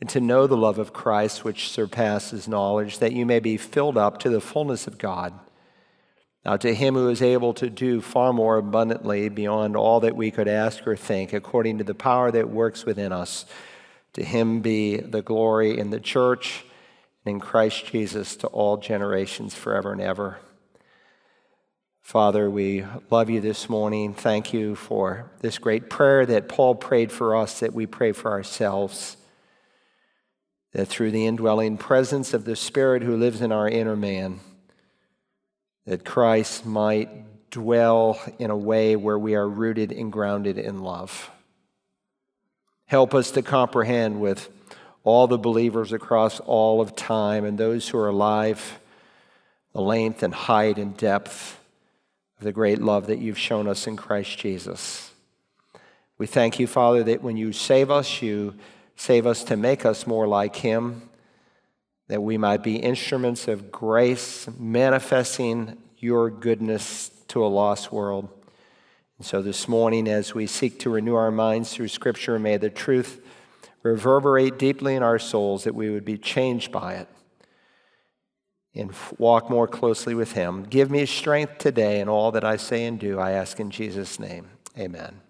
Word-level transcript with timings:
and 0.00 0.08
to 0.10 0.20
know 0.20 0.46
the 0.46 0.56
love 0.56 0.78
of 0.78 0.92
Christ 0.92 1.44
which 1.44 1.68
surpasses 1.68 2.46
knowledge, 2.46 2.98
that 2.98 3.12
you 3.12 3.26
may 3.26 3.40
be 3.40 3.56
filled 3.56 3.96
up 3.96 4.18
to 4.20 4.30
the 4.30 4.40
fullness 4.40 4.86
of 4.86 4.98
God. 4.98 5.32
Now, 6.44 6.56
to 6.56 6.74
him 6.74 6.94
who 6.94 7.08
is 7.08 7.20
able 7.20 7.52
to 7.54 7.68
do 7.68 8.00
far 8.00 8.32
more 8.32 8.56
abundantly 8.56 9.28
beyond 9.28 9.76
all 9.76 10.00
that 10.00 10.16
we 10.16 10.30
could 10.30 10.48
ask 10.48 10.86
or 10.86 10.96
think, 10.96 11.32
according 11.32 11.78
to 11.78 11.84
the 11.84 11.94
power 11.94 12.30
that 12.30 12.48
works 12.48 12.86
within 12.86 13.12
us, 13.12 13.44
to 14.14 14.24
him 14.24 14.60
be 14.60 14.96
the 14.96 15.20
glory 15.20 15.78
in 15.78 15.90
the 15.90 16.00
church 16.00 16.64
and 17.24 17.34
in 17.34 17.40
Christ 17.40 17.86
Jesus 17.86 18.36
to 18.36 18.46
all 18.46 18.78
generations 18.78 19.54
forever 19.54 19.92
and 19.92 20.00
ever. 20.00 20.38
Father, 22.00 22.48
we 22.48 22.86
love 23.10 23.28
you 23.28 23.42
this 23.42 23.68
morning. 23.68 24.14
Thank 24.14 24.54
you 24.54 24.74
for 24.74 25.30
this 25.40 25.58
great 25.58 25.90
prayer 25.90 26.24
that 26.24 26.48
Paul 26.48 26.74
prayed 26.74 27.12
for 27.12 27.36
us, 27.36 27.60
that 27.60 27.74
we 27.74 27.84
pray 27.84 28.12
for 28.12 28.30
ourselves 28.30 29.17
that 30.72 30.86
through 30.86 31.10
the 31.10 31.26
indwelling 31.26 31.76
presence 31.76 32.34
of 32.34 32.44
the 32.44 32.56
Spirit 32.56 33.02
who 33.02 33.16
lives 33.16 33.40
in 33.40 33.52
our 33.52 33.68
inner 33.68 33.96
man, 33.96 34.40
that 35.86 36.04
Christ 36.04 36.66
might 36.66 37.50
dwell 37.50 38.20
in 38.38 38.50
a 38.50 38.56
way 38.56 38.94
where 38.96 39.18
we 39.18 39.34
are 39.34 39.48
rooted 39.48 39.90
and 39.90 40.12
grounded 40.12 40.58
in 40.58 40.82
love. 40.82 41.30
Help 42.86 43.14
us 43.14 43.30
to 43.30 43.42
comprehend 43.42 44.20
with 44.20 44.48
all 45.04 45.26
the 45.26 45.38
believers 45.38 45.92
across 45.92 46.40
all 46.40 46.80
of 46.80 46.94
time 46.94 47.44
and 47.44 47.56
those 47.56 47.88
who 47.88 47.98
are 47.98 48.08
alive 48.08 48.78
the 49.72 49.80
length 49.80 50.22
and 50.22 50.34
height 50.34 50.78
and 50.78 50.96
depth 50.96 51.58
of 52.38 52.44
the 52.44 52.52
great 52.52 52.80
love 52.80 53.06
that 53.06 53.18
you've 53.18 53.38
shown 53.38 53.68
us 53.68 53.86
in 53.86 53.96
Christ 53.96 54.38
Jesus. 54.38 55.12
We 56.16 56.26
thank 56.26 56.58
you, 56.58 56.66
Father, 56.66 57.04
that 57.04 57.22
when 57.22 57.36
you 57.36 57.52
save 57.52 57.90
us, 57.90 58.20
you 58.20 58.54
Save 58.98 59.28
us 59.28 59.44
to 59.44 59.56
make 59.56 59.86
us 59.86 60.08
more 60.08 60.26
like 60.26 60.56
Him, 60.56 61.08
that 62.08 62.20
we 62.20 62.36
might 62.36 62.64
be 62.64 62.76
instruments 62.76 63.46
of 63.46 63.70
grace, 63.70 64.48
manifesting 64.58 65.78
your 65.98 66.30
goodness 66.30 67.12
to 67.28 67.44
a 67.44 67.46
lost 67.46 67.92
world. 67.92 68.28
And 69.16 69.24
so 69.24 69.40
this 69.40 69.68
morning, 69.68 70.08
as 70.08 70.34
we 70.34 70.48
seek 70.48 70.80
to 70.80 70.90
renew 70.90 71.14
our 71.14 71.30
minds 71.30 71.72
through 71.72 71.88
Scripture, 71.88 72.40
may 72.40 72.56
the 72.56 72.70
truth 72.70 73.24
reverberate 73.84 74.58
deeply 74.58 74.96
in 74.96 75.04
our 75.04 75.20
souls 75.20 75.62
that 75.62 75.76
we 75.76 75.90
would 75.90 76.04
be 76.04 76.18
changed 76.18 76.72
by 76.72 76.94
it 76.94 77.08
and 78.74 78.92
walk 79.16 79.48
more 79.48 79.68
closely 79.68 80.16
with 80.16 80.32
Him. 80.32 80.64
Give 80.64 80.90
me 80.90 81.06
strength 81.06 81.58
today 81.58 82.00
in 82.00 82.08
all 82.08 82.32
that 82.32 82.44
I 82.44 82.56
say 82.56 82.84
and 82.84 82.98
do, 82.98 83.20
I 83.20 83.30
ask 83.30 83.60
in 83.60 83.70
Jesus' 83.70 84.18
name. 84.18 84.48
Amen. 84.76 85.20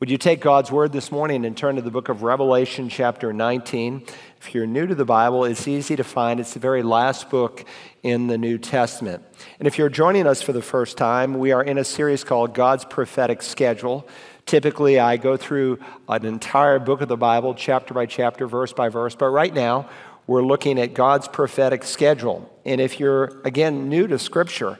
Would 0.00 0.08
you 0.08 0.16
take 0.16 0.40
God's 0.40 0.72
word 0.72 0.92
this 0.92 1.12
morning 1.12 1.44
and 1.44 1.54
turn 1.54 1.76
to 1.76 1.82
the 1.82 1.90
book 1.90 2.08
of 2.08 2.22
Revelation, 2.22 2.88
chapter 2.88 3.34
19? 3.34 4.02
If 4.40 4.54
you're 4.54 4.66
new 4.66 4.86
to 4.86 4.94
the 4.94 5.04
Bible, 5.04 5.44
it's 5.44 5.68
easy 5.68 5.94
to 5.94 6.04
find. 6.04 6.40
It's 6.40 6.54
the 6.54 6.58
very 6.58 6.82
last 6.82 7.28
book 7.28 7.66
in 8.02 8.26
the 8.26 8.38
New 8.38 8.56
Testament. 8.56 9.22
And 9.58 9.68
if 9.68 9.76
you're 9.76 9.90
joining 9.90 10.26
us 10.26 10.40
for 10.40 10.54
the 10.54 10.62
first 10.62 10.96
time, 10.96 11.34
we 11.34 11.52
are 11.52 11.62
in 11.62 11.76
a 11.76 11.84
series 11.84 12.24
called 12.24 12.54
God's 12.54 12.86
Prophetic 12.86 13.42
Schedule. 13.42 14.08
Typically, 14.46 14.98
I 14.98 15.18
go 15.18 15.36
through 15.36 15.78
an 16.08 16.24
entire 16.24 16.78
book 16.78 17.02
of 17.02 17.08
the 17.08 17.18
Bible, 17.18 17.52
chapter 17.54 17.92
by 17.92 18.06
chapter, 18.06 18.46
verse 18.46 18.72
by 18.72 18.88
verse. 18.88 19.14
But 19.14 19.28
right 19.28 19.52
now, 19.52 19.86
we're 20.26 20.42
looking 20.42 20.80
at 20.80 20.94
God's 20.94 21.28
prophetic 21.28 21.84
schedule. 21.84 22.50
And 22.64 22.80
if 22.80 23.00
you're, 23.00 23.42
again, 23.44 23.90
new 23.90 24.06
to 24.06 24.18
Scripture, 24.18 24.78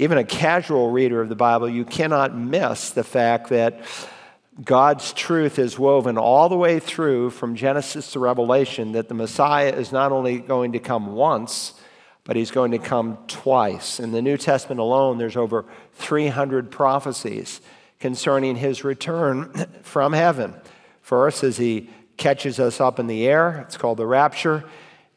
even 0.00 0.18
a 0.18 0.24
casual 0.24 0.90
reader 0.90 1.20
of 1.20 1.28
the 1.28 1.36
Bible, 1.36 1.68
you 1.68 1.84
cannot 1.84 2.36
miss 2.36 2.90
the 2.90 3.04
fact 3.04 3.50
that 3.50 3.84
God's 4.62 5.14
truth 5.14 5.58
is 5.58 5.78
woven 5.78 6.18
all 6.18 6.50
the 6.50 6.58
way 6.58 6.78
through 6.78 7.30
from 7.30 7.54
Genesis 7.54 8.12
to 8.12 8.18
Revelation 8.18 8.92
that 8.92 9.08
the 9.08 9.14
Messiah 9.14 9.72
is 9.72 9.92
not 9.92 10.12
only 10.12 10.40
going 10.40 10.72
to 10.72 10.78
come 10.78 11.14
once, 11.14 11.72
but 12.24 12.36
he's 12.36 12.50
going 12.50 12.72
to 12.72 12.78
come 12.78 13.16
twice. 13.28 13.98
In 13.98 14.12
the 14.12 14.20
New 14.20 14.36
Testament 14.36 14.78
alone, 14.78 15.16
there's 15.16 15.38
over 15.38 15.64
300 15.94 16.70
prophecies 16.70 17.62
concerning 17.98 18.56
his 18.56 18.84
return 18.84 19.52
from 19.82 20.12
heaven. 20.12 20.54
First, 21.00 21.42
as 21.44 21.56
he 21.56 21.88
catches 22.18 22.60
us 22.60 22.78
up 22.78 22.98
in 22.98 23.06
the 23.06 23.26
air, 23.26 23.64
it's 23.66 23.78
called 23.78 23.98
the 23.98 24.06
rapture. 24.06 24.64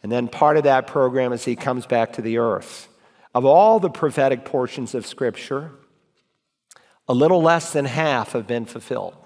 And 0.02 0.10
then 0.10 0.30
part 0.30 0.56
of 0.56 0.64
that 0.64 0.88
program 0.88 1.34
is 1.34 1.44
he 1.44 1.58
comes 1.58 1.86
back 1.86 2.14
to 2.14 2.22
the 2.22 2.38
earth. 2.38 2.88
Of 3.34 3.44
all 3.44 3.82
the 3.82 3.90
prophetic 3.90 4.46
portions 4.46 4.96
of 4.96 5.06
Scripture, 5.06 5.72
a 7.08 7.14
little 7.14 7.42
less 7.42 7.74
than 7.74 7.84
half 7.84 8.32
have 8.32 8.48
been 8.48 8.66
fulfilled. 8.66 9.18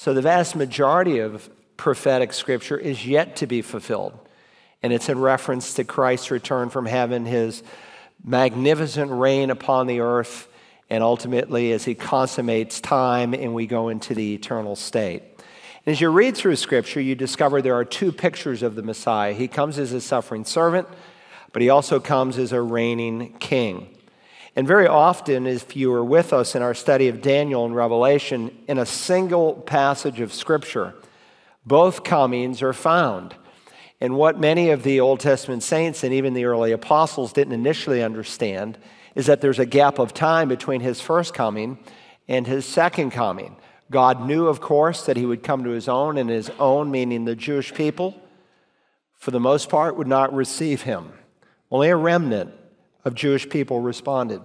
So 0.00 0.14
the 0.14 0.22
vast 0.22 0.56
majority 0.56 1.18
of 1.18 1.50
prophetic 1.76 2.32
scripture 2.32 2.78
is 2.78 3.06
yet 3.06 3.36
to 3.36 3.46
be 3.46 3.60
fulfilled. 3.60 4.18
And 4.82 4.94
it's 4.94 5.10
in 5.10 5.18
reference 5.18 5.74
to 5.74 5.84
Christ's 5.84 6.30
return 6.30 6.70
from 6.70 6.86
heaven, 6.86 7.26
his 7.26 7.62
magnificent 8.24 9.10
reign 9.10 9.50
upon 9.50 9.88
the 9.88 10.00
earth, 10.00 10.48
and 10.88 11.04
ultimately 11.04 11.72
as 11.72 11.84
he 11.84 11.94
consummates 11.94 12.80
time 12.80 13.34
and 13.34 13.54
we 13.54 13.66
go 13.66 13.90
into 13.90 14.14
the 14.14 14.32
eternal 14.32 14.74
state. 14.74 15.22
And 15.84 15.92
as 15.92 16.00
you 16.00 16.08
read 16.08 16.34
through 16.34 16.56
scripture, 16.56 17.02
you 17.02 17.14
discover 17.14 17.60
there 17.60 17.74
are 17.74 17.84
two 17.84 18.10
pictures 18.10 18.62
of 18.62 18.76
the 18.76 18.82
Messiah. 18.82 19.34
He 19.34 19.48
comes 19.48 19.78
as 19.78 19.92
a 19.92 20.00
suffering 20.00 20.46
servant, 20.46 20.88
but 21.52 21.60
he 21.60 21.68
also 21.68 22.00
comes 22.00 22.38
as 22.38 22.52
a 22.52 22.62
reigning 22.62 23.34
king. 23.34 23.94
And 24.56 24.66
very 24.66 24.86
often, 24.86 25.46
if 25.46 25.76
you 25.76 25.90
were 25.90 26.04
with 26.04 26.32
us 26.32 26.54
in 26.54 26.62
our 26.62 26.74
study 26.74 27.08
of 27.08 27.22
Daniel 27.22 27.64
and 27.64 27.74
Revelation, 27.74 28.56
in 28.66 28.78
a 28.78 28.86
single 28.86 29.54
passage 29.54 30.20
of 30.20 30.32
Scripture, 30.32 30.94
both 31.64 32.02
comings 32.02 32.62
are 32.62 32.72
found. 32.72 33.36
And 34.00 34.16
what 34.16 34.40
many 34.40 34.70
of 34.70 34.82
the 34.82 35.00
Old 35.00 35.20
Testament 35.20 35.62
saints 35.62 36.02
and 36.02 36.12
even 36.12 36.34
the 36.34 36.46
early 36.46 36.72
apostles 36.72 37.32
didn't 37.32 37.52
initially 37.52 38.02
understand 38.02 38.78
is 39.14 39.26
that 39.26 39.40
there's 39.40 39.58
a 39.58 39.66
gap 39.66 39.98
of 39.98 40.14
time 40.14 40.48
between 40.48 40.80
his 40.80 41.00
first 41.00 41.34
coming 41.34 41.78
and 42.26 42.46
his 42.46 42.64
second 42.64 43.10
coming. 43.10 43.56
God 43.90 44.26
knew, 44.26 44.46
of 44.46 44.60
course, 44.60 45.04
that 45.06 45.16
he 45.16 45.26
would 45.26 45.42
come 45.42 45.64
to 45.64 45.70
his 45.70 45.88
own, 45.88 46.16
and 46.16 46.30
his 46.30 46.50
own, 46.58 46.90
meaning 46.90 47.24
the 47.24 47.34
Jewish 47.36 47.74
people, 47.74 48.20
for 49.16 49.32
the 49.32 49.40
most 49.40 49.68
part, 49.68 49.96
would 49.96 50.06
not 50.06 50.32
receive 50.32 50.82
him. 50.82 51.12
Only 51.70 51.88
a 51.88 51.96
remnant 51.96 52.54
of 53.04 53.14
Jewish 53.14 53.48
people 53.48 53.80
responded. 53.80 54.40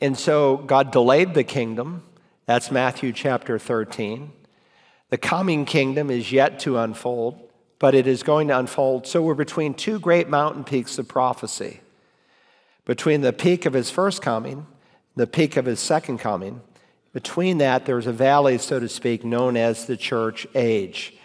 And 0.00 0.16
so 0.16 0.58
God 0.58 0.90
delayed 0.90 1.34
the 1.34 1.44
kingdom. 1.44 2.02
That's 2.46 2.70
Matthew 2.70 3.12
chapter 3.12 3.58
13. 3.58 4.32
The 5.10 5.18
coming 5.18 5.64
kingdom 5.64 6.10
is 6.10 6.32
yet 6.32 6.58
to 6.60 6.78
unfold, 6.78 7.50
but 7.78 7.94
it 7.94 8.06
is 8.06 8.22
going 8.22 8.48
to 8.48 8.58
unfold. 8.58 9.06
So 9.06 9.22
we're 9.22 9.34
between 9.34 9.74
two 9.74 9.98
great 9.98 10.28
mountain 10.28 10.64
peaks 10.64 10.98
of 10.98 11.08
prophecy. 11.08 11.80
Between 12.84 13.20
the 13.20 13.32
peak 13.32 13.66
of 13.66 13.72
his 13.72 13.90
first 13.90 14.22
coming, 14.22 14.66
the 15.14 15.26
peak 15.26 15.56
of 15.56 15.64
his 15.64 15.80
second 15.80 16.18
coming, 16.18 16.60
between 17.12 17.58
that, 17.58 17.86
there's 17.86 18.06
a 18.06 18.12
valley, 18.12 18.58
so 18.58 18.78
to 18.78 18.90
speak, 18.90 19.24
known 19.24 19.56
as 19.56 19.86
the 19.86 19.96
church 19.96 20.46
age. 20.54 21.15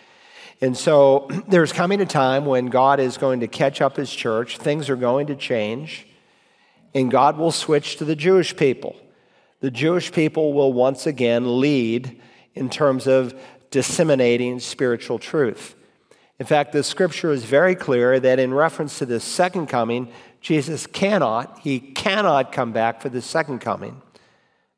And 0.62 0.78
so 0.78 1.28
there's 1.48 1.74
coming 1.74 2.02
a 2.02 2.06
time 2.06 2.46
when 2.46 2.68
God 2.68 3.00
is 3.00 3.18
going 3.18 3.42
to 3.42 3.48
catch 3.48 3.82
up 3.82 3.98
his 3.98 4.14
church, 4.14 4.58
things 4.58 4.90
are 4.90 4.96
going 4.96 5.28
to 5.28 5.36
change, 5.36 6.08
and 6.94 7.10
God 7.10 7.38
will 7.38 7.52
switch 7.52 7.98
to 7.98 8.06
the 8.06 8.16
Jewish 8.16 8.56
people. 8.56 8.96
The 9.62 9.72
Jewish 9.72 10.12
people 10.12 10.54
will 10.54 10.74
once 10.74 11.06
again 11.06 11.60
lead 11.60 12.20
in 12.54 12.70
terms 12.70 13.08
of 13.08 13.40
disseminating 13.70 14.60
spiritual 14.60 15.20
truth. 15.20 15.76
In 16.40 16.46
fact, 16.46 16.72
the 16.72 16.84
scripture 16.84 17.32
is 17.32 17.44
very 17.44 17.76
clear 17.76 18.20
that 18.20 18.40
in 18.40 18.54
reference 18.54 18.98
to 18.98 19.06
the 19.06 19.20
second 19.20 19.68
coming, 19.68 20.12
Jesus 20.42 20.88
cannot, 20.88 21.60
he 21.60 21.80
cannot 21.80 22.52
come 22.52 22.74
back 22.74 23.00
for 23.00 23.10
the 23.10 23.22
second 23.22 23.60
coming 23.60 24.02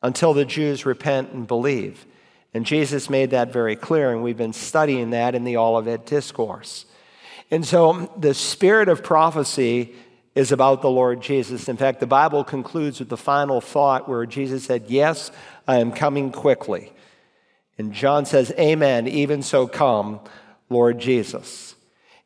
until 0.02 0.34
the 0.34 0.44
Jews 0.44 0.86
repent 0.86 1.32
and 1.32 1.48
believe. 1.48 2.06
And 2.54 2.66
Jesus 2.66 3.10
made 3.10 3.32
that 3.32 3.52
very 3.52 3.76
clear, 3.76 4.12
and 4.12 4.22
we've 4.22 4.38
been 4.38 4.54
studying 4.54 5.10
that 5.12 5.34
in 5.34 5.44
the 5.44 5.58
Olivet 5.58 6.06
Discourse. 6.06 6.86
And 7.50 7.66
so 7.66 8.12
the 8.18 8.34
spirit 8.34 8.90
of 8.90 9.04
prophecy 9.04 9.96
is 10.36 10.52
about 10.52 10.82
the 10.82 10.90
Lord 10.90 11.22
Jesus. 11.22 11.70
In 11.70 11.78
fact, 11.78 12.00
the 12.00 12.08
Bible 12.08 12.44
concludes 12.44 13.00
with 13.00 13.10
the 13.10 13.18
final 13.18 13.62
thought 13.62 14.10
where 14.10 14.26
Jesus 14.26 14.66
said, 14.66 14.86
Yes, 14.88 15.32
I 15.68 15.78
am 15.78 15.92
coming 15.92 16.32
quickly. 16.32 16.92
And 17.78 17.94
John 17.94 18.26
says, 18.26 18.52
Amen, 18.58 19.08
even 19.08 19.44
so 19.44 19.68
come, 19.68 20.20
Lord 20.70 21.00
Jesus. 21.00 21.76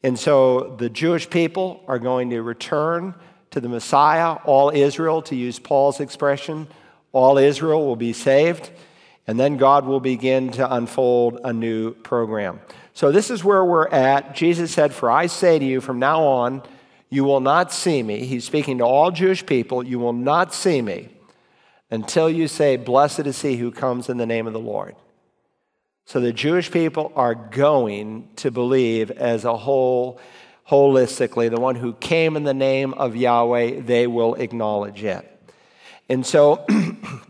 And 0.04 0.18
so 0.18 0.76
the 0.78 0.90
Jewish 0.90 1.30
people 1.30 1.84
are 1.88 2.00
going 2.00 2.30
to 2.30 2.42
return 2.42 3.16
to 3.52 3.60
the 3.60 3.70
Messiah, 3.70 4.38
all 4.46 4.70
Israel, 4.70 5.22
to 5.24 5.36
use 5.36 5.60
Paul's 5.60 6.00
expression, 6.00 6.68
all 7.12 7.38
Israel 7.38 7.86
will 7.86 7.96
be 7.96 8.14
saved. 8.14 8.72
And 9.28 9.38
then 9.38 9.58
God 9.58 9.86
will 9.86 10.00
begin 10.00 10.52
to 10.54 10.74
unfold 10.74 11.42
a 11.44 11.52
new 11.52 11.94
program. 11.94 12.62
So, 12.94 13.12
this 13.12 13.30
is 13.30 13.44
where 13.44 13.64
we're 13.64 13.90
at. 13.90 14.34
Jesus 14.34 14.72
said, 14.72 14.94
For 14.94 15.12
I 15.12 15.28
say 15.28 15.60
to 15.60 15.66
you, 15.66 15.82
from 15.82 16.00
now 16.00 16.24
on, 16.24 16.64
you 17.10 17.26
will 17.26 17.42
not 17.42 17.74
see 17.74 18.02
me. 18.02 18.26
He's 18.26 18.46
speaking 18.46 18.80
to 18.80 18.86
all 18.86 19.12
Jewish 19.12 19.46
people. 19.46 19.86
You 19.86 20.00
will 20.00 20.14
not 20.14 20.54
see 20.54 20.82
me 20.82 21.10
until 21.92 22.30
you 22.30 22.48
say, 22.48 22.78
Blessed 22.78 23.28
is 23.28 23.42
he 23.42 23.58
who 23.58 23.72
comes 23.72 24.10
in 24.10 24.18
the 24.18 24.26
name 24.26 24.48
of 24.48 24.54
the 24.54 24.60
Lord. 24.60 24.96
So 26.06 26.22
the 26.22 26.32
Jewish 26.32 26.72
people 26.72 27.12
are 27.16 27.36
going 27.36 28.30
to 28.38 28.50
believe 28.50 29.12
as 29.12 29.44
a 29.44 29.58
whole, 29.58 30.20
holistically, 30.70 31.50
the 31.50 31.60
one 31.60 31.76
who 31.76 31.94
came 31.94 32.38
in 32.38 32.44
the 32.44 32.54
name 32.54 32.94
of 32.94 33.18
Yahweh, 33.18 33.82
they 33.82 34.08
will 34.08 34.36
acknowledge 34.36 35.04
it. 35.04 35.30
And 36.08 36.26
so, 36.26 36.66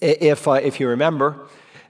if, 0.00 0.46
uh, 0.48 0.52
if 0.52 0.80
you 0.80 0.88
remember, 0.88 1.36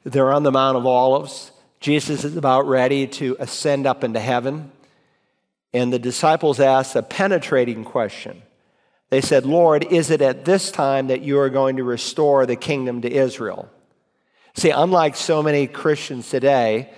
they're 0.05 0.32
on 0.32 0.43
the 0.43 0.52
Mount 0.52 0.76
of 0.76 0.87
Olives. 0.87 1.50
Jesus 1.81 2.25
is 2.25 2.37
about 2.37 2.66
ready 2.66 3.06
to 3.06 3.37
ascend 3.38 3.87
up 3.87 4.05
into 4.05 4.20
heaven. 4.20 4.72
And 5.72 5.93
the 5.93 5.99
disciples 5.99 6.60
asked 6.60 6.96
a 6.96 7.02
penetrating 7.02 7.84
question. 7.84 8.43
They 9.10 9.20
said, 9.20 9.46
Lord, 9.46 9.84
is 9.84 10.10
it 10.10 10.20
at 10.20 10.44
this 10.44 10.70
time 10.70 11.06
that 11.08 11.22
you 11.22 11.38
are 11.38 11.50
going 11.50 11.76
to 11.76 11.84
restore 11.84 12.46
the 12.46 12.56
kingdom 12.56 13.02
to 13.02 13.10
Israel? 13.10 13.69
See, 14.54 14.70
unlike 14.70 15.16
so 15.16 15.43
many 15.43 15.66
Christians 15.66 16.28
today, 16.28 16.90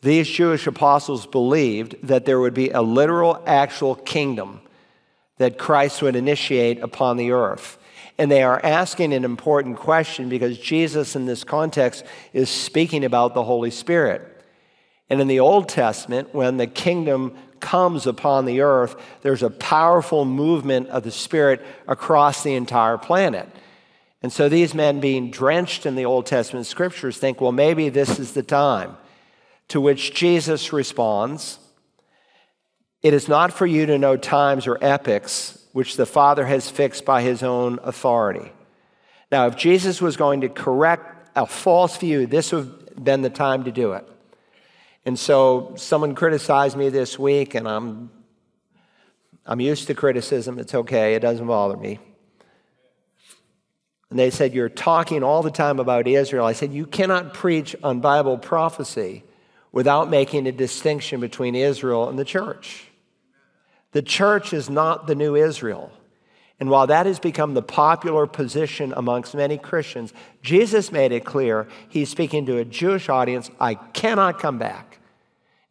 these 0.00 0.28
Jewish 0.28 0.66
apostles 0.66 1.26
believed 1.26 1.96
that 2.02 2.24
there 2.24 2.40
would 2.40 2.54
be 2.54 2.70
a 2.70 2.82
literal, 2.82 3.42
actual 3.46 3.94
kingdom 3.94 4.60
that 5.38 5.58
Christ 5.58 6.02
would 6.02 6.16
initiate 6.16 6.80
upon 6.80 7.16
the 7.16 7.32
earth. 7.32 7.78
And 8.18 8.30
they 8.30 8.42
are 8.42 8.60
asking 8.64 9.14
an 9.14 9.24
important 9.24 9.78
question 9.78 10.28
because 10.28 10.58
Jesus, 10.58 11.16
in 11.16 11.26
this 11.26 11.44
context, 11.44 12.04
is 12.32 12.50
speaking 12.50 13.04
about 13.04 13.34
the 13.34 13.42
Holy 13.42 13.70
Spirit. 13.70 14.28
And 15.08 15.20
in 15.20 15.28
the 15.28 15.40
Old 15.40 15.68
Testament, 15.68 16.34
when 16.34 16.56
the 16.56 16.66
kingdom 16.66 17.36
comes 17.60 18.06
upon 18.06 18.44
the 18.44 18.60
earth, 18.60 18.96
there's 19.22 19.42
a 19.42 19.50
powerful 19.50 20.24
movement 20.24 20.88
of 20.88 21.04
the 21.04 21.10
Spirit 21.10 21.64
across 21.86 22.42
the 22.42 22.54
entire 22.54 22.98
planet. 22.98 23.48
And 24.22 24.32
so 24.32 24.48
these 24.48 24.74
men, 24.74 25.00
being 25.00 25.30
drenched 25.30 25.86
in 25.86 25.96
the 25.96 26.04
Old 26.04 26.26
Testament 26.26 26.66
scriptures, 26.66 27.18
think, 27.18 27.40
well, 27.40 27.52
maybe 27.52 27.88
this 27.88 28.18
is 28.18 28.32
the 28.32 28.42
time. 28.42 28.96
To 29.68 29.80
which 29.80 30.14
Jesus 30.14 30.72
responds, 30.72 31.58
It 33.02 33.14
is 33.14 33.28
not 33.28 33.52
for 33.52 33.66
you 33.66 33.86
to 33.86 33.98
know 33.98 34.16
times 34.16 34.66
or 34.66 34.78
epochs 34.82 35.61
which 35.72 35.96
the 35.96 36.06
Father 36.06 36.46
has 36.46 36.70
fixed 36.70 37.04
by 37.04 37.22
his 37.22 37.42
own 37.42 37.78
authority. 37.82 38.52
Now, 39.30 39.46
if 39.46 39.56
Jesus 39.56 40.00
was 40.00 40.16
going 40.16 40.42
to 40.42 40.48
correct 40.48 41.30
a 41.34 41.46
false 41.46 41.96
view, 41.96 42.26
this 42.26 42.52
would 42.52 42.64
have 42.66 43.04
been 43.04 43.22
the 43.22 43.30
time 43.30 43.64
to 43.64 43.72
do 43.72 43.92
it. 43.94 44.06
And 45.04 45.18
so 45.18 45.72
someone 45.76 46.14
criticized 46.14 46.76
me 46.76 46.90
this 46.90 47.18
week, 47.18 47.54
and 47.54 47.66
I'm, 47.66 48.10
I'm 49.46 49.60
used 49.60 49.86
to 49.88 49.94
criticism. 49.94 50.58
It's 50.58 50.74
okay, 50.74 51.14
it 51.14 51.20
doesn't 51.20 51.46
bother 51.46 51.76
me. 51.76 51.98
And 54.10 54.18
they 54.18 54.30
said, 54.30 54.52
You're 54.52 54.68
talking 54.68 55.22
all 55.22 55.42
the 55.42 55.50
time 55.50 55.80
about 55.80 56.06
Israel. 56.06 56.44
I 56.44 56.52
said, 56.52 56.72
You 56.72 56.84
cannot 56.84 57.32
preach 57.32 57.74
on 57.82 58.00
Bible 58.00 58.36
prophecy 58.36 59.24
without 59.72 60.10
making 60.10 60.46
a 60.46 60.52
distinction 60.52 61.18
between 61.18 61.54
Israel 61.54 62.10
and 62.10 62.18
the 62.18 62.24
church. 62.24 62.91
The 63.92 64.02
church 64.02 64.52
is 64.52 64.68
not 64.68 65.06
the 65.06 65.14
new 65.14 65.36
Israel. 65.36 65.92
And 66.58 66.70
while 66.70 66.86
that 66.86 67.06
has 67.06 67.18
become 67.18 67.54
the 67.54 67.62
popular 67.62 68.26
position 68.26 68.92
amongst 68.96 69.34
many 69.34 69.58
Christians, 69.58 70.12
Jesus 70.42 70.92
made 70.92 71.12
it 71.12 71.24
clear 71.24 71.66
he's 71.88 72.08
speaking 72.08 72.46
to 72.46 72.58
a 72.58 72.64
Jewish 72.64 73.08
audience 73.08 73.50
I 73.58 73.74
cannot 73.74 74.38
come 74.38 74.58
back 74.58 74.98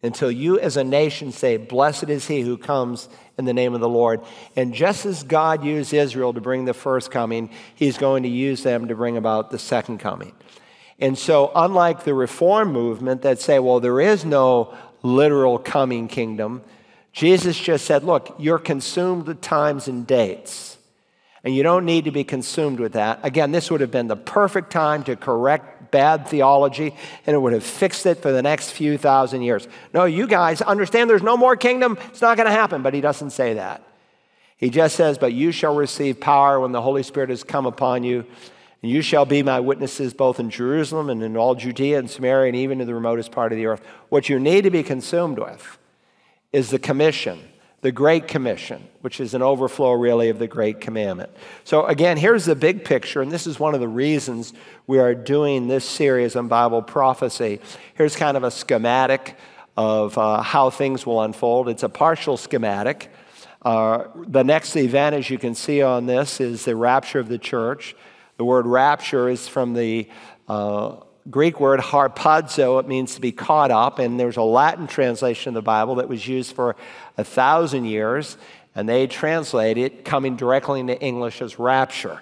until 0.03 0.31
you 0.31 0.59
as 0.59 0.77
a 0.77 0.83
nation 0.83 1.31
say, 1.31 1.57
Blessed 1.57 2.09
is 2.09 2.27
he 2.27 2.41
who 2.41 2.57
comes 2.57 3.07
in 3.37 3.45
the 3.45 3.53
name 3.53 3.73
of 3.73 3.81
the 3.81 3.89
Lord. 3.89 4.21
And 4.55 4.73
just 4.73 5.05
as 5.05 5.23
God 5.23 5.63
used 5.63 5.93
Israel 5.93 6.33
to 6.33 6.41
bring 6.41 6.65
the 6.65 6.73
first 6.73 7.11
coming, 7.11 7.51
he's 7.75 7.97
going 7.97 8.23
to 8.23 8.29
use 8.29 8.63
them 8.63 8.87
to 8.87 8.95
bring 8.95 9.17
about 9.17 9.51
the 9.51 9.59
second 9.59 9.99
coming. 9.99 10.33
And 10.99 11.17
so, 11.17 11.51
unlike 11.55 12.03
the 12.03 12.13
reform 12.13 12.71
movement 12.71 13.23
that 13.23 13.39
say, 13.39 13.59
well, 13.59 13.79
there 13.79 14.01
is 14.01 14.23
no 14.23 14.75
literal 15.03 15.57
coming 15.57 16.07
kingdom, 16.07 16.63
Jesus 17.11 17.59
just 17.59 17.85
said, 17.85 18.03
look, 18.03 18.35
you're 18.39 18.59
consumed 18.59 19.27
with 19.27 19.41
times 19.41 19.87
and 19.87 20.07
dates. 20.07 20.77
And 21.43 21.55
you 21.55 21.63
don't 21.63 21.85
need 21.85 22.05
to 22.05 22.11
be 22.11 22.23
consumed 22.23 22.79
with 22.79 22.93
that. 22.93 23.19
Again, 23.23 23.51
this 23.51 23.71
would 23.71 23.81
have 23.81 23.91
been 23.91 24.07
the 24.07 24.15
perfect 24.15 24.71
time 24.71 25.03
to 25.05 25.15
correct 25.15 25.91
bad 25.91 26.27
theology 26.27 26.95
and 27.25 27.35
it 27.35 27.39
would 27.39 27.53
have 27.53 27.63
fixed 27.63 28.05
it 28.05 28.21
for 28.21 28.31
the 28.31 28.43
next 28.43 28.71
few 28.71 28.97
thousand 28.97 29.41
years. 29.41 29.67
No, 29.93 30.05
you 30.05 30.27
guys 30.27 30.61
understand 30.61 31.09
there's 31.09 31.23
no 31.23 31.35
more 31.35 31.55
kingdom. 31.55 31.97
It's 32.09 32.21
not 32.21 32.37
going 32.37 32.45
to 32.45 32.53
happen. 32.53 32.83
But 32.83 32.93
he 32.93 33.01
doesn't 33.01 33.31
say 33.31 33.55
that. 33.55 33.83
He 34.55 34.69
just 34.69 34.95
says, 34.95 35.17
But 35.17 35.33
you 35.33 35.51
shall 35.51 35.75
receive 35.75 36.19
power 36.19 36.59
when 36.59 36.71
the 36.71 36.81
Holy 36.81 37.01
Spirit 37.01 37.31
has 37.31 37.43
come 37.43 37.65
upon 37.65 38.03
you. 38.03 38.25
And 38.83 38.91
you 38.91 39.01
shall 39.01 39.25
be 39.25 39.43
my 39.43 39.59
witnesses 39.59 40.13
both 40.13 40.39
in 40.39 40.49
Jerusalem 40.49 41.09
and 41.09 41.21
in 41.21 41.35
all 41.35 41.55
Judea 41.55 41.99
and 41.99 42.09
Samaria 42.09 42.49
and 42.49 42.55
even 42.55 42.79
to 42.79 42.85
the 42.85 42.95
remotest 42.95 43.31
part 43.31 43.51
of 43.51 43.57
the 43.57 43.65
earth. 43.65 43.81
What 44.09 44.29
you 44.29 44.39
need 44.39 44.63
to 44.63 44.71
be 44.71 44.83
consumed 44.83 45.39
with 45.39 45.77
is 46.51 46.69
the 46.69 46.79
commission 46.79 47.39
the 47.81 47.91
Great 47.91 48.27
Commission, 48.27 48.87
which 49.01 49.19
is 49.19 49.33
an 49.33 49.41
overflow 49.41 49.93
really 49.93 50.29
of 50.29 50.37
the 50.37 50.47
Great 50.47 50.79
Commandment. 50.79 51.31
So, 51.63 51.85
again, 51.87 52.15
here's 52.15 52.45
the 52.45 52.55
big 52.55 52.85
picture, 52.85 53.23
and 53.23 53.31
this 53.31 53.47
is 53.47 53.59
one 53.59 53.73
of 53.73 53.79
the 53.79 53.87
reasons 53.87 54.53
we 54.85 54.99
are 54.99 55.15
doing 55.15 55.67
this 55.67 55.83
series 55.83 56.35
on 56.35 56.47
Bible 56.47 56.83
prophecy. 56.83 57.59
Here's 57.95 58.15
kind 58.15 58.37
of 58.37 58.43
a 58.43 58.51
schematic 58.51 59.35
of 59.75 60.15
uh, 60.17 60.43
how 60.43 60.69
things 60.69 61.07
will 61.07 61.21
unfold. 61.21 61.69
It's 61.69 61.81
a 61.81 61.89
partial 61.89 62.37
schematic. 62.37 63.11
Uh, 63.63 64.05
the 64.15 64.43
next 64.43 64.75
event, 64.75 65.15
as 65.15 65.29
you 65.31 65.39
can 65.39 65.55
see 65.55 65.81
on 65.81 66.05
this, 66.05 66.39
is 66.39 66.65
the 66.65 66.75
rapture 66.75 67.19
of 67.19 67.29
the 67.29 67.39
church. 67.39 67.95
The 68.37 68.45
word 68.45 68.67
rapture 68.67 69.27
is 69.27 69.47
from 69.47 69.73
the 69.73 70.07
uh, 70.47 70.97
Greek 71.29 71.59
word 71.59 71.79
harpazo, 71.79 72.79
it 72.79 72.87
means 72.87 73.15
to 73.15 73.21
be 73.21 73.31
caught 73.31 73.69
up, 73.71 73.99
and 73.99 74.19
there's 74.19 74.37
a 74.37 74.41
Latin 74.41 74.87
translation 74.87 75.49
of 75.49 75.53
the 75.53 75.61
Bible 75.61 75.95
that 75.95 76.09
was 76.09 76.27
used 76.27 76.55
for 76.55 76.75
a 77.17 77.23
thousand 77.23 77.85
years, 77.85 78.37
and 78.73 78.89
they 78.89 79.05
translate 79.05 79.77
it 79.77 80.03
coming 80.03 80.35
directly 80.35 80.79
into 80.79 80.99
English 80.99 81.41
as 81.41 81.59
rapture. 81.59 82.21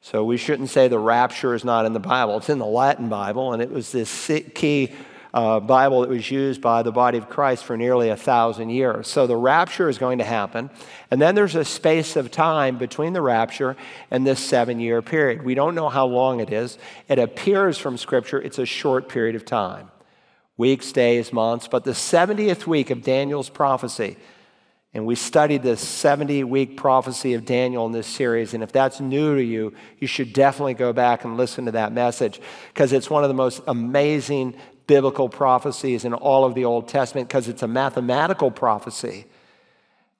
So 0.00 0.24
we 0.24 0.36
shouldn't 0.36 0.70
say 0.70 0.88
the 0.88 0.98
rapture 0.98 1.54
is 1.54 1.64
not 1.64 1.86
in 1.86 1.92
the 1.92 2.00
Bible. 2.00 2.38
It's 2.38 2.48
in 2.48 2.58
the 2.58 2.66
Latin 2.66 3.08
Bible, 3.08 3.52
and 3.52 3.62
it 3.62 3.70
was 3.70 3.92
this 3.92 4.30
key 4.54 4.90
uh, 5.34 5.60
Bible 5.60 6.02
that 6.02 6.10
was 6.10 6.30
used 6.30 6.60
by 6.60 6.82
the 6.82 6.92
body 6.92 7.16
of 7.18 7.28
Christ 7.28 7.64
for 7.64 7.76
nearly 7.76 8.10
a 8.10 8.16
thousand 8.16 8.70
years. 8.70 9.08
So 9.08 9.26
the 9.26 9.36
rapture 9.36 9.88
is 9.88 9.98
going 9.98 10.18
to 10.18 10.24
happen. 10.24 10.70
And 11.10 11.20
then 11.20 11.34
there's 11.34 11.54
a 11.54 11.64
space 11.64 12.16
of 12.16 12.30
time 12.30 12.76
between 12.76 13.14
the 13.14 13.22
rapture 13.22 13.76
and 14.10 14.26
this 14.26 14.40
seven 14.40 14.78
year 14.78 15.00
period. 15.00 15.42
We 15.42 15.54
don't 15.54 15.74
know 15.74 15.88
how 15.88 16.06
long 16.06 16.40
it 16.40 16.52
is. 16.52 16.78
It 17.08 17.18
appears 17.18 17.78
from 17.78 17.96
Scripture 17.96 18.40
it's 18.40 18.58
a 18.58 18.66
short 18.66 19.08
period 19.08 19.34
of 19.34 19.44
time 19.44 19.90
weeks, 20.58 20.92
days, 20.92 21.32
months. 21.32 21.66
But 21.66 21.84
the 21.84 21.92
70th 21.92 22.66
week 22.66 22.90
of 22.90 23.02
Daniel's 23.02 23.48
prophecy, 23.48 24.16
and 24.94 25.06
we 25.06 25.14
studied 25.14 25.62
the 25.62 25.76
70 25.76 26.44
week 26.44 26.76
prophecy 26.76 27.32
of 27.32 27.46
Daniel 27.46 27.86
in 27.86 27.92
this 27.92 28.06
series. 28.06 28.52
And 28.52 28.62
if 28.62 28.72
that's 28.72 29.00
new 29.00 29.34
to 29.36 29.42
you, 29.42 29.72
you 29.98 30.06
should 30.06 30.34
definitely 30.34 30.74
go 30.74 30.92
back 30.92 31.24
and 31.24 31.38
listen 31.38 31.64
to 31.64 31.72
that 31.72 31.92
message 31.92 32.40
because 32.72 32.92
it's 32.92 33.08
one 33.08 33.24
of 33.24 33.28
the 33.28 33.34
most 33.34 33.62
amazing 33.66 34.54
biblical 34.86 35.28
prophecies 35.28 36.04
in 36.04 36.14
all 36.14 36.44
of 36.44 36.54
the 36.54 36.64
Old 36.64 36.88
Testament 36.88 37.28
because 37.28 37.48
it's 37.48 37.62
a 37.62 37.68
mathematical 37.68 38.50
prophecy 38.50 39.26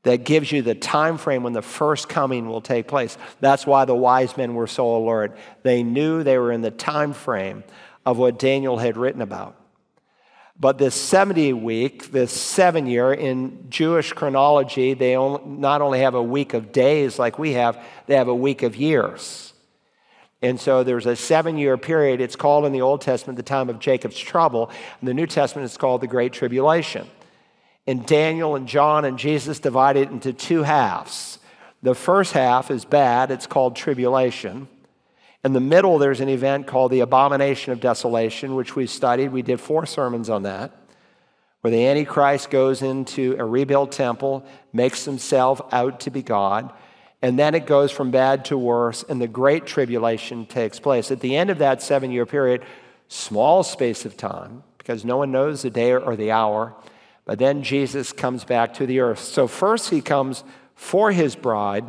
that 0.02 0.24
gives 0.24 0.50
you 0.50 0.62
the 0.62 0.74
time 0.74 1.16
frame 1.16 1.42
when 1.42 1.52
the 1.52 1.62
first 1.62 2.08
coming 2.08 2.48
will 2.48 2.60
take 2.60 2.88
place. 2.88 3.16
That's 3.40 3.66
why 3.66 3.84
the 3.84 3.94
wise 3.94 4.36
men 4.36 4.54
were 4.54 4.66
so 4.66 4.96
alert. 4.96 5.36
They 5.62 5.82
knew 5.82 6.22
they 6.22 6.38
were 6.38 6.52
in 6.52 6.60
the 6.60 6.70
time 6.70 7.12
frame 7.12 7.62
of 8.04 8.18
what 8.18 8.38
Daniel 8.38 8.78
had 8.78 8.96
written 8.96 9.22
about. 9.22 9.56
But 10.58 10.78
this 10.78 10.94
70 10.94 11.54
week, 11.54 12.12
this 12.12 12.32
seven 12.32 12.86
year, 12.86 13.12
in 13.12 13.66
Jewish 13.70 14.12
chronology, 14.12 14.94
they 14.94 15.14
not 15.14 15.80
only 15.80 16.00
have 16.00 16.14
a 16.14 16.22
week 16.22 16.54
of 16.54 16.72
days 16.72 17.18
like 17.18 17.38
we 17.38 17.52
have, 17.52 17.82
they 18.06 18.16
have 18.16 18.28
a 18.28 18.34
week 18.34 18.62
of 18.62 18.76
years. 18.76 19.51
And 20.42 20.60
so 20.60 20.82
there's 20.82 21.06
a 21.06 21.14
seven 21.14 21.56
year 21.56 21.76
period. 21.78 22.20
It's 22.20 22.36
called 22.36 22.66
in 22.66 22.72
the 22.72 22.82
Old 22.82 23.00
Testament 23.00 23.36
the 23.36 23.44
time 23.44 23.70
of 23.70 23.78
Jacob's 23.78 24.18
trouble. 24.18 24.70
In 25.00 25.06
the 25.06 25.14
New 25.14 25.26
Testament, 25.26 25.64
it's 25.64 25.76
called 25.76 26.00
the 26.00 26.08
Great 26.08 26.32
Tribulation. 26.32 27.08
And 27.86 28.04
Daniel 28.04 28.56
and 28.56 28.66
John 28.66 29.04
and 29.04 29.18
Jesus 29.18 29.60
divide 29.60 29.96
it 29.96 30.10
into 30.10 30.32
two 30.32 30.64
halves. 30.64 31.38
The 31.82 31.94
first 31.94 32.32
half 32.32 32.70
is 32.70 32.84
bad, 32.84 33.30
it's 33.30 33.46
called 33.46 33.74
tribulation. 33.74 34.68
In 35.44 35.52
the 35.52 35.60
middle, 35.60 35.98
there's 35.98 36.20
an 36.20 36.28
event 36.28 36.68
called 36.68 36.92
the 36.92 37.00
Abomination 37.00 37.72
of 37.72 37.80
Desolation, 37.80 38.54
which 38.54 38.76
we 38.76 38.86
studied. 38.86 39.32
We 39.32 39.42
did 39.42 39.60
four 39.60 39.86
sermons 39.86 40.30
on 40.30 40.44
that. 40.44 40.70
where 41.62 41.70
the 41.70 41.86
Antichrist 41.86 42.50
goes 42.50 42.82
into 42.82 43.36
a 43.38 43.44
rebuilt 43.44 43.92
temple, 43.92 44.44
makes 44.72 45.04
himself 45.04 45.60
out 45.72 46.00
to 46.00 46.10
be 46.10 46.22
God, 46.22 46.72
and 47.22 47.38
then 47.38 47.54
it 47.54 47.66
goes 47.66 47.92
from 47.92 48.10
bad 48.10 48.44
to 48.46 48.58
worse, 48.58 49.04
and 49.08 49.22
the 49.22 49.28
Great 49.28 49.64
Tribulation 49.64 50.44
takes 50.44 50.80
place. 50.80 51.12
At 51.12 51.20
the 51.20 51.36
end 51.36 51.50
of 51.50 51.58
that 51.58 51.80
seven 51.80 52.10
year 52.10 52.26
period, 52.26 52.64
small 53.06 53.62
space 53.62 54.04
of 54.04 54.16
time, 54.16 54.64
because 54.78 55.04
no 55.04 55.16
one 55.16 55.30
knows 55.30 55.62
the 55.62 55.70
day 55.70 55.92
or 55.92 56.16
the 56.16 56.32
hour, 56.32 56.74
but 57.24 57.38
then 57.38 57.62
Jesus 57.62 58.12
comes 58.12 58.44
back 58.44 58.74
to 58.74 58.86
the 58.86 58.98
earth. 58.98 59.20
So 59.20 59.46
first 59.46 59.90
he 59.90 60.00
comes 60.00 60.42
for 60.74 61.12
his 61.12 61.36
bride, 61.36 61.84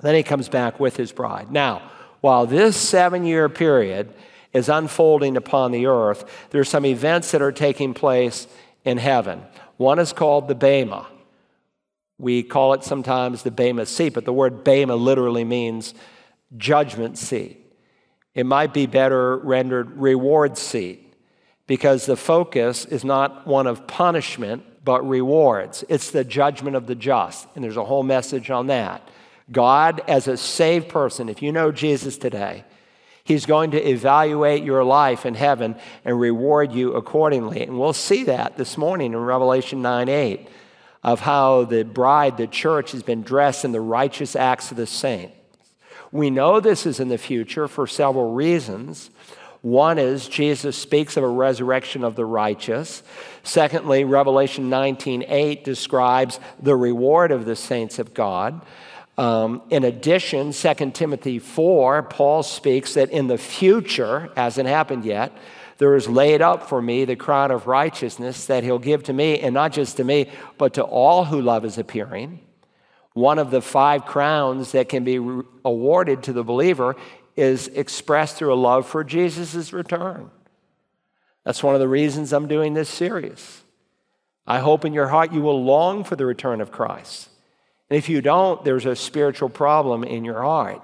then 0.00 0.16
he 0.16 0.24
comes 0.24 0.48
back 0.48 0.80
with 0.80 0.96
his 0.96 1.12
bride. 1.12 1.52
Now, 1.52 1.82
while 2.20 2.46
this 2.46 2.76
seven 2.76 3.24
year 3.24 3.48
period 3.48 4.12
is 4.52 4.68
unfolding 4.68 5.36
upon 5.36 5.70
the 5.70 5.86
earth, 5.86 6.24
there 6.50 6.60
are 6.60 6.64
some 6.64 6.84
events 6.84 7.30
that 7.30 7.40
are 7.40 7.52
taking 7.52 7.94
place 7.94 8.48
in 8.84 8.98
heaven. 8.98 9.42
One 9.76 10.00
is 10.00 10.12
called 10.12 10.48
the 10.48 10.56
Bema. 10.56 11.06
We 12.20 12.42
call 12.42 12.74
it 12.74 12.84
sometimes 12.84 13.42
the 13.42 13.50
Bema 13.50 13.86
seat, 13.86 14.14
but 14.14 14.24
the 14.24 14.32
word 14.32 14.62
Bema 14.62 14.94
literally 14.94 15.44
means 15.44 15.94
judgment 16.56 17.16
seat. 17.16 17.56
It 18.34 18.44
might 18.44 18.74
be 18.74 18.86
better 18.86 19.38
rendered 19.38 19.96
reward 19.96 20.58
seat 20.58 21.14
because 21.66 22.06
the 22.06 22.16
focus 22.16 22.84
is 22.84 23.04
not 23.04 23.46
one 23.46 23.66
of 23.66 23.86
punishment, 23.86 24.84
but 24.84 25.08
rewards. 25.08 25.84
It's 25.88 26.10
the 26.10 26.24
judgment 26.24 26.76
of 26.76 26.86
the 26.86 26.94
just, 26.94 27.48
and 27.54 27.64
there's 27.64 27.76
a 27.76 27.84
whole 27.84 28.02
message 28.02 28.50
on 28.50 28.66
that. 28.68 29.08
God, 29.50 30.02
as 30.06 30.28
a 30.28 30.36
saved 30.36 30.88
person, 30.88 31.28
if 31.28 31.42
you 31.42 31.52
know 31.52 31.72
Jesus 31.72 32.18
today, 32.18 32.64
He's 33.24 33.46
going 33.46 33.72
to 33.72 33.88
evaluate 33.88 34.64
your 34.64 34.82
life 34.82 35.24
in 35.24 35.34
heaven 35.34 35.76
and 36.04 36.18
reward 36.18 36.72
you 36.72 36.94
accordingly. 36.94 37.62
And 37.62 37.78
we'll 37.78 37.92
see 37.92 38.24
that 38.24 38.56
this 38.56 38.76
morning 38.76 39.12
in 39.12 39.18
Revelation 39.18 39.82
9 39.82 40.08
8 40.08 40.48
of 41.02 41.20
how 41.20 41.64
the 41.64 41.82
bride, 41.82 42.36
the 42.36 42.46
church, 42.46 42.92
has 42.92 43.02
been 43.02 43.22
dressed 43.22 43.64
in 43.64 43.72
the 43.72 43.80
righteous 43.80 44.36
acts 44.36 44.70
of 44.70 44.76
the 44.76 44.86
saints. 44.86 45.34
We 46.12 46.30
know 46.30 46.60
this 46.60 46.86
is 46.86 47.00
in 47.00 47.08
the 47.08 47.18
future 47.18 47.68
for 47.68 47.86
several 47.86 48.32
reasons. 48.32 49.10
One 49.62 49.98
is 49.98 50.26
Jesus 50.26 50.76
speaks 50.76 51.16
of 51.16 51.22
a 51.22 51.28
resurrection 51.28 52.02
of 52.02 52.16
the 52.16 52.24
righteous. 52.24 53.02
Secondly, 53.42 54.04
Revelation 54.04 54.70
19 54.70 55.24
8 55.26 55.64
describes 55.64 56.40
the 56.60 56.76
reward 56.76 57.30
of 57.30 57.44
the 57.44 57.56
saints 57.56 57.98
of 57.98 58.14
God. 58.14 58.60
Um, 59.18 59.60
in 59.68 59.84
addition, 59.84 60.52
2 60.52 60.90
Timothy 60.92 61.38
4, 61.38 62.04
Paul 62.04 62.42
speaks 62.42 62.94
that 62.94 63.10
in 63.10 63.26
the 63.26 63.36
future, 63.36 64.30
hasn't 64.34 64.68
happened 64.68 65.04
yet, 65.04 65.36
there 65.80 65.96
is 65.96 66.06
laid 66.06 66.42
up 66.42 66.68
for 66.68 66.82
me 66.82 67.06
the 67.06 67.16
crown 67.16 67.50
of 67.50 67.66
righteousness 67.66 68.44
that 68.46 68.62
he'll 68.62 68.78
give 68.78 69.02
to 69.04 69.14
me, 69.14 69.40
and 69.40 69.54
not 69.54 69.72
just 69.72 69.96
to 69.96 70.04
me, 70.04 70.30
but 70.58 70.74
to 70.74 70.82
all 70.82 71.24
who 71.24 71.40
love 71.40 71.62
his 71.62 71.78
appearing. 71.78 72.38
One 73.14 73.38
of 73.38 73.50
the 73.50 73.62
five 73.62 74.04
crowns 74.04 74.72
that 74.72 74.90
can 74.90 75.04
be 75.04 75.16
awarded 75.64 76.22
to 76.24 76.34
the 76.34 76.44
believer 76.44 76.96
is 77.34 77.68
expressed 77.68 78.36
through 78.36 78.52
a 78.52 78.56
love 78.56 78.86
for 78.86 79.02
Jesus' 79.02 79.72
return. 79.72 80.30
That's 81.44 81.62
one 81.62 81.74
of 81.74 81.80
the 81.80 81.88
reasons 81.88 82.34
I'm 82.34 82.46
doing 82.46 82.74
this 82.74 82.90
series. 82.90 83.62
I 84.46 84.58
hope 84.58 84.84
in 84.84 84.92
your 84.92 85.08
heart 85.08 85.32
you 85.32 85.40
will 85.40 85.64
long 85.64 86.04
for 86.04 86.14
the 86.14 86.26
return 86.26 86.60
of 86.60 86.70
Christ. 86.70 87.30
And 87.88 87.96
if 87.96 88.10
you 88.10 88.20
don't, 88.20 88.62
there's 88.64 88.84
a 88.84 88.94
spiritual 88.94 89.48
problem 89.48 90.04
in 90.04 90.26
your 90.26 90.42
heart. 90.42 90.82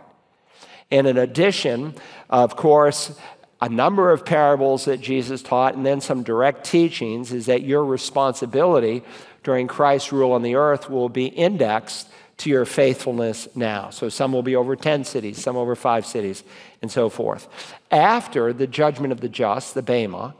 And 0.90 1.06
in 1.06 1.18
addition, 1.18 1.96
of 2.30 2.56
course, 2.56 3.14
a 3.60 3.68
number 3.68 4.10
of 4.10 4.24
parables 4.24 4.84
that 4.84 5.00
Jesus 5.00 5.42
taught 5.42 5.74
and 5.74 5.86
then 5.86 6.00
some 6.00 6.22
direct 6.22 6.64
teachings 6.64 7.32
is 7.32 7.46
that 7.46 7.62
your 7.62 7.84
responsibility 7.84 9.02
during 9.42 9.66
Christ's 9.66 10.12
rule 10.12 10.32
on 10.32 10.42
the 10.42 10.56
earth 10.56 10.90
will 10.90 11.08
be 11.08 11.26
indexed 11.26 12.08
to 12.38 12.50
your 12.50 12.66
faithfulness 12.66 13.48
now. 13.54 13.88
So 13.90 14.08
some 14.08 14.32
will 14.32 14.42
be 14.42 14.56
over 14.56 14.76
10 14.76 15.04
cities, 15.04 15.40
some 15.40 15.56
over 15.56 15.74
five 15.74 16.04
cities, 16.04 16.44
and 16.82 16.90
so 16.90 17.08
forth. 17.08 17.48
After 17.90 18.52
the 18.52 18.66
judgment 18.66 19.12
of 19.12 19.20
the 19.20 19.28
just, 19.28 19.74
the 19.74 19.82
Bema, 19.82 20.34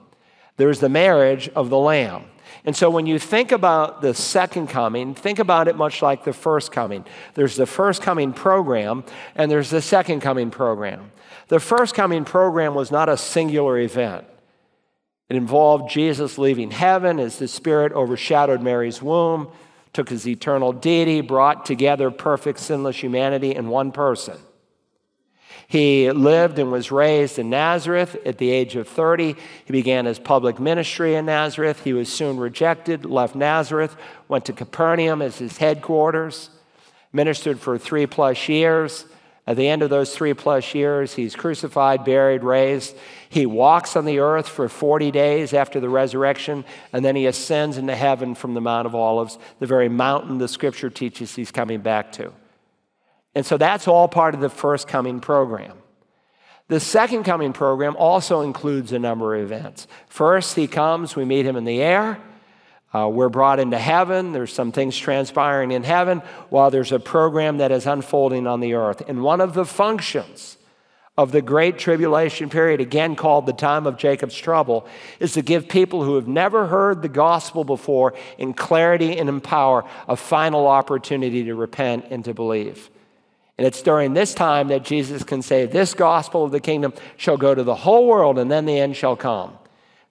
there's 0.59 0.81
the 0.81 0.89
marriage 0.91 1.49
of 1.51 1.71
the 1.71 1.79
Lamb. 1.79 2.25
And 2.67 2.77
so 2.77 2.91
when 2.91 3.07
you 3.07 3.19
think 3.19 3.53
about 3.53 4.03
the 4.03 4.13
second 4.13 4.69
coming, 4.69 5.15
think 5.15 5.39
about 5.39 5.69
it 5.69 5.77
much 5.77 6.03
like 6.03 6.25
the 6.25 6.33
first 6.33 6.73
coming. 6.73 7.05
There's 7.35 7.57
the 7.57 7.67
first 7.67 8.03
coming 8.03 8.33
program 8.33 9.05
and 9.37 9.51
there's 9.51 9.71
the 9.71 9.81
second 9.81 10.21
coming 10.21 10.51
program. 10.51 11.13
The 11.49 11.61
first 11.61 11.95
coming 11.95 12.25
program 12.25 12.75
was 12.75 12.91
not 12.91 13.09
a 13.09 13.17
singular 13.17 13.79
event. 13.79 14.27
It 15.29 15.37
involved 15.37 15.91
Jesus 15.91 16.39
leaving 16.39 16.71
heaven 16.71 17.19
as 17.19 17.39
the 17.39 17.49
Spirit 17.49 17.93
overshadowed 17.93 18.63
Mary's 18.63 19.03
womb, 19.03 19.49
took 19.93 20.09
his 20.09 20.27
eternal 20.27 20.73
deity, 20.73 21.21
brought 21.21 21.67
together 21.67 22.11
perfect 22.11 22.61
sinless 22.61 23.03
humanity 23.03 23.55
in 23.55 23.69
one 23.69 23.93
person. 23.93 24.37
He 25.69 26.11
lived 26.13 26.59
and 26.61 26.71
was 26.71 26.93
raised 26.93 27.41
in 27.41 27.51
Nazareth. 27.51 28.17
At 28.25 28.39
the 28.39 28.51
age 28.51 28.77
of 28.77 28.87
30, 28.87 29.35
he 29.65 29.73
began 29.73 30.05
his 30.05 30.19
public 30.19 30.61
ministry 30.61 31.17
in 31.17 31.27
Nazareth. 31.27 31.83
He 31.83 31.93
was 31.93 32.13
soon 32.13 32.37
rejected, 32.37 33.05
left 33.05 33.35
Nazareth, 33.35 33.97
went 34.29 34.45
to 34.45 34.53
Capernaum 34.53 35.23
as 35.23 35.39
his 35.39 35.59
headquarters, 35.59 36.51
ministered 37.13 37.59
for 37.59 37.79
three 37.79 38.07
plus 38.07 38.49
years. 38.49 39.07
At 39.47 39.57
the 39.57 39.69
end 39.69 39.83
of 39.83 39.91
those 39.91 40.13
three 40.13 40.35
plus 40.35 40.75
years, 40.75 41.15
he's 41.15 41.37
crucified, 41.37 42.05
buried, 42.05 42.43
raised. 42.43 42.97
He 43.29 43.47
walks 43.47 43.95
on 43.95 44.05
the 44.05 44.19
earth 44.19 44.49
for 44.49 44.69
40 44.69 45.13
days 45.13 45.55
after 45.55 45.79
the 45.79 45.89
resurrection, 45.89 46.65
and 46.93 47.05
then 47.05 47.15
he 47.15 47.27
ascends 47.27 47.79
into 47.79 47.95
heaven 47.95 48.35
from 48.35 48.55
the 48.55 48.61
Mount 48.61 48.87
of 48.87 48.95
Olives, 48.97 49.39
the 49.61 49.67
very 49.67 49.89
mountain 49.89 50.39
the 50.39 50.49
scripture 50.49 50.91
teaches 50.91 51.37
he's 51.37 51.53
coming 51.53 51.81
back 51.81 52.11
to. 52.13 52.33
And 53.37 53.47
so 53.47 53.57
that's 53.57 53.87
all 53.87 54.09
part 54.09 54.35
of 54.35 54.41
the 54.41 54.49
first 54.49 54.89
coming 54.89 55.21
program. 55.21 55.79
The 56.69 56.81
second 56.81 57.23
coming 57.23 57.53
program 57.53 57.95
also 57.97 58.41
includes 58.41 58.91
a 58.91 58.99
number 58.99 59.37
of 59.37 59.43
events. 59.43 59.87
First, 60.09 60.57
he 60.57 60.67
comes, 60.67 61.15
we 61.15 61.25
meet 61.25 61.47
him 61.47 61.55
in 61.55 61.65
the 61.65 61.81
air. 61.81 62.19
Uh, 62.97 63.09
we're 63.09 63.29
brought 63.29 63.61
into 63.61 63.77
heaven. 63.77 64.33
There's 64.33 64.53
some 64.53 64.73
things 64.73 64.97
transpiring 64.97 65.71
in 65.71 65.83
heaven 65.83 66.21
while 66.49 66.71
there's 66.71 66.93
a 66.93 66.99
program 66.99 67.59
that 67.59 67.71
is 67.71 67.87
unfolding 67.87 68.47
on 68.47 68.61
the 68.61 68.73
earth. 68.73 69.03
And 69.07 69.23
one 69.23 69.43
of 69.43 69.53
the 69.53 69.67
functions 69.67 70.57
of 71.19 71.31
the 71.31 71.43
Great 71.43 71.79
Tribulation 71.79 72.49
period, 72.49 72.81
again 72.81 73.15
called 73.15 73.45
the 73.45 73.53
time 73.53 73.87
of 73.87 73.99
Jacob's 73.99 74.39
trouble, 74.39 74.87
is 75.21 75.35
to 75.35 75.43
give 75.43 75.69
people 75.69 76.05
who 76.05 76.15
have 76.15 76.27
never 76.27 76.69
heard 76.69 77.03
the 77.03 77.09
gospel 77.11 77.65
before 77.65 78.15
in 78.39 78.55
clarity 78.55 79.19
and 79.19 79.29
in 79.29 79.43
power 79.43 79.85
a 80.09 80.17
final 80.17 80.67
opportunity 80.67 81.45
to 81.45 81.55
repent 81.55 82.07
and 82.09 82.25
to 82.25 82.33
believe. 82.33 82.89
And 83.59 83.67
it's 83.67 83.83
during 83.83 84.15
this 84.15 84.33
time 84.33 84.69
that 84.69 84.85
Jesus 84.85 85.23
can 85.23 85.43
say, 85.43 85.67
This 85.67 85.93
gospel 85.93 86.45
of 86.45 86.51
the 86.51 86.61
kingdom 86.61 86.95
shall 87.19 87.37
go 87.37 87.55
to 87.55 87.63
the 87.63 87.75
whole 87.75 88.07
world, 88.07 88.39
and 88.39 88.51
then 88.51 88.65
the 88.65 88.79
end 88.79 88.97
shall 88.97 89.17
come. 89.17 89.53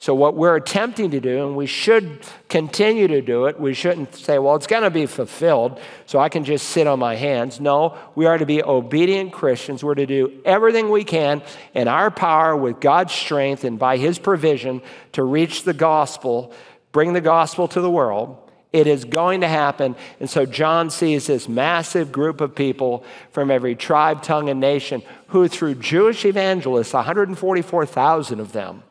So, 0.05 0.13
what 0.13 0.35
we're 0.35 0.55
attempting 0.55 1.09
to 1.09 1.19
do, 1.19 1.47
and 1.47 1.55
we 1.55 1.65
should 1.65 2.19
continue 2.47 3.07
to 3.07 3.24
do 3.24 3.45
it, 3.45 3.59
we 3.59 3.74
shouldn't 3.74 4.13
say, 4.13 4.38
Well, 4.38 4.53
it's 4.53 4.67
going 4.67 4.83
to 4.83 4.91
be 4.91 5.07
fulfilled, 5.07 5.79
so 6.05 6.19
I 6.19 6.29
can 6.29 6.43
just 6.43 6.69
sit 6.69 6.85
on 6.85 7.00
my 7.00 7.15
hands. 7.15 7.59
No, 7.59 7.97
we 8.13 8.27
are 8.27 8.38
to 8.38 8.45
be 8.45 8.62
obedient 8.62 9.33
Christians. 9.33 9.83
We're 9.83 9.95
to 9.95 10.05
do 10.05 10.31
everything 10.45 10.91
we 10.91 11.05
can 11.05 11.41
in 11.74 11.88
our 11.88 12.12
power 12.12 12.55
with 12.55 12.79
God's 12.79 13.13
strength 13.13 13.63
and 13.63 13.79
by 13.79 13.97
His 13.97 14.19
provision 14.19 14.83
to 15.13 15.24
reach 15.24 15.63
the 15.63 15.74
gospel, 15.74 16.53
bring 16.91 17.13
the 17.13 17.19
gospel 17.19 17.67
to 17.69 17.81
the 17.81 17.89
world. 17.89 18.38
It 18.71 18.85
is 18.85 19.05
going 19.05 19.41
to 19.41 19.47
happen. 19.47 19.95
And 20.19 20.29
so 20.29 20.45
John 20.45 20.91
sees 20.91 21.25
this 21.25 21.50
massive 21.50 22.12
group 22.12 22.41
of 22.41 22.53
people 22.53 23.03
from 23.31 23.50
every 23.50 23.74
tribe, 23.74 24.21
tongue, 24.21 24.50
and 24.50 24.59
nation 24.59 25.01
who, 25.29 25.47
through 25.47 25.75
Jewish 25.75 26.25
evangelists, 26.25 26.93
144,000 26.93 28.39
of 28.39 28.51
them, 28.51 28.83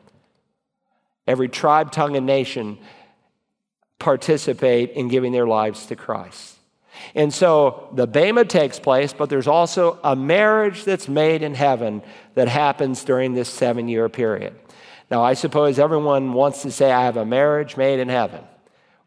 every 1.27 1.49
tribe, 1.49 1.91
tongue, 1.91 2.15
and 2.15 2.25
nation 2.25 2.77
participate 3.99 4.91
in 4.91 5.07
giving 5.07 5.31
their 5.31 5.47
lives 5.47 5.85
to 5.87 5.95
Christ. 5.95 6.57
And 7.13 7.33
so 7.33 7.89
the 7.93 8.07
Bema 8.07 8.45
takes 8.45 8.79
place, 8.79 9.13
but 9.13 9.29
there's 9.29 9.47
also 9.47 9.99
a 10.03 10.15
marriage 10.15 10.83
that's 10.83 11.07
made 11.07 11.43
in 11.43 11.53
heaven 11.53 12.01
that 12.35 12.47
happens 12.47 13.03
during 13.03 13.33
this 13.33 13.49
seven 13.49 13.87
year 13.87 14.09
period. 14.09 14.55
Now, 15.11 15.23
I 15.23 15.33
suppose 15.33 15.77
everyone 15.77 16.33
wants 16.33 16.63
to 16.63 16.71
say, 16.71 16.91
I 16.91 17.05
have 17.05 17.17
a 17.17 17.25
marriage 17.25 17.77
made 17.77 17.99
in 17.99 18.09
heaven. 18.09 18.43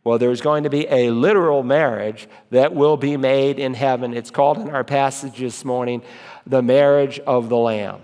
Well, 0.05 0.19
there's 0.19 0.41
going 0.41 0.63
to 0.65 0.71
be 0.71 0.87
a 0.89 1.11
literal 1.11 1.63
marriage 1.63 2.29
that 2.51 2.75
will 2.75 2.97
be 2.97 3.17
made 3.17 3.59
in 3.59 3.75
heaven. 3.75 4.15
It's 4.15 4.31
called 4.31 4.59
in 4.59 4.71
our 4.71 4.85
passage 4.85 5.39
this 5.39 5.65
morning 5.65 6.03
the 6.47 6.63
marriage 6.63 7.19
of 7.21 7.49
the 7.49 7.57
Lamb. 7.57 8.01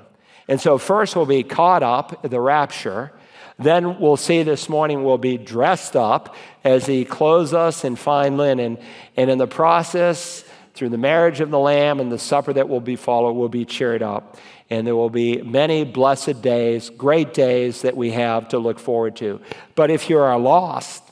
And 0.49 0.61
so, 0.61 0.77
first 0.77 1.17
we'll 1.17 1.25
be 1.25 1.43
caught 1.43 1.83
up, 1.83 2.29
the 2.29 2.41
rapture. 2.41 3.13
Then 3.59 4.01
we'll 4.01 4.17
see 4.17 4.43
this 4.43 4.69
morning 4.69 5.05
we'll 5.05 5.19
be 5.19 5.39
dressed 5.39 5.95
up 5.95 6.35
as 6.65 6.87
he 6.87 7.05
clothes 7.05 7.55
us 7.55 7.85
in 7.85 7.97
fine 7.97 8.37
linen. 8.37 8.79
And 9.17 9.31
in 9.31 9.39
the 9.39 9.47
process, 9.47 10.45
through 10.75 10.89
the 10.89 10.99
marriage 10.99 11.41
of 11.41 11.51
the 11.51 11.59
Lamb 11.59 12.01
and 12.01 12.11
the 12.11 12.19
supper 12.19 12.53
that 12.53 12.69
will 12.69 12.81
be 12.81 12.97
followed, 12.97 13.33
we'll 13.35 13.49
be 13.49 13.65
cheered 13.65 14.03
up. 14.03 14.37
And 14.71 14.87
there 14.87 14.97
will 14.97 15.11
be 15.11 15.41
many 15.41 15.85
blessed 15.85 16.43
days, 16.43 16.91
great 16.91 17.33
days 17.33 17.83
that 17.83 17.97
we 17.97 18.11
have 18.11 18.49
to 18.49 18.59
look 18.59 18.81
forward 18.81 19.15
to. 19.17 19.41
But 19.77 19.91
if 19.91 20.11
you 20.11 20.19
are 20.19 20.39
lost, 20.39 21.03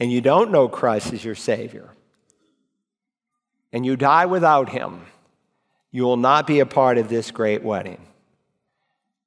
and 0.00 0.10
you 0.10 0.20
don't 0.20 0.50
know 0.50 0.66
Christ 0.66 1.12
as 1.12 1.24
your 1.24 1.34
Savior, 1.34 1.90
and 3.72 3.86
you 3.86 3.96
die 3.96 4.26
without 4.26 4.70
Him, 4.70 5.02
you 5.92 6.04
will 6.04 6.16
not 6.16 6.46
be 6.46 6.60
a 6.60 6.66
part 6.66 6.98
of 6.98 7.08
this 7.08 7.30
great 7.30 7.62
wedding. 7.62 8.04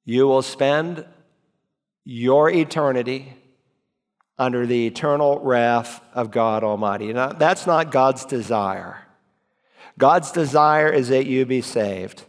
You 0.04 0.26
will 0.26 0.42
spend 0.42 1.06
your 2.04 2.50
eternity 2.50 3.36
under 4.38 4.66
the 4.66 4.86
eternal 4.86 5.38
wrath 5.40 6.00
of 6.12 6.30
God 6.30 6.64
Almighty. 6.64 7.12
Now, 7.12 7.32
that's 7.32 7.66
not 7.66 7.92
God's 7.92 8.24
desire. 8.24 8.98
God's 9.96 10.32
desire 10.32 10.88
is 10.88 11.08
that 11.08 11.26
you 11.26 11.46
be 11.46 11.60
saved. 11.60 12.24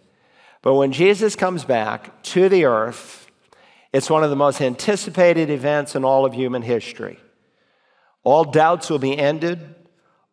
But 0.61 0.75
when 0.75 0.91
Jesus 0.91 1.35
comes 1.35 1.65
back 1.65 2.21
to 2.23 2.47
the 2.47 2.65
earth, 2.65 3.27
it's 3.91 4.09
one 4.09 4.23
of 4.23 4.29
the 4.29 4.35
most 4.35 4.61
anticipated 4.61 5.49
events 5.49 5.95
in 5.95 6.03
all 6.03 6.25
of 6.25 6.33
human 6.33 6.61
history. 6.61 7.19
All 8.23 8.43
doubts 8.43 8.89
will 8.89 8.99
be 8.99 9.17
ended, 9.17 9.75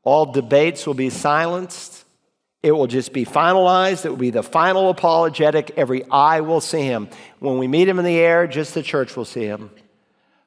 all 0.02 0.26
debates 0.26 0.86
will 0.86 0.94
be 0.94 1.10
silenced. 1.10 2.01
It 2.62 2.72
will 2.72 2.86
just 2.86 3.12
be 3.12 3.24
finalized. 3.24 4.04
It 4.04 4.10
will 4.10 4.16
be 4.16 4.30
the 4.30 4.42
final 4.42 4.88
apologetic. 4.88 5.72
Every 5.76 6.04
eye 6.10 6.40
will 6.40 6.60
see 6.60 6.82
him. 6.82 7.08
When 7.40 7.58
we 7.58 7.66
meet 7.66 7.88
him 7.88 7.98
in 7.98 8.04
the 8.04 8.18
air, 8.18 8.46
just 8.46 8.74
the 8.74 8.82
church 8.82 9.16
will 9.16 9.24
see 9.24 9.44
him. 9.44 9.70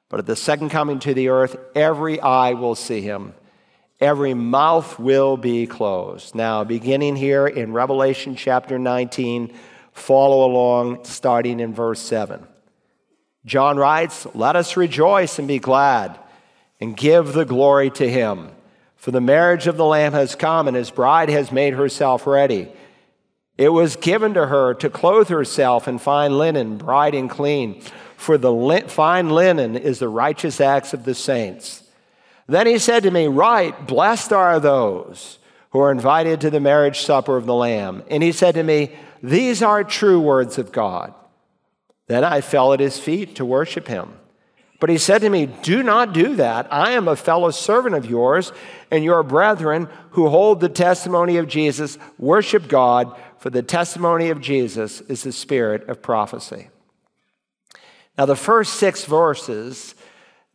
But 0.08 0.20
at 0.20 0.26
the 0.26 0.36
second 0.36 0.70
coming 0.70 1.00
to 1.00 1.14
the 1.14 1.30
earth, 1.30 1.58
every 1.76 2.22
eye 2.22 2.54
will 2.54 2.76
see 2.76 3.02
him. 3.02 3.34
Every 4.00 4.34
mouth 4.34 5.00
will 5.00 5.36
be 5.36 5.68
closed. 5.68 6.36
Now, 6.36 6.64
beginning 6.64 7.16
here 7.16 7.48
in 7.48 7.74
Revelation 7.74 8.36
chapter 8.36 8.78
19, 8.78 9.54
follow 9.92 10.46
along 10.46 11.06
starting 11.06 11.60
in 11.60 11.74
verse 11.74 12.00
7. 12.02 12.46
John 13.46 13.78
writes, 13.78 14.26
Let 14.34 14.56
us 14.56 14.78
rejoice 14.78 15.40
and 15.40 15.48
be 15.48 15.60
glad 15.60 16.18
and 16.80 16.96
give 16.96 17.34
the 17.34 17.46
glory 17.46 17.90
to 17.92 18.10
him. 18.10 18.52
For 19.06 19.12
the 19.12 19.22
marriage 19.22 19.68
of 19.68 19.78
the 19.78 19.86
Lamb 19.86 20.14
has 20.14 20.34
come, 20.34 20.68
and 20.68 20.76
his 20.76 20.90
bride 20.90 21.30
has 21.30 21.52
made 21.52 21.76
herself 21.76 22.26
ready. 22.26 22.72
It 23.56 23.70
was 23.70 23.98
given 23.98 24.34
to 24.34 24.48
her 24.48 24.74
to 24.74 24.90
clothe 24.90 25.28
herself 25.28 25.88
in 25.88 26.00
fine 26.00 26.40
linen, 26.40 26.80
bright 26.80 27.14
and 27.14 27.30
clean, 27.30 27.84
for 28.18 28.36
the 28.40 28.84
fine 28.88 29.30
linen 29.30 29.76
is 29.76 30.00
the 30.00 30.10
righteous 30.10 30.60
acts 30.60 30.92
of 30.92 31.04
the 31.04 31.14
saints. 31.14 31.84
Then 32.48 32.66
he 32.66 32.80
said 32.80 33.04
to 33.04 33.12
me, 33.12 33.28
Write, 33.28 33.86
blessed 33.86 34.34
are 34.34 34.60
those 34.60 35.38
who 35.70 35.78
are 35.82 35.92
invited 35.92 36.42
to 36.42 36.50
the 36.50 36.60
marriage 36.60 37.02
supper 37.02 37.38
of 37.38 37.46
the 37.46 37.54
Lamb. 37.54 38.02
And 38.10 38.24
he 38.24 38.32
said 38.32 38.56
to 38.56 38.64
me, 38.64 38.96
These 39.22 39.62
are 39.62 39.84
true 39.84 40.20
words 40.20 40.58
of 40.58 40.72
God. 40.72 41.14
Then 42.08 42.24
I 42.24 42.42
fell 42.42 42.74
at 42.74 42.80
his 42.80 42.98
feet 42.98 43.36
to 43.36 43.46
worship 43.46 43.88
him. 43.88 44.16
But 44.80 44.90
he 44.90 44.98
said 44.98 45.22
to 45.22 45.30
me, 45.30 45.46
Do 45.46 45.84
not 45.84 46.14
do 46.14 46.36
that. 46.36 46.72
I 46.72 46.92
am 46.92 47.08
a 47.08 47.16
fellow 47.16 47.52
servant 47.52 47.96
of 47.96 48.10
yours 48.10 48.52
and 48.92 49.04
your 49.04 49.24
brethren 49.24 49.88
who 50.12 50.30
hold 50.30 50.60
the 50.60 50.70
testimony 50.70 51.38
of 51.38 51.48
Jesus. 51.48 51.98
Worship 52.18 52.68
God, 52.68 53.16
for 53.40 53.50
the 53.50 53.64
testimony 53.64 54.30
of 54.30 54.42
Jesus 54.42 55.02
is 55.02 55.24
the 55.24 55.32
spirit 55.32 55.88
of 55.88 56.02
prophecy. 56.02 56.70
Now, 58.18 58.26
the 58.26 58.36
first 58.36 58.76
six 58.76 59.06
verses 59.06 59.96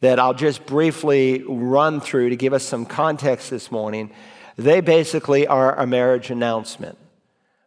that 0.01 0.19
I'll 0.19 0.35
just 0.35 0.65
briefly 0.67 1.43
run 1.47 2.01
through 2.01 2.31
to 2.31 2.37
give 2.37 2.53
us 2.53 2.65
some 2.65 2.87
context 2.87 3.51
this 3.51 3.71
morning, 3.71 4.11
they 4.57 4.81
basically 4.81 5.47
are 5.47 5.79
a 5.79 5.87
marriage 5.87 6.31
announcement. 6.31 6.99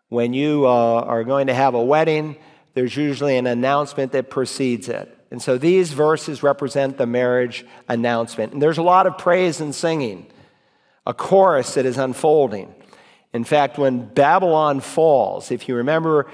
When 0.09 0.33
you 0.33 0.65
uh, 0.65 1.01
are 1.01 1.23
going 1.23 1.47
to 1.47 1.53
have 1.53 1.73
a 1.73 1.83
wedding, 1.83 2.37
there's 2.73 2.95
usually 2.95 3.37
an 3.37 3.47
announcement 3.47 4.11
that 4.13 4.29
precedes 4.29 4.89
it. 4.89 5.15
And 5.33 5.41
so 5.41 5.57
these 5.57 5.91
verses 5.93 6.43
represent 6.43 6.99
the 6.99 7.07
marriage 7.07 7.65
announcement. 7.89 8.53
And 8.53 8.61
there's 8.61 8.77
a 8.77 8.83
lot 8.83 9.07
of 9.07 9.17
praise 9.17 9.61
and 9.61 9.73
singing, 9.73 10.27
a 11.07 11.13
chorus 11.15 11.73
that 11.73 11.87
is 11.87 11.97
unfolding. 11.97 12.75
In 13.33 13.43
fact, 13.43 13.79
when 13.79 14.05
Babylon 14.05 14.79
falls, 14.79 15.49
if 15.49 15.67
you 15.67 15.77
remember 15.77 16.29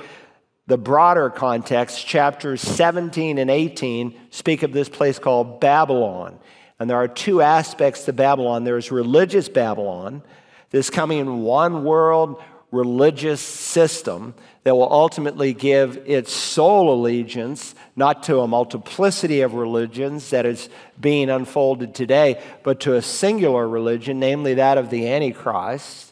the 0.68 0.78
broader 0.78 1.30
context, 1.30 2.06
chapters 2.06 2.60
17 2.60 3.38
and 3.38 3.50
18 3.50 4.20
speak 4.32 4.64
of 4.64 4.74
this 4.74 4.90
place 4.90 5.18
called 5.18 5.62
Babylon. 5.62 6.38
And 6.78 6.90
there 6.90 6.98
are 6.98 7.08
two 7.08 7.42
aspects 7.42 8.04
to 8.04 8.12
Babylon 8.12 8.66
there's 8.66 8.92
religious 8.92 9.48
Babylon, 9.48 10.24
this 10.72 10.90
coming 10.90 11.20
in 11.20 11.44
one 11.44 11.86
world 11.86 12.44
religious 12.72 13.42
system 13.42 14.34
that 14.64 14.76
will 14.76 14.92
ultimately 14.92 15.54
give 15.54 15.98
its 16.06 16.32
sole 16.32 16.94
allegiance 16.94 17.74
not 17.96 18.24
to 18.24 18.40
a 18.40 18.48
multiplicity 18.48 19.42
of 19.42 19.54
religions 19.54 20.30
that 20.30 20.46
is 20.46 20.70
being 21.00 21.30
unfolded 21.30 21.96
today, 21.96 22.42
but 22.64 22.82
to 22.82 22.96
a 22.96 23.02
singular 23.02 23.68
religion, 23.68 24.20
namely 24.20 24.56
that 24.56 24.78
of 24.78 24.90
the 24.90 25.08
Antichrist. 25.08 26.09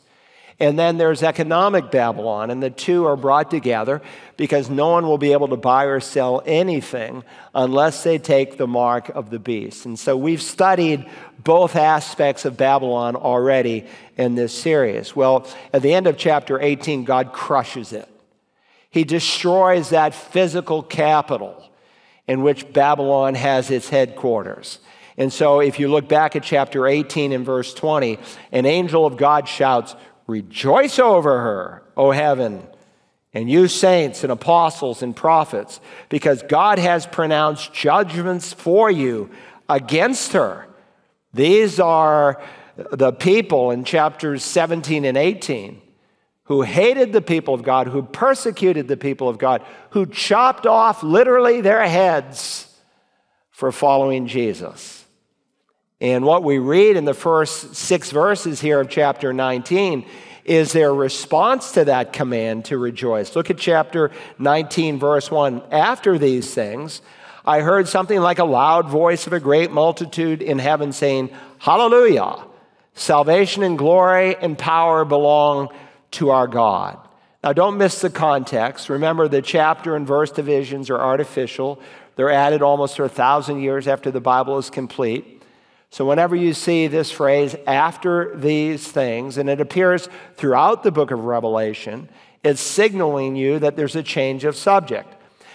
And 0.59 0.77
then 0.77 0.97
there's 0.97 1.21
economic 1.21 1.91
Babylon, 1.91 2.49
and 2.49 2.63
the 2.63 2.71
two 2.71 3.05
are 3.05 3.15
brought 3.15 3.51
together 3.51 4.01
because 4.37 4.71
no 4.71 4.89
one 4.89 5.05
will 5.05 5.19
be 5.19 5.33
able 5.33 5.49
to 5.49 5.57
buy 5.57 5.83
or 5.83 5.99
sell 5.99 6.41
anything 6.47 7.23
unless 7.53 8.03
they 8.03 8.17
take 8.17 8.57
the 8.57 8.65
mark 8.65 9.09
of 9.09 9.29
the 9.29 9.37
beast. 9.37 9.85
And 9.85 9.99
so 9.99 10.17
we've 10.17 10.41
studied 10.41 11.05
both 11.43 11.75
aspects 11.75 12.43
of 12.43 12.57
Babylon 12.57 13.15
already 13.15 13.85
in 14.17 14.33
this 14.33 14.51
series. 14.51 15.15
Well, 15.15 15.47
at 15.71 15.83
the 15.83 15.93
end 15.93 16.07
of 16.07 16.17
chapter 16.17 16.59
18, 16.59 17.03
God 17.03 17.33
crushes 17.33 17.93
it. 17.93 18.09
He 18.89 19.03
destroys 19.03 19.89
that 19.89 20.15
physical 20.15 20.81
capital 20.81 21.63
in 22.27 22.41
which 22.41 22.73
Babylon 22.73 23.35
has 23.35 23.69
its 23.69 23.89
headquarters. 23.89 24.79
And 25.19 25.31
so, 25.31 25.59
if 25.59 25.79
you 25.79 25.87
look 25.87 26.07
back 26.07 26.35
at 26.35 26.43
chapter 26.43 26.85
18 26.87 27.31
and 27.31 27.45
verse 27.45 27.73
20, 27.73 28.19
an 28.51 28.65
angel 28.65 29.05
of 29.05 29.17
God 29.17 29.47
shouts, 29.47 29.95
Rejoice 30.27 30.99
over 30.99 31.39
her, 31.39 31.83
O 31.95 32.11
heaven, 32.11 32.67
and 33.33 33.49
you 33.49 33.67
saints 33.67 34.23
and 34.23 34.31
apostles 34.31 35.01
and 35.01 35.15
prophets, 35.15 35.79
because 36.09 36.43
God 36.43 36.79
has 36.79 37.07
pronounced 37.07 37.73
judgments 37.73 38.53
for 38.53 38.91
you 38.91 39.29
against 39.69 40.33
her. 40.33 40.67
These 41.33 41.79
are 41.79 42.41
the 42.91 43.11
people 43.11 43.71
in 43.71 43.83
chapters 43.83 44.43
17 44.43 45.05
and 45.05 45.17
18 45.17 45.81
who 46.47 46.61
hated 46.61 47.11
the 47.11 47.21
people 47.21 47.53
of 47.53 47.61
God, 47.61 47.87
who 47.87 48.01
persecuted 48.01 48.87
the 48.87 48.95
people 48.95 49.27
of 49.27 49.37
God, 49.37 49.65
who 49.89 50.05
chopped 50.05 50.65
off 50.65 51.03
literally 51.03 51.59
their 51.59 51.85
heads 51.85 52.73
for 53.51 53.69
following 53.71 54.27
Jesus. 54.27 55.03
And 55.99 56.25
what 56.25 56.43
we 56.43 56.59
read 56.59 56.95
in 56.95 57.05
the 57.05 57.13
first 57.15 57.75
six 57.75 58.11
verses 58.11 58.61
here 58.61 58.79
of 58.79 58.89
chapter 58.89 59.33
19 59.33 60.05
is 60.45 60.71
their 60.71 60.93
response 60.93 61.71
to 61.71 61.85
that 61.85 62.13
command 62.13 62.65
to 62.65 62.77
rejoice. 62.77 63.35
Look 63.35 63.49
at 63.49 63.57
chapter 63.57 64.11
19, 64.37 64.99
verse 64.99 65.31
1. 65.31 65.61
After 65.71 66.19
these 66.19 66.53
things, 66.53 67.01
I 67.45 67.61
heard 67.61 67.87
something 67.87 68.19
like 68.19 68.39
a 68.39 68.45
loud 68.45 68.87
voice 68.89 69.25
of 69.25 69.33
a 69.33 69.39
great 69.39 69.71
multitude 69.71 70.41
in 70.41 70.59
heaven 70.59 70.93
saying, 70.93 71.31
Hallelujah! 71.57 72.45
Salvation 72.93 73.63
and 73.63 73.77
glory 73.77 74.35
and 74.35 74.57
power 74.57 75.03
belong 75.03 75.69
to 76.11 76.29
our 76.29 76.47
God. 76.47 76.99
Now, 77.43 77.53
don't 77.53 77.77
miss 77.77 78.01
the 78.01 78.09
context. 78.09 78.89
Remember, 78.89 79.27
the 79.27 79.41
chapter 79.41 79.95
and 79.95 80.05
verse 80.05 80.31
divisions 80.31 80.89
are 80.89 80.99
artificial, 80.99 81.81
they're 82.15 82.31
added 82.31 82.61
almost 82.61 82.99
a 82.99 83.09
thousand 83.09 83.61
years 83.61 83.87
after 83.87 84.11
the 84.11 84.21
Bible 84.21 84.57
is 84.57 84.69
complete. 84.69 85.36
So, 85.89 86.05
whenever 86.05 86.35
you 86.35 86.53
see 86.53 86.87
this 86.87 87.11
phrase, 87.11 87.55
after 87.65 88.35
these 88.35 88.87
things, 88.87 89.37
and 89.37 89.49
it 89.49 89.61
appears 89.61 90.09
throughout 90.35 90.83
the 90.83 90.91
book 90.91 91.11
of 91.11 91.25
Revelation, 91.25 92.09
it's 92.43 92.61
signaling 92.61 93.35
you 93.35 93.59
that 93.59 93.75
there's 93.75 93.95
a 93.95 94.03
change 94.03 94.43
of 94.43 94.55
subject. 94.55 95.13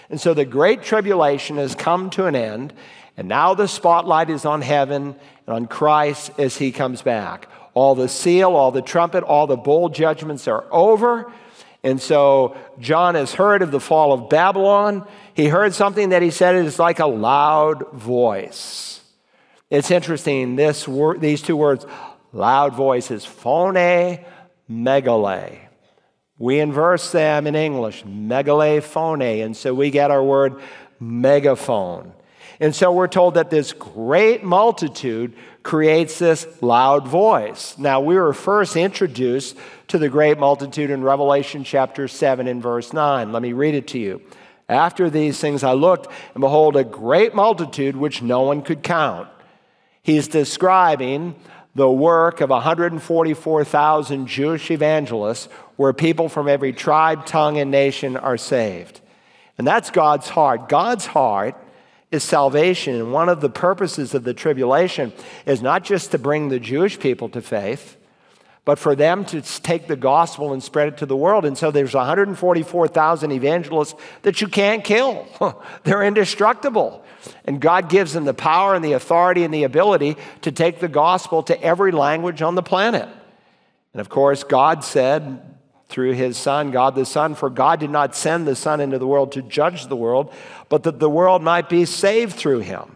And 0.09 0.19
so 0.19 0.33
the 0.33 0.45
Great 0.45 0.83
Tribulation 0.83 1.57
has 1.57 1.75
come 1.75 2.09
to 2.11 2.25
an 2.25 2.35
end, 2.35 2.73
and 3.17 3.27
now 3.27 3.53
the 3.53 3.67
spotlight 3.67 4.29
is 4.29 4.45
on 4.45 4.61
heaven 4.61 5.15
and 5.47 5.55
on 5.55 5.67
Christ 5.67 6.31
as 6.37 6.57
he 6.57 6.71
comes 6.71 7.01
back. 7.01 7.47
All 7.73 7.95
the 7.95 8.09
seal, 8.09 8.55
all 8.55 8.71
the 8.71 8.81
trumpet, 8.81 9.23
all 9.23 9.47
the 9.47 9.57
bowl 9.57 9.89
judgments 9.89 10.47
are 10.47 10.65
over. 10.71 11.31
And 11.83 12.01
so 12.01 12.55
John 12.79 13.15
has 13.15 13.33
heard 13.33 13.61
of 13.61 13.71
the 13.71 13.79
fall 13.79 14.13
of 14.13 14.29
Babylon. 14.29 15.07
He 15.33 15.47
heard 15.47 15.73
something 15.73 16.09
that 16.09 16.21
he 16.21 16.29
said 16.29 16.55
is 16.55 16.79
like 16.79 16.99
a 16.99 17.07
loud 17.07 17.91
voice. 17.91 18.92
It's 19.73 19.89
interesting, 19.89 20.55
this 20.55 20.87
word, 20.87 21.19
these 21.19 21.41
two 21.41 21.57
words, 21.57 21.87
loud 22.31 22.75
voices, 22.75 23.25
phone, 23.25 23.73
megale. 24.69 25.57
We 26.37 26.59
inverse 26.59 27.11
them 27.11 27.47
in 27.47 27.55
English, 27.55 28.03
megale, 28.03 28.83
phone, 28.83 29.23
and 29.23 29.57
so 29.57 29.73
we 29.73 29.89
get 29.89 30.11
our 30.11 30.23
word 30.23 30.61
megaphone. 30.99 32.13
And 32.59 32.75
so 32.75 32.91
we're 32.91 33.07
told 33.07 33.33
that 33.33 33.49
this 33.49 33.73
great 33.73 34.43
multitude 34.43 35.33
creates 35.63 36.19
this 36.19 36.45
loud 36.61 37.07
voice. 37.07 37.75
Now, 37.79 37.99
we 37.99 38.13
were 38.13 38.33
first 38.33 38.75
introduced 38.75 39.57
to 39.87 39.97
the 39.97 40.07
great 40.07 40.37
multitude 40.37 40.91
in 40.91 41.01
Revelation 41.01 41.63
chapter 41.63 42.07
7 42.07 42.47
and 42.47 42.61
verse 42.61 42.93
9. 42.93 43.31
Let 43.31 43.41
me 43.41 43.53
read 43.53 43.73
it 43.73 43.87
to 43.87 43.97
you. 43.97 44.21
After 44.69 45.09
these 45.09 45.39
things 45.39 45.63
I 45.63 45.73
looked, 45.73 46.09
and 46.35 46.41
behold, 46.41 46.75
a 46.75 46.83
great 46.83 47.33
multitude 47.33 47.95
which 47.95 48.21
no 48.21 48.41
one 48.41 48.61
could 48.61 48.83
count, 48.83 49.29
He's 50.03 50.27
describing 50.27 51.35
the 51.75 51.89
work 51.89 52.41
of 52.41 52.49
144,000 52.49 54.27
Jewish 54.27 54.69
evangelists 54.69 55.47
where 55.75 55.93
people 55.93 56.29
from 56.29 56.47
every 56.47 56.73
tribe, 56.73 57.25
tongue, 57.25 57.57
and 57.57 57.71
nation 57.71 58.15
are 58.17 58.37
saved. 58.37 58.99
And 59.57 59.65
that's 59.65 59.89
God's 59.89 60.29
heart. 60.29 60.69
God's 60.69 61.05
heart 61.05 61.55
is 62.11 62.23
salvation. 62.23 62.95
And 62.95 63.11
one 63.11 63.29
of 63.29 63.41
the 63.41 63.49
purposes 63.49 64.13
of 64.13 64.23
the 64.23 64.33
tribulation 64.33 65.13
is 65.45 65.61
not 65.61 65.83
just 65.83 66.11
to 66.11 66.19
bring 66.19 66.49
the 66.49 66.59
Jewish 66.59 66.99
people 66.99 67.29
to 67.29 67.41
faith, 67.41 67.97
but 68.65 68.79
for 68.79 68.95
them 68.95 69.25
to 69.25 69.41
take 69.41 69.87
the 69.87 69.95
gospel 69.95 70.53
and 70.53 70.63
spread 70.63 70.87
it 70.87 70.97
to 70.97 71.05
the 71.05 71.17
world. 71.17 71.43
And 71.43 71.57
so 71.57 71.69
there's 71.69 71.93
144,000 71.93 73.31
evangelists 73.31 73.95
that 74.21 74.39
you 74.39 74.47
can't 74.47 74.83
kill. 74.83 75.27
They're 75.83 76.03
indestructible. 76.03 77.03
And 77.43 77.59
God 77.59 77.89
gives 77.89 78.13
them 78.13 78.23
the 78.23 78.33
power 78.33 78.73
and 78.73 78.83
the 78.83 78.93
authority 78.93 79.43
and 79.43 79.53
the 79.53 79.63
ability 79.63 80.15
to 80.41 80.51
take 80.51 80.79
the 80.79 80.87
gospel 80.87 81.43
to 81.43 81.61
every 81.61 81.91
language 81.91 82.41
on 82.41 82.55
the 82.55 82.63
planet. 82.63 83.09
And 83.93 83.99
of 83.99 84.07
course, 84.07 84.43
God 84.43 84.83
said 84.83 85.41
through 85.89 86.13
his 86.13 86.37
Son, 86.37 86.71
God 86.71 86.95
the 86.95 87.05
Son, 87.05 87.35
for 87.35 87.49
God 87.49 87.81
did 87.81 87.89
not 87.89 88.15
send 88.15 88.47
the 88.47 88.55
Son 88.55 88.79
into 88.79 88.97
the 88.97 89.07
world 89.07 89.33
to 89.33 89.41
judge 89.41 89.87
the 89.87 89.95
world, 89.95 90.33
but 90.69 90.83
that 90.83 90.99
the 90.99 91.09
world 91.09 91.43
might 91.43 91.69
be 91.69 91.85
saved 91.85 92.33
through 92.33 92.59
him. 92.59 92.95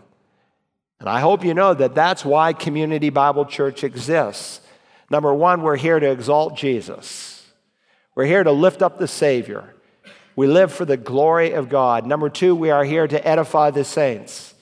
And 1.00 1.10
I 1.10 1.20
hope 1.20 1.46
you 1.46 1.54
know 1.54 1.74
that 1.74 1.94
that's 1.94 2.26
why 2.26 2.54
Community 2.54 3.10
Bible 3.10 3.46
Church 3.46 3.84
exists. 3.84 4.62
Number 5.10 5.34
one, 5.34 5.62
we're 5.62 5.78
here 5.78 6.00
to 6.00 6.12
exalt 6.12 6.56
Jesus. 6.56 7.50
We're 8.16 8.26
here 8.26 8.44
to 8.44 8.52
lift 8.52 8.82
up 8.82 9.00
the 9.00 9.08
Savior. 9.08 9.74
We 10.36 10.48
live 10.48 10.72
for 10.72 10.86
the 10.86 10.98
glory 10.98 11.54
of 11.54 11.70
God. 11.70 12.06
Number 12.06 12.30
two, 12.30 12.56
we 12.56 12.70
are 12.70 12.84
here 12.84 13.08
to 13.08 13.28
edify 13.28 13.72
the 13.72 13.84
saints. 13.84 14.54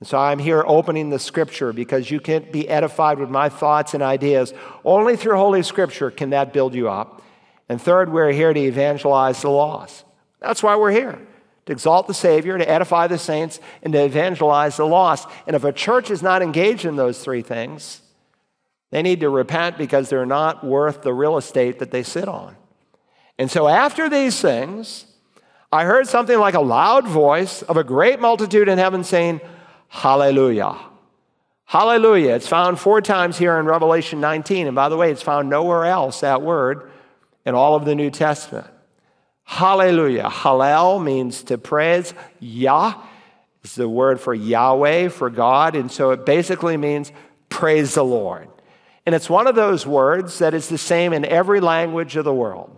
And 0.00 0.08
so 0.08 0.18
I'm 0.18 0.38
here 0.38 0.64
opening 0.66 1.10
the 1.10 1.18
scripture 1.18 1.72
because 1.72 2.10
you 2.10 2.20
can't 2.20 2.52
be 2.52 2.68
edified 2.68 3.18
with 3.18 3.30
my 3.30 3.48
thoughts 3.48 3.94
and 3.94 4.02
ideas. 4.02 4.52
Only 4.84 5.16
through 5.16 5.36
Holy 5.36 5.62
Scripture 5.62 6.10
can 6.10 6.30
that 6.30 6.52
build 6.52 6.74
you 6.74 6.88
up. 6.88 7.22
And 7.68 7.80
third, 7.80 8.12
we're 8.12 8.32
here 8.32 8.52
to 8.52 8.60
evangelize 8.60 9.42
the 9.42 9.50
lost. 9.50 10.04
That's 10.40 10.62
why 10.62 10.76
we're 10.76 10.92
here 10.92 11.18
to 11.66 11.72
exalt 11.72 12.06
the 12.06 12.14
Savior, 12.14 12.56
to 12.56 12.68
edify 12.68 13.08
the 13.08 13.18
saints, 13.18 13.58
and 13.82 13.92
to 13.92 14.04
evangelize 14.04 14.76
the 14.76 14.86
lost. 14.86 15.28
And 15.46 15.56
if 15.56 15.64
a 15.64 15.72
church 15.72 16.10
is 16.10 16.22
not 16.22 16.42
engaged 16.42 16.84
in 16.84 16.94
those 16.96 17.22
three 17.22 17.42
things, 17.42 18.02
they 18.90 19.02
need 19.02 19.20
to 19.20 19.30
repent 19.30 19.78
because 19.78 20.08
they're 20.08 20.26
not 20.26 20.64
worth 20.64 21.02
the 21.02 21.12
real 21.12 21.36
estate 21.36 21.78
that 21.80 21.90
they 21.90 22.02
sit 22.02 22.28
on. 22.28 22.56
And 23.38 23.50
so 23.50 23.68
after 23.68 24.08
these 24.08 24.40
things, 24.40 25.06
I 25.72 25.84
heard 25.84 26.06
something 26.06 26.38
like 26.38 26.54
a 26.54 26.60
loud 26.60 27.06
voice 27.06 27.62
of 27.62 27.76
a 27.76 27.84
great 27.84 28.20
multitude 28.20 28.68
in 28.68 28.78
heaven 28.78 29.04
saying, 29.04 29.40
Hallelujah. 29.88 30.76
Hallelujah. 31.64 32.34
It's 32.34 32.46
found 32.46 32.78
four 32.78 33.00
times 33.00 33.38
here 33.38 33.58
in 33.58 33.66
Revelation 33.66 34.20
19. 34.20 34.68
And 34.68 34.76
by 34.76 34.88
the 34.88 34.96
way, 34.96 35.10
it's 35.10 35.22
found 35.22 35.48
nowhere 35.48 35.84
else, 35.84 36.20
that 36.20 36.42
word, 36.42 36.90
in 37.44 37.54
all 37.54 37.74
of 37.74 37.84
the 37.84 37.94
New 37.94 38.10
Testament. 38.10 38.66
Hallelujah. 39.42 40.28
Hallel 40.28 41.02
means 41.02 41.42
to 41.44 41.58
praise. 41.58 42.14
Yah 42.40 42.94
is 43.64 43.74
the 43.74 43.88
word 43.88 44.20
for 44.20 44.34
Yahweh, 44.34 45.08
for 45.08 45.30
God. 45.30 45.74
And 45.76 45.90
so 45.90 46.10
it 46.10 46.24
basically 46.24 46.76
means 46.76 47.12
praise 47.48 47.94
the 47.94 48.04
Lord. 48.04 48.48
And 49.06 49.14
it's 49.14 49.30
one 49.30 49.46
of 49.46 49.54
those 49.54 49.86
words 49.86 50.40
that 50.40 50.52
is 50.52 50.68
the 50.68 50.78
same 50.78 51.12
in 51.12 51.24
every 51.24 51.60
language 51.60 52.16
of 52.16 52.24
the 52.24 52.34
world. 52.34 52.76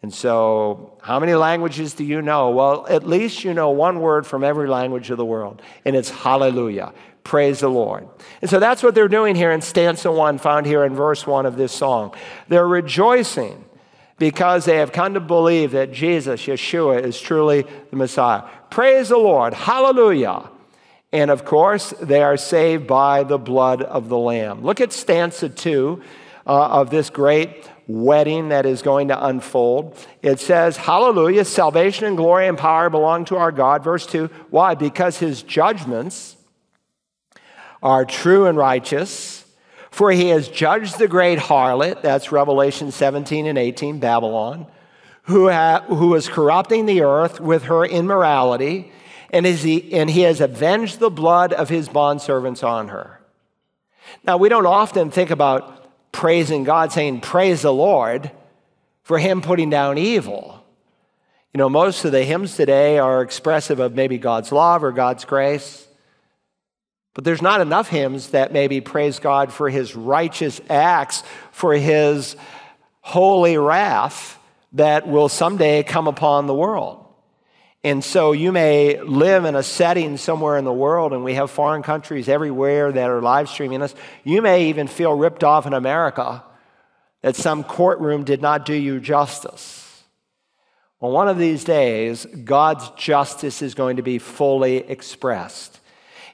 And 0.00 0.14
so, 0.14 0.96
how 1.02 1.18
many 1.18 1.34
languages 1.34 1.94
do 1.94 2.04
you 2.04 2.22
know? 2.22 2.50
Well, 2.50 2.86
at 2.88 3.04
least 3.04 3.42
you 3.42 3.52
know 3.52 3.70
one 3.70 3.98
word 4.00 4.26
from 4.26 4.44
every 4.44 4.68
language 4.68 5.10
of 5.10 5.16
the 5.16 5.24
world, 5.24 5.60
and 5.84 5.96
it's 5.96 6.08
hallelujah. 6.08 6.92
Praise 7.24 7.60
the 7.60 7.68
Lord. 7.68 8.08
And 8.40 8.48
so 8.48 8.60
that's 8.60 8.82
what 8.82 8.94
they're 8.94 9.08
doing 9.08 9.34
here 9.34 9.50
in 9.50 9.60
stanza 9.60 10.10
one, 10.10 10.38
found 10.38 10.66
here 10.66 10.84
in 10.84 10.94
verse 10.94 11.26
one 11.26 11.46
of 11.46 11.56
this 11.56 11.72
song. 11.72 12.14
They're 12.46 12.66
rejoicing 12.66 13.64
because 14.18 14.64
they 14.64 14.76
have 14.76 14.92
come 14.92 15.14
to 15.14 15.20
believe 15.20 15.72
that 15.72 15.92
Jesus, 15.92 16.42
Yeshua, 16.46 17.02
is 17.02 17.20
truly 17.20 17.66
the 17.90 17.96
Messiah. 17.96 18.42
Praise 18.70 19.08
the 19.08 19.18
Lord. 19.18 19.52
Hallelujah. 19.52 20.48
And 21.12 21.30
of 21.30 21.44
course, 21.44 21.94
they 22.00 22.22
are 22.22 22.36
saved 22.36 22.86
by 22.86 23.22
the 23.22 23.38
blood 23.38 23.82
of 23.82 24.08
the 24.08 24.18
Lamb. 24.18 24.62
Look 24.62 24.80
at 24.80 24.92
stanza 24.92 25.48
two 25.48 26.02
uh, 26.46 26.68
of 26.68 26.90
this 26.90 27.08
great 27.08 27.68
wedding 27.86 28.50
that 28.50 28.66
is 28.66 28.82
going 28.82 29.08
to 29.08 29.26
unfold. 29.26 29.96
It 30.22 30.38
says, 30.38 30.76
Hallelujah, 30.76 31.46
salvation 31.46 32.06
and 32.06 32.16
glory 32.16 32.46
and 32.46 32.58
power 32.58 32.90
belong 32.90 33.24
to 33.26 33.36
our 33.36 33.50
God. 33.50 33.82
Verse 33.82 34.06
2. 34.06 34.26
Why? 34.50 34.74
Because 34.74 35.18
his 35.18 35.42
judgments 35.42 36.36
are 37.82 38.04
true 38.04 38.46
and 38.46 38.58
righteous. 38.58 39.46
For 39.90 40.12
he 40.12 40.28
has 40.28 40.48
judged 40.48 40.98
the 40.98 41.08
great 41.08 41.38
harlot, 41.38 42.02
that's 42.02 42.30
Revelation 42.30 42.92
17 42.92 43.46
and 43.46 43.58
18, 43.58 43.98
Babylon, 43.98 44.66
who, 45.22 45.48
ha- 45.48 45.84
who 45.88 46.14
is 46.14 46.28
corrupting 46.28 46.86
the 46.86 47.00
earth 47.00 47.40
with 47.40 47.64
her 47.64 47.84
immorality 47.84 48.92
and, 49.30 49.46
he, 49.46 49.92
and 49.92 50.10
he 50.10 50.22
has 50.22 50.40
avenged 50.40 50.98
the 50.98 51.10
blood 51.10 51.52
of 51.52 51.68
his 51.68 51.88
bondservants 51.88 52.66
on 52.66 52.88
her. 52.88 53.20
Now, 54.24 54.36
we 54.36 54.48
don't 54.48 54.66
often 54.66 55.10
think 55.10 55.30
about 55.30 55.86
praising 56.12 56.64
God, 56.64 56.92
saying, 56.92 57.20
Praise 57.20 57.62
the 57.62 57.72
Lord, 57.72 58.30
for 59.02 59.18
him 59.18 59.42
putting 59.42 59.70
down 59.70 59.98
evil. 59.98 60.64
You 61.52 61.58
know, 61.58 61.68
most 61.68 62.04
of 62.04 62.12
the 62.12 62.24
hymns 62.24 62.56
today 62.56 62.98
are 62.98 63.22
expressive 63.22 63.80
of 63.80 63.94
maybe 63.94 64.18
God's 64.18 64.52
love 64.52 64.84
or 64.84 64.92
God's 64.92 65.24
grace. 65.24 65.86
But 67.14 67.24
there's 67.24 67.42
not 67.42 67.60
enough 67.60 67.88
hymns 67.88 68.30
that 68.30 68.52
maybe 68.52 68.80
praise 68.80 69.18
God 69.18 69.52
for 69.52 69.68
his 69.68 69.96
righteous 69.96 70.60
acts, 70.70 71.24
for 71.50 71.74
his 71.74 72.36
holy 73.00 73.56
wrath 73.56 74.38
that 74.72 75.08
will 75.08 75.28
someday 75.28 75.82
come 75.82 76.06
upon 76.06 76.46
the 76.46 76.54
world. 76.54 77.04
And 77.88 78.04
so 78.04 78.32
you 78.32 78.52
may 78.52 79.00
live 79.00 79.46
in 79.46 79.54
a 79.54 79.62
setting 79.62 80.18
somewhere 80.18 80.58
in 80.58 80.66
the 80.66 80.72
world, 80.74 81.14
and 81.14 81.24
we 81.24 81.32
have 81.36 81.50
foreign 81.50 81.82
countries 81.82 82.28
everywhere 82.28 82.92
that 82.92 83.08
are 83.08 83.22
live 83.22 83.48
streaming 83.48 83.80
us. 83.80 83.94
You 84.24 84.42
may 84.42 84.68
even 84.68 84.88
feel 84.88 85.14
ripped 85.14 85.42
off 85.42 85.66
in 85.66 85.72
America 85.72 86.44
that 87.22 87.34
some 87.34 87.64
courtroom 87.64 88.24
did 88.24 88.42
not 88.42 88.66
do 88.66 88.74
you 88.74 89.00
justice. 89.00 90.04
Well, 91.00 91.12
one 91.12 91.28
of 91.28 91.38
these 91.38 91.64
days, 91.64 92.26
God's 92.26 92.90
justice 92.90 93.62
is 93.62 93.74
going 93.74 93.96
to 93.96 94.02
be 94.02 94.18
fully 94.18 94.76
expressed. 94.76 95.80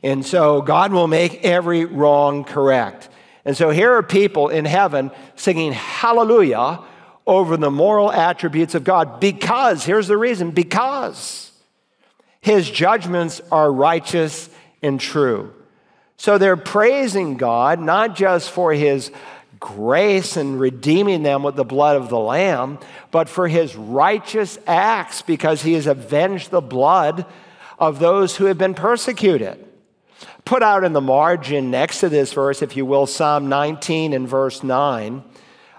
And 0.03 0.27
so 0.27 0.61
God 0.61 0.93
will 0.93 1.07
make 1.07 1.45
every 1.45 1.85
wrong 1.85 2.43
correct. 2.43 3.09
And 3.45 3.57
so 3.57 3.71
here 3.71 3.93
are 3.93 4.03
people 4.03 4.49
in 4.49 4.64
heaven 4.64 5.12
singing 5.37 5.71
hallelujah 5.71 6.81
over 7.27 7.57
the 7.57 7.71
moral 7.71 8.13
attributes 8.13 8.75
of 8.75 8.85
God 8.85 9.21
because, 9.21 9.85
here's 9.85 10.09
the 10.09 10.19
reason, 10.19 10.51
because 10.51 11.53
his 12.41 12.71
judgments 12.71 13.41
are 13.51 13.73
righteous 13.73 14.51
and 14.83 15.01
true. 15.01 15.53
So 16.17 16.39
they're 16.39 16.57
praising 16.57 17.37
God 17.37 17.81
not 17.81 18.15
just 18.15 18.51
for 18.51 18.73
his 18.73 19.11
grace 19.59 20.37
and 20.37 20.61
redeeming 20.61 21.23
them 21.23 21.43
with 21.43 21.57
the 21.57 21.65
blood 21.65 21.97
of 21.97 22.11
the 22.11 22.19
Lamb, 22.19 22.79
but 23.11 23.31
for 23.31 23.49
his 23.49 23.75
righteous 23.75 24.59
acts 24.67 25.23
because 25.23 25.63
he 25.63 25.73
has 25.73 25.87
avenged 25.87 26.51
the 26.51 26.61
blood 26.61 27.25
of 27.79 27.99
those 27.99 28.37
who 28.37 28.45
have 28.45 28.59
been 28.59 28.75
persecuted. 28.75 29.65
Put 30.45 30.63
out 30.63 30.85
in 30.85 30.93
the 30.93 31.01
margin 31.01 31.71
next 31.71 32.01
to 32.01 32.11
this 32.11 32.35
verse, 32.35 32.61
if 32.61 32.77
you 32.77 32.85
will, 32.85 33.07
Psalm 33.07 33.49
19 33.49 34.13
and 34.13 34.29
verse 34.29 34.63
9. 34.63 35.25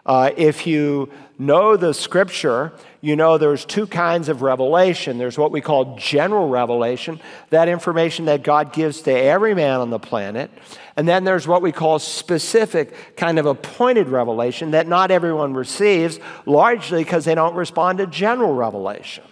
Uh, 0.06 0.30
if 0.38 0.68
you 0.68 1.10
know 1.40 1.76
the 1.76 1.94
scripture, 1.94 2.72
you 3.02 3.16
know 3.16 3.38
there's 3.38 3.66
two 3.66 3.88
kinds 3.88 4.30
of 4.30 4.44
revelation. 4.44 5.18
There's 5.18 5.38
what 5.38 5.52
we 5.52 5.62
call 5.62 5.98
general 5.98 6.48
revelation, 6.48 7.20
that 7.50 7.68
information 7.68 8.26
that 8.26 8.44
God 8.44 8.72
gives 8.72 9.02
to 9.04 9.12
every 9.12 9.56
man 9.56 9.80
on 9.80 9.90
the 9.90 10.00
planet. 10.00 10.52
And 10.96 11.08
then 11.08 11.24
there's 11.24 11.48
what 11.48 11.64
we 11.64 11.72
call 11.72 11.98
specific, 11.98 13.18
kind 13.18 13.40
of 13.40 13.48
appointed 13.48 14.08
revelation 14.08 14.72
that 14.72 14.88
not 14.88 15.10
everyone 15.10 15.56
receives, 15.56 16.20
largely 16.46 17.04
because 17.04 17.26
they 17.26 17.36
don't 17.36 17.56
respond 17.56 17.98
to 17.98 18.08
general 18.08 18.54
revelation. 18.54 19.24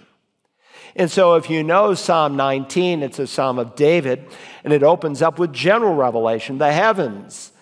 And 0.95 1.09
so, 1.09 1.35
if 1.35 1.49
you 1.49 1.63
know 1.63 1.93
Psalm 1.95 2.35
19, 2.35 3.01
it's 3.01 3.17
a 3.17 3.25
psalm 3.25 3.57
of 3.57 3.75
David, 3.75 4.25
and 4.63 4.73
it 4.73 4.83
opens 4.83 5.21
up 5.21 5.39
with 5.39 5.51
general 5.53 5.95
revelation 5.95 6.57
the 6.57 6.71
heavens 6.71 7.52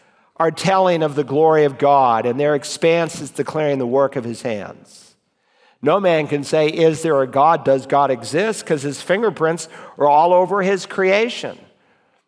are 0.42 0.50
telling 0.50 1.04
of 1.04 1.14
the 1.14 1.24
glory 1.24 1.66
of 1.66 1.78
God, 1.78 2.26
and 2.26 2.40
their 2.40 2.56
expanse 2.56 3.22
is 3.22 3.30
declaring 3.30 3.78
the 3.78 3.86
work 3.86 4.16
of 4.16 4.24
his 4.24 4.42
hands. 4.42 5.14
No 5.84 6.00
man 6.00 6.28
can 6.28 6.44
say, 6.44 6.68
Is 6.68 7.04
there 7.04 7.22
a 7.22 7.28
God? 7.28 7.64
Does 7.64 7.86
God 7.86 8.10
exist? 8.10 8.64
Because 8.64 8.82
his 8.82 9.04
fingerprints 9.04 9.70
are 10.00 10.08
all 10.08 10.34
over 10.34 10.64
his 10.64 10.88
creation. 10.88 11.60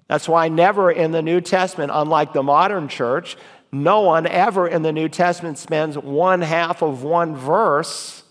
That's 0.08 0.30
why 0.30 0.48
never 0.48 0.92
in 0.92 1.12
the 1.12 1.24
New 1.24 1.42
Testament, 1.42 1.92
unlike 1.92 2.34
the 2.34 2.44
modern 2.44 2.88
church, 2.88 3.36
no 3.72 4.02
one 4.02 4.28
ever 4.28 4.68
in 4.68 4.84
the 4.84 4.94
New 4.94 5.10
Testament 5.10 5.58
spends 5.58 5.98
one 5.98 6.42
half 6.42 6.84
of 6.84 7.02
one 7.02 7.36
verse 7.36 8.22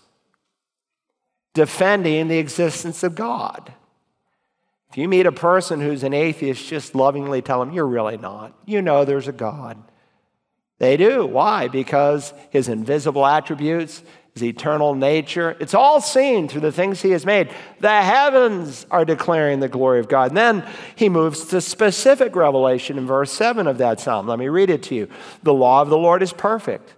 defending 1.53 2.29
the 2.29 2.37
existence 2.37 3.03
of 3.03 3.15
God. 3.15 3.73
If 4.93 4.97
you 4.99 5.07
meet 5.07 5.25
a 5.25 5.31
person 5.31 5.81
who's 5.81 6.03
an 6.03 6.13
atheist, 6.13 6.67
just 6.67 6.93
lovingly 6.93 7.41
tell 7.41 7.59
them, 7.59 7.73
You're 7.73 7.87
really 7.87 8.15
not. 8.15 8.55
You 8.67 8.79
know 8.83 9.05
there's 9.05 9.27
a 9.27 9.31
God. 9.31 9.81
They 10.77 10.97
do. 10.97 11.25
Why? 11.25 11.67
Because 11.67 12.31
his 12.51 12.69
invisible 12.69 13.25
attributes, 13.25 14.03
his 14.35 14.43
eternal 14.43 14.93
nature, 14.93 15.57
it's 15.59 15.73
all 15.73 15.99
seen 15.99 16.47
through 16.47 16.61
the 16.61 16.71
things 16.71 17.01
he 17.01 17.09
has 17.09 17.25
made. 17.25 17.49
The 17.79 18.03
heavens 18.03 18.85
are 18.91 19.03
declaring 19.03 19.61
the 19.61 19.67
glory 19.67 19.99
of 19.99 20.07
God. 20.07 20.29
And 20.29 20.37
then 20.37 20.69
he 20.95 21.09
moves 21.09 21.45
to 21.45 21.59
specific 21.59 22.35
revelation 22.35 22.99
in 22.99 23.07
verse 23.07 23.31
7 23.31 23.65
of 23.65 23.79
that 23.79 23.99
psalm. 23.99 24.27
Let 24.27 24.37
me 24.37 24.47
read 24.47 24.69
it 24.69 24.83
to 24.83 24.95
you. 24.95 25.07
The 25.41 25.55
law 25.55 25.81
of 25.81 25.89
the 25.89 25.97
Lord 25.97 26.21
is 26.21 26.33
perfect, 26.33 26.93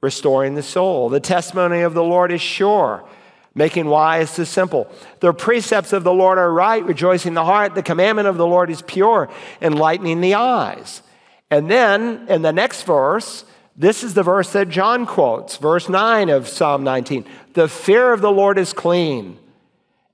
restoring 0.00 0.56
the 0.56 0.62
soul. 0.64 1.08
The 1.08 1.20
testimony 1.20 1.82
of 1.82 1.94
the 1.94 2.02
Lord 2.02 2.32
is 2.32 2.40
sure 2.40 3.08
making 3.58 3.86
wise 3.86 4.36
the 4.36 4.46
simple. 4.46 4.88
The 5.18 5.34
precepts 5.34 5.92
of 5.92 6.04
the 6.04 6.12
Lord 6.12 6.38
are 6.38 6.50
right, 6.50 6.82
rejoicing 6.84 7.34
the 7.34 7.44
heart. 7.44 7.74
The 7.74 7.82
commandment 7.82 8.28
of 8.28 8.36
the 8.36 8.46
Lord 8.46 8.70
is 8.70 8.82
pure, 8.82 9.28
enlightening 9.60 10.20
the 10.20 10.36
eyes. 10.36 11.02
And 11.50 11.68
then 11.68 12.26
in 12.28 12.42
the 12.42 12.52
next 12.52 12.84
verse, 12.84 13.44
this 13.76 14.04
is 14.04 14.14
the 14.14 14.22
verse 14.22 14.52
that 14.52 14.68
John 14.68 15.06
quotes, 15.06 15.56
verse 15.56 15.88
9 15.88 16.28
of 16.30 16.48
Psalm 16.48 16.84
19. 16.84 17.24
The 17.54 17.68
fear 17.68 18.12
of 18.12 18.20
the 18.20 18.30
Lord 18.30 18.58
is 18.58 18.72
clean, 18.72 19.38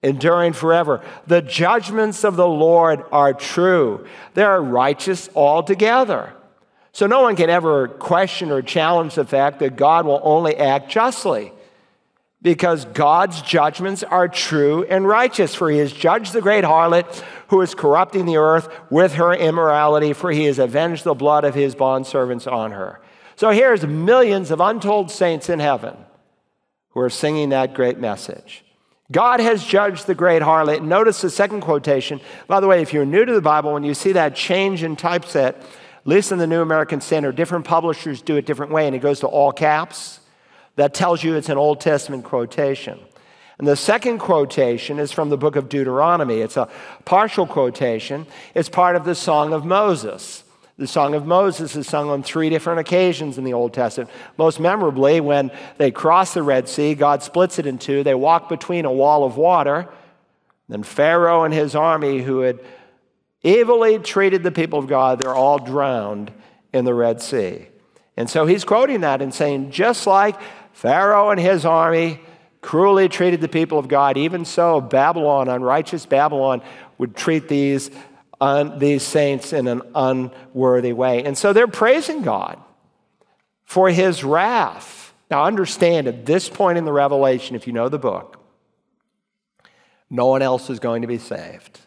enduring 0.02 0.54
forever. 0.54 1.02
The 1.26 1.42
judgments 1.42 2.24
of 2.24 2.37
the 2.37 2.48
Lord 2.48 3.04
are 3.12 3.35
true, 3.35 4.07
they 4.33 4.42
are 4.42 4.61
righteous 4.61 5.28
altogether. 5.37 6.33
So 6.92 7.07
no 7.07 7.22
one 7.22 7.37
can 7.37 7.50
ever 7.50 7.88
question 7.88 8.52
or 8.52 8.62
challenge 8.62 9.16
the 9.16 9.24
fact 9.24 9.59
that 9.59 9.76
God 9.76 10.07
will 10.07 10.20
only 10.22 10.57
act 10.57 10.88
justly 10.88 11.52
because 12.44 12.85
God's 12.85 13.40
judgments 13.40 14.02
are 14.02 14.28
true 14.28 14.85
and 14.85 15.09
righteous. 15.09 15.54
For 15.54 15.70
he 15.70 15.78
has 15.78 15.92
judged 15.92 16.35
the 16.35 16.42
great 16.42 16.62
harlot 16.62 17.24
who 17.48 17.62
is 17.62 17.74
corrupting 17.74 18.26
the 18.26 18.37
earth 18.37 18.68
with 18.90 19.14
her 19.14 19.33
immorality, 19.33 20.12
for 20.12 20.30
he 20.30 20.44
has 20.44 20.59
avenged 20.61 21.04
the 21.04 21.14
blood 21.14 21.44
of 21.44 21.54
his 21.54 21.74
bondservants 21.74 22.50
on 22.50 22.72
her. 22.72 23.00
So 23.35 23.50
here's 23.50 23.85
millions 23.87 24.50
of 24.50 24.61
untold 24.61 25.11
saints 25.11 25.48
in 25.48 25.59
heaven 25.59 25.96
who 26.90 27.00
are 27.00 27.11
singing 27.11 27.48
that 27.48 27.72
great 27.72 27.98
message. 27.98 28.62
God 29.11 29.40
has 29.40 29.64
judged 29.64 30.07
the 30.07 30.14
great 30.14 30.42
harlot. 30.42 30.83
Notice 30.83 31.22
the 31.22 31.30
second 31.30 31.62
quotation. 31.62 32.20
By 32.46 32.61
the 32.61 32.66
way, 32.66 32.83
if 32.83 32.92
you're 32.92 33.07
new 33.07 33.24
to 33.24 33.33
the 33.33 33.40
Bible, 33.40 33.72
when 33.72 33.85
you 33.85 33.94
see 33.94 34.12
that 34.12 34.37
change 34.37 34.83
in 34.83 34.96
typeset, 34.96 35.57
at 35.57 35.66
least 36.04 36.30
in 36.30 36.38
the 36.38 36.46
New 36.46 36.61
American 36.61 37.00
Standard, 37.00 37.37
different 37.37 37.64
publishers 37.64 38.20
do 38.20 38.37
it 38.37 38.44
different 38.44 38.70
way, 38.70 38.87
and 38.87 38.94
it 38.94 39.00
goes 39.00 39.20
to 39.20 39.26
all 39.26 39.50
caps. 39.50 40.20
That 40.77 40.95
tells 40.95 41.23
you 41.23 41.35
it's 41.35 41.49
an 41.49 41.59
Old 41.59 41.81
Testament 41.81 42.25
quotation. 42.25 42.99
And 43.59 43.69
the 43.69 43.77
second 43.77 44.19
quotation 44.19 44.99
is 44.99 45.13
from 45.13 45.31
the 45.31 45.37
book 45.37 45.55
of 45.55 45.69
Deuteronomy. 45.69 46.41
It's 46.41 46.57
a 46.57 46.69
partial 47.05 47.47
quotation. 47.47 48.27
It's 48.55 48.69
part 48.69 48.97
of 48.97 49.05
the 49.05 49.15
Song 49.15 49.53
of 49.53 49.65
Moses. 49.65 50.43
The 50.77 50.89
Song 50.89 51.15
of 51.15 51.25
Moses 51.25 51.77
is 51.77 51.87
sung 51.87 52.11
on 52.11 52.25
three 52.25 52.51
different 52.51 52.81
occasions 52.81 53.39
in 53.39 53.45
the 53.45 53.53
Old 53.53 53.73
Testament. 53.73 54.11
Most 54.37 54.59
memorably, 54.59 55.21
when 55.21 55.53
they 55.79 55.93
cross 55.93 56.35
the 56.35 56.43
Red 56.43 56.69
Sea, 56.69 56.97
God 56.97 57.23
splits 57.23 57.61
it 57.61 57.67
in 57.67 57.79
two. 57.79 58.03
They 58.03 58.15
walk 58.17 58.49
between 58.49 58.85
a 58.85 58.93
wall 58.93 59.23
of 59.23 59.37
water. 59.37 59.89
Then 60.69 60.83
Pharaoh 60.83 61.45
and 61.45 61.55
his 61.55 61.77
army, 61.77 62.23
who 62.23 62.41
had 62.41 62.59
evilly 63.45 64.01
treated 64.01 64.43
the 64.43 64.51
people 64.51 64.81
of 64.81 64.89
God, 64.89 65.21
they're 65.21 65.33
all 65.33 65.61
drowned 65.61 66.33
in 66.73 66.85
the 66.85 66.95
Red 66.95 67.23
Sea. 67.23 67.69
And 68.17 68.29
so 68.29 68.47
he's 68.47 68.65
quoting 68.65 69.03
that 69.03 69.23
and 69.23 69.33
saying, 69.33 69.71
just 69.71 70.09
like 70.09 70.37
Pharaoh 70.75 71.31
and 71.31 71.41
his 71.41 71.65
army 71.65 72.21
cruelly 72.61 73.09
treated 73.09 73.41
the 73.41 73.49
people 73.49 73.79
of 73.79 73.89
God. 73.89 74.17
Even 74.17 74.45
so, 74.45 74.81
Babylon, 74.81 75.49
unrighteous 75.49 76.05
Babylon, 76.05 76.63
would 76.99 77.17
treat 77.17 77.49
these, 77.49 77.91
un, 78.41 78.79
these 78.79 79.03
saints 79.03 79.53
in 79.53 79.69
an 79.69 79.83
unworthy 79.95 80.93
way. 80.93 81.25
And 81.25 81.39
so 81.39 81.53
they're 81.53 81.69
praising 81.69 82.23
God 82.23 82.61
for 83.65 83.89
his 83.89 84.25
wrath. 84.25 85.15
Now, 85.31 85.45
understand 85.45 86.07
at 86.07 86.27
this 86.27 86.49
point 86.49 86.77
in 86.77 86.85
the 86.85 86.93
Revelation, 86.93 87.57
if 87.57 87.67
you 87.67 87.73
know 87.73 87.89
the 87.89 87.99
book, 87.99 88.41
no 90.11 90.27
one 90.27 90.43
else 90.43 90.69
is 90.71 90.81
going 90.81 91.03
to 91.03 91.09
be 91.09 91.19
saved. 91.19 91.81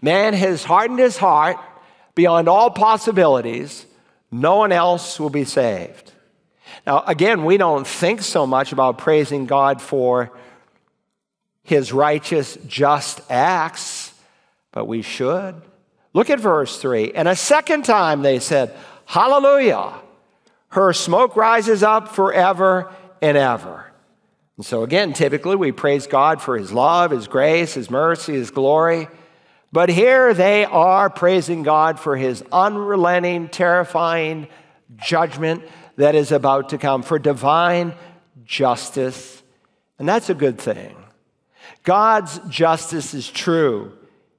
Man 0.00 0.32
has 0.34 0.64
hardened 0.64 0.98
his 0.98 1.18
heart 1.18 1.58
beyond 2.14 2.48
all 2.48 2.70
possibilities. 2.70 3.86
No 4.30 4.56
one 4.56 4.72
else 4.72 5.20
will 5.20 5.30
be 5.30 5.44
saved. 5.44 6.05
Now, 6.86 7.02
again, 7.04 7.44
we 7.44 7.56
don't 7.56 7.86
think 7.86 8.22
so 8.22 8.46
much 8.46 8.72
about 8.72 8.98
praising 8.98 9.46
God 9.46 9.82
for 9.82 10.30
his 11.64 11.92
righteous, 11.92 12.56
just 12.66 13.20
acts, 13.28 14.14
but 14.70 14.86
we 14.86 15.02
should. 15.02 15.60
Look 16.14 16.30
at 16.30 16.38
verse 16.38 16.80
3. 16.80 17.12
And 17.12 17.26
a 17.26 17.34
second 17.34 17.84
time 17.84 18.22
they 18.22 18.38
said, 18.38 18.74
Hallelujah! 19.04 19.94
Her 20.68 20.92
smoke 20.92 21.36
rises 21.36 21.82
up 21.82 22.08
forever 22.08 22.92
and 23.20 23.36
ever. 23.36 23.90
And 24.56 24.64
so, 24.64 24.84
again, 24.84 25.12
typically 25.12 25.56
we 25.56 25.72
praise 25.72 26.06
God 26.06 26.40
for 26.40 26.56
his 26.56 26.72
love, 26.72 27.10
his 27.10 27.28
grace, 27.28 27.74
his 27.74 27.90
mercy, 27.90 28.34
his 28.34 28.50
glory. 28.50 29.08
But 29.72 29.88
here 29.88 30.32
they 30.34 30.64
are 30.64 31.10
praising 31.10 31.64
God 31.64 31.98
for 31.98 32.16
his 32.16 32.44
unrelenting, 32.52 33.48
terrifying 33.48 34.46
judgment 34.96 35.64
that 35.96 36.14
is 36.14 36.32
about 36.32 36.70
to 36.70 36.78
come, 36.78 37.02
for 37.02 37.18
divine 37.18 37.94
justice. 38.44 39.42
And 39.98 40.08
that's 40.08 40.30
a 40.30 40.34
good 40.34 40.58
thing. 40.58 40.96
God's 41.82 42.38
justice 42.48 43.14
is 43.14 43.30
true, 43.30 43.92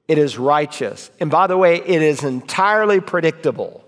it 0.06 0.18
is 0.18 0.38
righteous. 0.38 1.10
And 1.20 1.30
by 1.30 1.46
the 1.46 1.56
way, 1.56 1.76
it 1.76 2.02
is 2.02 2.24
entirely 2.24 3.00
predictable. 3.00 3.84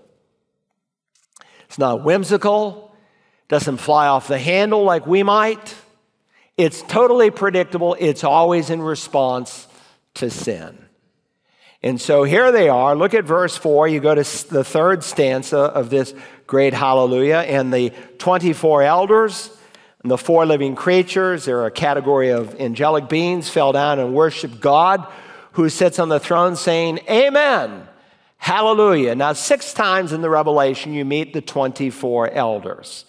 It's 1.67 1.79
not 1.79 2.03
whimsical, 2.03 2.93
doesn't 3.47 3.77
fly 3.77 4.07
off 4.07 4.27
the 4.27 4.37
handle 4.37 4.83
like 4.83 5.07
we 5.07 5.23
might. 5.23 5.75
It's 6.57 6.81
totally 6.83 7.31
predictable, 7.31 7.95
it's 7.99 8.23
always 8.23 8.69
in 8.69 8.81
response 8.81 9.67
to 10.15 10.29
sin. 10.29 10.77
And 11.83 11.99
so 11.99 12.23
here 12.23 12.51
they 12.51 12.69
are. 12.69 12.95
Look 12.95 13.13
at 13.13 13.23
verse 13.23 13.57
4. 13.57 13.87
You 13.87 13.99
go 13.99 14.13
to 14.13 14.47
the 14.49 14.63
third 14.63 15.03
stanza 15.03 15.57
of 15.57 15.89
this 15.89 16.13
great 16.51 16.73
hallelujah. 16.73 17.37
And 17.37 17.73
the 17.73 17.93
24 18.17 18.83
elders 18.83 19.57
and 20.03 20.11
the 20.11 20.17
four 20.17 20.45
living 20.45 20.75
creatures, 20.75 21.45
they're 21.45 21.65
a 21.65 21.71
category 21.71 22.31
of 22.31 22.59
angelic 22.59 23.07
beings, 23.07 23.49
fell 23.49 23.71
down 23.71 23.99
and 23.99 24.13
worshiped 24.13 24.59
God 24.59 25.07
who 25.53 25.69
sits 25.69 25.97
on 25.97 26.09
the 26.09 26.19
throne, 26.19 26.57
saying, 26.57 26.99
Amen. 27.09 27.87
Hallelujah. 28.35 29.15
Now, 29.15 29.31
six 29.31 29.71
times 29.71 30.11
in 30.11 30.21
the 30.21 30.29
Revelation, 30.29 30.93
you 30.93 31.05
meet 31.05 31.31
the 31.31 31.39
24 31.39 32.31
elders. 32.31 33.05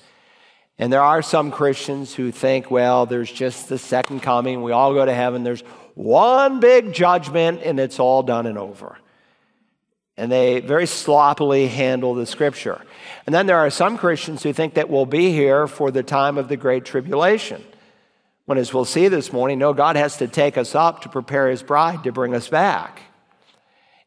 And 0.78 0.92
there 0.92 1.02
are 1.02 1.20
some 1.20 1.50
Christians 1.50 2.14
who 2.14 2.30
think, 2.30 2.70
well, 2.70 3.06
there's 3.06 3.32
just 3.32 3.68
the 3.68 3.78
second 3.78 4.20
coming. 4.20 4.62
We 4.62 4.70
all 4.70 4.94
go 4.94 5.04
to 5.04 5.12
heaven. 5.12 5.42
There's 5.42 5.62
one 5.94 6.60
big 6.60 6.92
judgment 6.92 7.62
and 7.64 7.80
it's 7.80 7.98
all 7.98 8.22
done 8.22 8.46
and 8.46 8.56
over. 8.56 8.98
And 10.16 10.30
they 10.30 10.60
very 10.60 10.86
sloppily 10.86 11.68
handle 11.68 12.14
the 12.14 12.26
scripture. 12.26 12.80
And 13.26 13.34
then 13.34 13.46
there 13.46 13.58
are 13.58 13.70
some 13.70 13.96
Christians 13.96 14.42
who 14.42 14.52
think 14.52 14.74
that 14.74 14.90
we'll 14.90 15.06
be 15.06 15.32
here 15.32 15.66
for 15.66 15.90
the 15.90 16.02
time 16.02 16.38
of 16.38 16.48
the 16.48 16.56
Great 16.56 16.84
Tribulation. 16.84 17.64
When, 18.44 18.58
as 18.58 18.74
we'll 18.74 18.84
see 18.84 19.08
this 19.08 19.32
morning, 19.32 19.58
no, 19.58 19.72
God 19.72 19.96
has 19.96 20.16
to 20.18 20.28
take 20.28 20.58
us 20.58 20.74
up 20.74 21.02
to 21.02 21.08
prepare 21.08 21.48
his 21.48 21.62
bride 21.62 22.04
to 22.04 22.12
bring 22.12 22.34
us 22.34 22.48
back. 22.48 23.00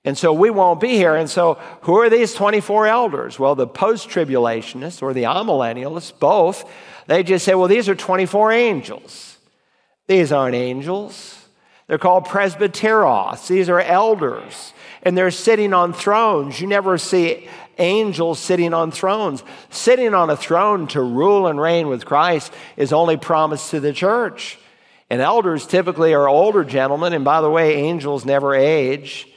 And 0.03 0.15
so 0.15 0.31
we 0.31 0.51
won't 0.51 0.79
be 0.79 0.89
here. 0.89 1.15
And 1.15 1.29
so, 1.29 1.55
who 1.81 1.97
are 1.99 2.09
these 2.09 2.35
24 2.35 2.85
elders? 2.85 3.39
Well, 3.39 3.55
the 3.55 3.65
post 3.65 4.07
tribulationists 4.07 5.01
or 5.01 5.13
the 5.13 5.23
amillennialists, 5.23 6.17
both, 6.19 6.69
they 7.07 7.23
just 7.23 7.43
say, 7.43 7.55
well, 7.55 7.67
these 7.67 7.89
are 7.89 7.95
24 7.95 8.51
angels. 8.51 9.37
These 10.07 10.31
aren't 10.31 10.55
angels. 10.55 11.44
They're 11.87 11.97
called 11.97 12.25
presbyteros. 12.25 13.47
These 13.47 13.69
are 13.69 13.79
elders, 13.79 14.73
and 15.03 15.17
they're 15.17 15.31
sitting 15.31 15.73
on 15.73 15.93
thrones. 15.93 16.59
You 16.59 16.67
never 16.67 16.97
see 16.97 17.47
angels 17.77 18.39
sitting 18.39 18.73
on 18.73 18.91
thrones. 18.91 19.43
Sitting 19.69 20.13
on 20.13 20.29
a 20.29 20.37
throne 20.37 20.87
to 20.87 21.01
rule 21.01 21.47
and 21.47 21.59
reign 21.59 21.87
with 21.87 22.05
Christ 22.05 22.51
is 22.75 22.91
only 22.91 23.17
promised 23.17 23.71
to 23.71 23.79
the 23.79 23.93
church. 23.93 24.57
And 25.09 25.21
elders 25.21 25.67
typically 25.67 26.15
are 26.15 26.27
older 26.27 26.63
gentlemen, 26.63 27.13
and 27.13 27.23
by 27.23 27.41
the 27.41 27.49
way, 27.49 27.75
angels 27.75 28.25
never 28.25 28.55
age. 28.55 29.27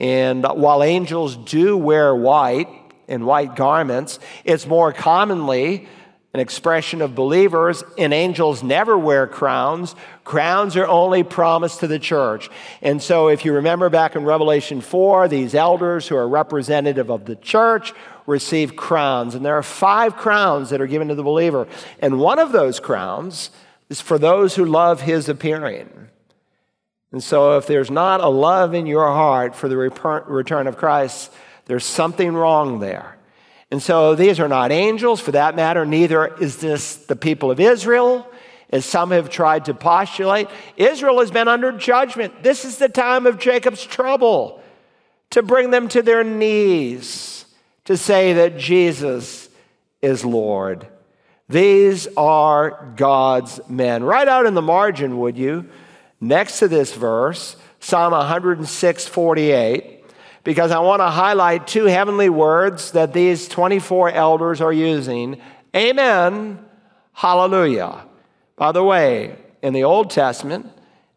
And 0.00 0.44
while 0.44 0.82
angels 0.82 1.36
do 1.36 1.76
wear 1.76 2.14
white 2.14 2.68
and 3.08 3.26
white 3.26 3.56
garments, 3.56 4.18
it's 4.44 4.66
more 4.66 4.92
commonly 4.92 5.88
an 6.34 6.40
expression 6.40 7.00
of 7.00 7.14
believers, 7.14 7.82
and 7.96 8.12
angels 8.12 8.62
never 8.62 8.98
wear 8.98 9.26
crowns. 9.26 9.94
Crowns 10.28 10.76
are 10.76 10.86
only 10.86 11.22
promised 11.22 11.80
to 11.80 11.86
the 11.86 11.98
church. 11.98 12.50
And 12.82 13.02
so, 13.02 13.28
if 13.28 13.46
you 13.46 13.54
remember 13.54 13.88
back 13.88 14.14
in 14.14 14.26
Revelation 14.26 14.82
4, 14.82 15.26
these 15.26 15.54
elders 15.54 16.06
who 16.06 16.16
are 16.16 16.28
representative 16.28 17.10
of 17.10 17.24
the 17.24 17.34
church 17.34 17.94
receive 18.26 18.76
crowns. 18.76 19.34
And 19.34 19.42
there 19.42 19.56
are 19.56 19.62
five 19.62 20.18
crowns 20.18 20.68
that 20.68 20.82
are 20.82 20.86
given 20.86 21.08
to 21.08 21.14
the 21.14 21.22
believer. 21.22 21.66
And 22.00 22.20
one 22.20 22.38
of 22.38 22.52
those 22.52 22.78
crowns 22.78 23.48
is 23.88 24.02
for 24.02 24.18
those 24.18 24.54
who 24.54 24.66
love 24.66 25.00
his 25.00 25.30
appearing. 25.30 25.88
And 27.10 27.24
so, 27.24 27.56
if 27.56 27.66
there's 27.66 27.90
not 27.90 28.20
a 28.20 28.28
love 28.28 28.74
in 28.74 28.86
your 28.86 29.06
heart 29.06 29.56
for 29.56 29.70
the 29.70 29.78
return 29.78 30.66
of 30.66 30.76
Christ, 30.76 31.32
there's 31.64 31.86
something 31.86 32.34
wrong 32.34 32.80
there. 32.80 33.16
And 33.70 33.82
so, 33.82 34.14
these 34.14 34.40
are 34.40 34.48
not 34.48 34.72
angels 34.72 35.20
for 35.20 35.32
that 35.32 35.56
matter, 35.56 35.86
neither 35.86 36.36
is 36.36 36.58
this 36.58 36.96
the 36.96 37.16
people 37.16 37.50
of 37.50 37.60
Israel, 37.60 38.30
as 38.70 38.84
some 38.84 39.10
have 39.10 39.30
tried 39.30 39.64
to 39.66 39.74
postulate. 39.74 40.48
Israel 40.76 41.20
has 41.20 41.30
been 41.30 41.48
under 41.48 41.72
judgment. 41.72 42.42
This 42.42 42.64
is 42.64 42.78
the 42.78 42.88
time 42.88 43.26
of 43.26 43.38
Jacob's 43.38 43.84
trouble 43.84 44.62
to 45.30 45.42
bring 45.42 45.70
them 45.70 45.88
to 45.88 46.02
their 46.02 46.24
knees, 46.24 47.44
to 47.84 47.96
say 47.96 48.34
that 48.34 48.58
Jesus 48.58 49.48
is 50.02 50.24
Lord. 50.24 50.86
These 51.48 52.08
are 52.16 52.92
God's 52.96 53.60
men. 53.68 54.04
Right 54.04 54.28
out 54.28 54.46
in 54.46 54.54
the 54.54 54.62
margin, 54.62 55.18
would 55.18 55.38
you? 55.38 55.68
next 56.20 56.58
to 56.60 56.68
this 56.68 56.94
verse, 56.94 57.56
Psalm 57.80 58.12
106 58.12 59.06
48, 59.06 60.04
because 60.44 60.70
I 60.70 60.78
want 60.80 61.00
to 61.00 61.08
highlight 61.08 61.66
two 61.66 61.84
heavenly 61.84 62.28
words 62.28 62.92
that 62.92 63.12
these 63.12 63.48
24 63.48 64.10
elders 64.10 64.60
are 64.60 64.72
using 64.72 65.40
Amen, 65.76 66.64
Hallelujah. 67.12 68.04
By 68.58 68.72
the 68.72 68.82
way, 68.82 69.36
in 69.62 69.72
the 69.72 69.84
Old 69.84 70.10
Testament, 70.10 70.66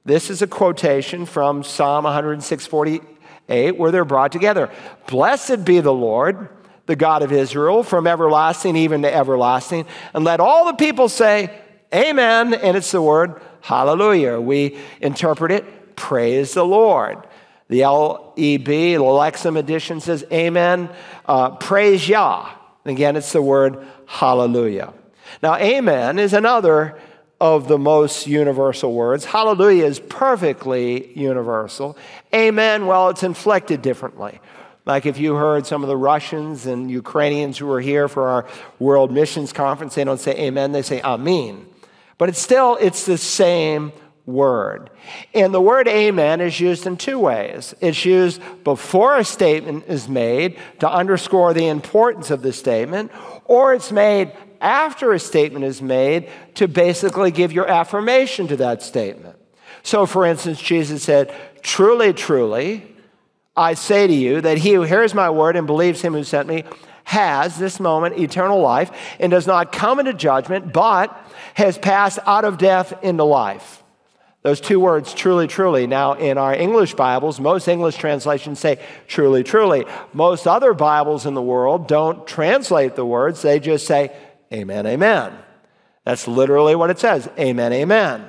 this 0.06 0.30
is 0.30 0.44
a 0.44 0.48
quotation 0.48 1.26
from 1.26 1.64
Psalm 1.64 2.04
106 2.04 2.68
48, 2.68 3.78
where 3.78 3.92
they're 3.92 4.06
brought 4.06 4.32
together. 4.32 4.70
Blessed 5.08 5.66
be 5.66 5.80
the 5.80 5.94
Lord, 5.94 6.50
the 6.86 6.96
God 6.96 7.24
of 7.24 7.32
Israel, 7.32 7.82
from 7.82 8.06
everlasting 8.06 8.76
even 8.76 9.02
to 9.02 9.14
everlasting. 9.14 9.88
And 10.14 10.24
let 10.24 10.40
all 10.40 10.66
the 10.66 10.74
people 10.74 11.10
say, 11.10 11.52
Amen. 11.94 12.54
And 12.54 12.78
it's 12.78 12.92
the 12.92 13.02
word 13.02 13.42
hallelujah. 13.62 14.40
We 14.40 14.78
interpret 15.02 15.52
it, 15.52 15.96
praise 15.96 16.54
the 16.54 16.66
Lord. 16.66 17.28
The 17.70 17.86
LEB, 17.86 18.66
the 18.66 18.98
Lexham 18.98 19.58
edition 19.58 20.00
says, 20.00 20.26
Amen, 20.32 20.90
uh, 21.26 21.56
praise 21.56 22.08
Yah. 22.08 22.50
Again, 22.86 23.16
it's 23.16 23.32
the 23.32 23.42
word 23.42 23.86
hallelujah. 24.06 24.94
Now, 25.42 25.56
Amen 25.56 26.20
is 26.20 26.34
another 26.34 27.00
of 27.42 27.68
the 27.68 27.80
most 27.80 28.28
universal 28.28 28.94
words. 28.94 29.26
Hallelujah 29.26 29.86
is 29.86 30.00
perfectly 30.00 31.12
universal. 31.18 31.98
Amen, 32.36 32.86
well, 32.86 33.10
it's 33.10 33.24
inflected 33.24 33.82
differently. 33.82 34.40
Like 34.86 35.08
if 35.08 35.18
you 35.18 35.34
heard 35.34 35.66
some 35.66 35.82
of 35.82 35.90
the 35.90 35.98
Russians 35.98 36.68
and 36.68 36.92
Ukrainians 36.92 37.58
who 37.58 37.66
were 37.66 37.82
here 37.82 38.08
for 38.08 38.28
our 38.28 38.46
World 38.78 39.12
Missions 39.12 39.54
Conference, 39.54 39.96
they 39.96 40.04
don't 40.04 40.20
say 40.20 40.38
amen, 40.38 40.72
they 40.72 40.84
say 40.84 41.02
amen. 41.02 41.66
But 42.20 42.30
it's 42.30 42.40
still, 42.40 42.78
it's 42.80 43.08
the 43.08 43.18
same 43.18 43.92
word. 44.28 44.92
And 45.34 45.52
the 45.52 45.62
word 45.62 45.88
amen 45.88 46.42
is 46.42 46.60
used 46.60 46.86
in 46.86 46.96
two 46.96 47.18
ways. 47.18 47.74
It's 47.82 48.06
used 48.06 48.40
before 48.64 49.18
a 49.18 49.26
statement 49.26 49.86
is 49.88 50.08
made 50.08 50.60
to 50.80 50.88
underscore 50.88 51.56
the 51.56 51.70
importance 51.70 52.30
of 52.30 52.44
the 52.44 52.54
statement, 52.54 53.12
or 53.46 53.74
it's 53.74 53.92
made 53.92 54.32
after 54.62 55.12
a 55.12 55.20
statement 55.20 55.66
is 55.66 55.82
made 55.82 56.30
to 56.56 56.68
basically 56.68 57.32
give 57.32 57.52
your 57.52 57.68
affirmation 57.68 58.48
to 58.48 58.58
that 58.58 58.82
statement. 58.82 59.36
So, 59.84 60.06
for 60.06 60.26
instance, 60.26 60.62
Jesus 60.62 61.04
said, 61.04 61.34
Truly, 61.62 62.14
truly, 62.14 62.96
I 63.56 63.74
say 63.74 64.08
to 64.08 64.14
you 64.14 64.42
that 64.42 64.60
he 64.60 64.74
who 64.74 64.84
hears 64.84 65.14
my 65.14 65.30
word 65.30 65.56
and 65.56 65.68
believes 65.68 66.02
him 66.02 66.14
who 66.14 66.24
sent 66.24 66.48
me 66.48 66.64
has 67.04 67.58
this 67.58 67.80
moment 67.80 68.18
eternal 68.18 68.62
life 68.62 68.92
and 69.20 69.32
does 69.32 69.48
not 69.48 69.72
come 69.72 70.00
into 70.00 70.14
judgment, 70.14 70.72
but 70.72 71.16
has 71.56 71.78
passed 71.78 72.20
out 72.26 72.46
of 72.46 72.58
death 72.58 72.94
into 73.04 73.24
life. 73.24 73.84
Those 74.44 74.60
two 74.62 74.80
words, 74.80 75.14
truly, 75.14 75.48
truly. 75.48 75.86
Now, 75.86 76.14
in 76.14 76.38
our 76.38 76.54
English 76.54 76.96
Bibles, 76.96 77.40
most 77.40 77.68
English 77.68 77.98
translations 77.98 78.60
say 78.60 78.80
truly, 79.08 79.44
truly. 79.44 79.86
Most 80.14 80.48
other 80.48 80.74
Bibles 80.74 81.28
in 81.28 81.36
the 81.36 81.42
world 81.42 81.88
don't 81.88 82.26
translate 82.26 82.96
the 82.96 83.06
words, 83.06 83.42
they 83.42 83.60
just 83.60 83.86
say 83.86 84.16
amen, 84.52 84.86
amen. 84.86 85.34
That's 86.06 86.28
literally 86.28 86.76
what 86.76 86.90
it 86.90 87.00
says 87.00 87.30
amen, 87.40 87.74
amen. 87.74 88.26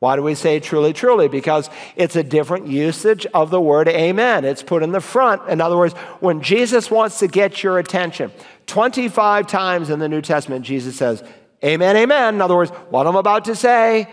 Why 0.00 0.14
do 0.14 0.22
we 0.22 0.36
say 0.36 0.60
truly, 0.60 0.92
truly? 0.92 1.26
Because 1.26 1.68
it's 1.96 2.14
a 2.14 2.22
different 2.22 2.68
usage 2.68 3.26
of 3.34 3.50
the 3.50 3.60
word 3.60 3.88
amen. 3.88 4.44
It's 4.44 4.62
put 4.62 4.84
in 4.84 4.92
the 4.92 5.00
front. 5.00 5.48
In 5.48 5.60
other 5.60 5.76
words, 5.76 5.94
when 6.20 6.40
Jesus 6.40 6.88
wants 6.88 7.18
to 7.18 7.26
get 7.26 7.64
your 7.64 7.78
attention, 7.78 8.30
25 8.66 9.48
times 9.48 9.90
in 9.90 9.98
the 9.98 10.08
New 10.08 10.22
Testament, 10.22 10.64
Jesus 10.64 10.96
says, 10.96 11.24
Amen, 11.64 11.96
amen. 11.96 12.36
In 12.36 12.40
other 12.40 12.54
words, 12.54 12.70
what 12.90 13.08
I'm 13.08 13.16
about 13.16 13.46
to 13.46 13.56
say, 13.56 14.08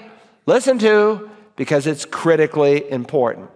listen 0.48 0.80
to, 0.80 1.30
because 1.56 1.86
it's 1.86 2.04
critically 2.04 2.90
important. 2.90 3.52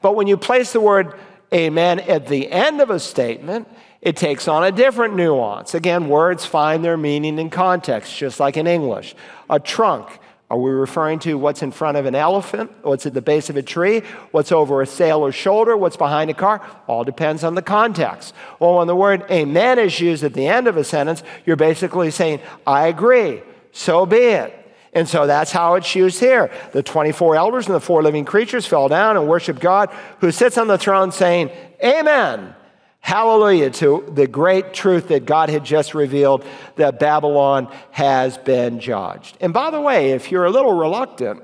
But 0.00 0.16
when 0.16 0.26
you 0.26 0.38
place 0.38 0.72
the 0.72 0.80
word 0.80 1.14
amen 1.52 2.00
at 2.00 2.26
the 2.28 2.50
end 2.50 2.80
of 2.80 2.88
a 2.88 2.98
statement, 2.98 3.68
it 4.02 4.16
takes 4.16 4.48
on 4.48 4.64
a 4.64 4.72
different 4.72 5.14
nuance. 5.14 5.74
Again, 5.74 6.08
words 6.08 6.46
find 6.46 6.84
their 6.84 6.96
meaning 6.96 7.38
in 7.38 7.50
context, 7.50 8.16
just 8.16 8.40
like 8.40 8.56
in 8.56 8.66
English. 8.66 9.14
A 9.48 9.60
trunk 9.60 10.20
are 10.50 10.58
we 10.58 10.72
referring 10.72 11.20
to 11.20 11.38
what's 11.38 11.62
in 11.62 11.70
front 11.70 11.96
of 11.96 12.06
an 12.06 12.16
elephant? 12.16 12.72
What's 12.82 13.06
at 13.06 13.14
the 13.14 13.22
base 13.22 13.50
of 13.50 13.56
a 13.56 13.62
tree? 13.62 14.02
What's 14.32 14.50
over 14.50 14.82
a 14.82 14.86
sailor's 14.86 15.36
shoulder? 15.36 15.76
What's 15.76 15.96
behind 15.96 16.28
a 16.28 16.34
car? 16.34 16.60
All 16.88 17.04
depends 17.04 17.44
on 17.44 17.54
the 17.54 17.62
context. 17.62 18.34
Well, 18.58 18.78
when 18.78 18.88
the 18.88 18.96
word 18.96 19.24
amen 19.30 19.78
is 19.78 20.00
used 20.00 20.24
at 20.24 20.34
the 20.34 20.48
end 20.48 20.66
of 20.66 20.76
a 20.76 20.82
sentence, 20.82 21.22
you're 21.46 21.54
basically 21.54 22.10
saying, 22.10 22.40
I 22.66 22.88
agree, 22.88 23.42
so 23.70 24.04
be 24.04 24.16
it. 24.16 24.56
And 24.92 25.08
so 25.08 25.28
that's 25.28 25.52
how 25.52 25.76
it's 25.76 25.94
used 25.94 26.18
here. 26.18 26.50
The 26.72 26.82
24 26.82 27.36
elders 27.36 27.66
and 27.66 27.76
the 27.76 27.80
four 27.80 28.02
living 28.02 28.24
creatures 28.24 28.66
fell 28.66 28.88
down 28.88 29.16
and 29.16 29.28
worshiped 29.28 29.60
God 29.60 29.88
who 30.18 30.32
sits 30.32 30.58
on 30.58 30.66
the 30.66 30.78
throne 30.78 31.12
saying, 31.12 31.50
Amen. 31.82 32.56
Hallelujah 33.00 33.70
to 33.70 34.04
the 34.12 34.26
great 34.26 34.72
truth 34.72 35.08
that 35.08 35.24
God 35.24 35.48
had 35.48 35.64
just 35.64 35.94
revealed 35.94 36.44
that 36.76 37.00
Babylon 37.00 37.72
has 37.90 38.36
been 38.38 38.78
judged. 38.78 39.36
And 39.40 39.52
by 39.52 39.70
the 39.70 39.80
way, 39.80 40.10
if 40.12 40.30
you're 40.30 40.44
a 40.44 40.50
little 40.50 40.74
reluctant 40.74 41.42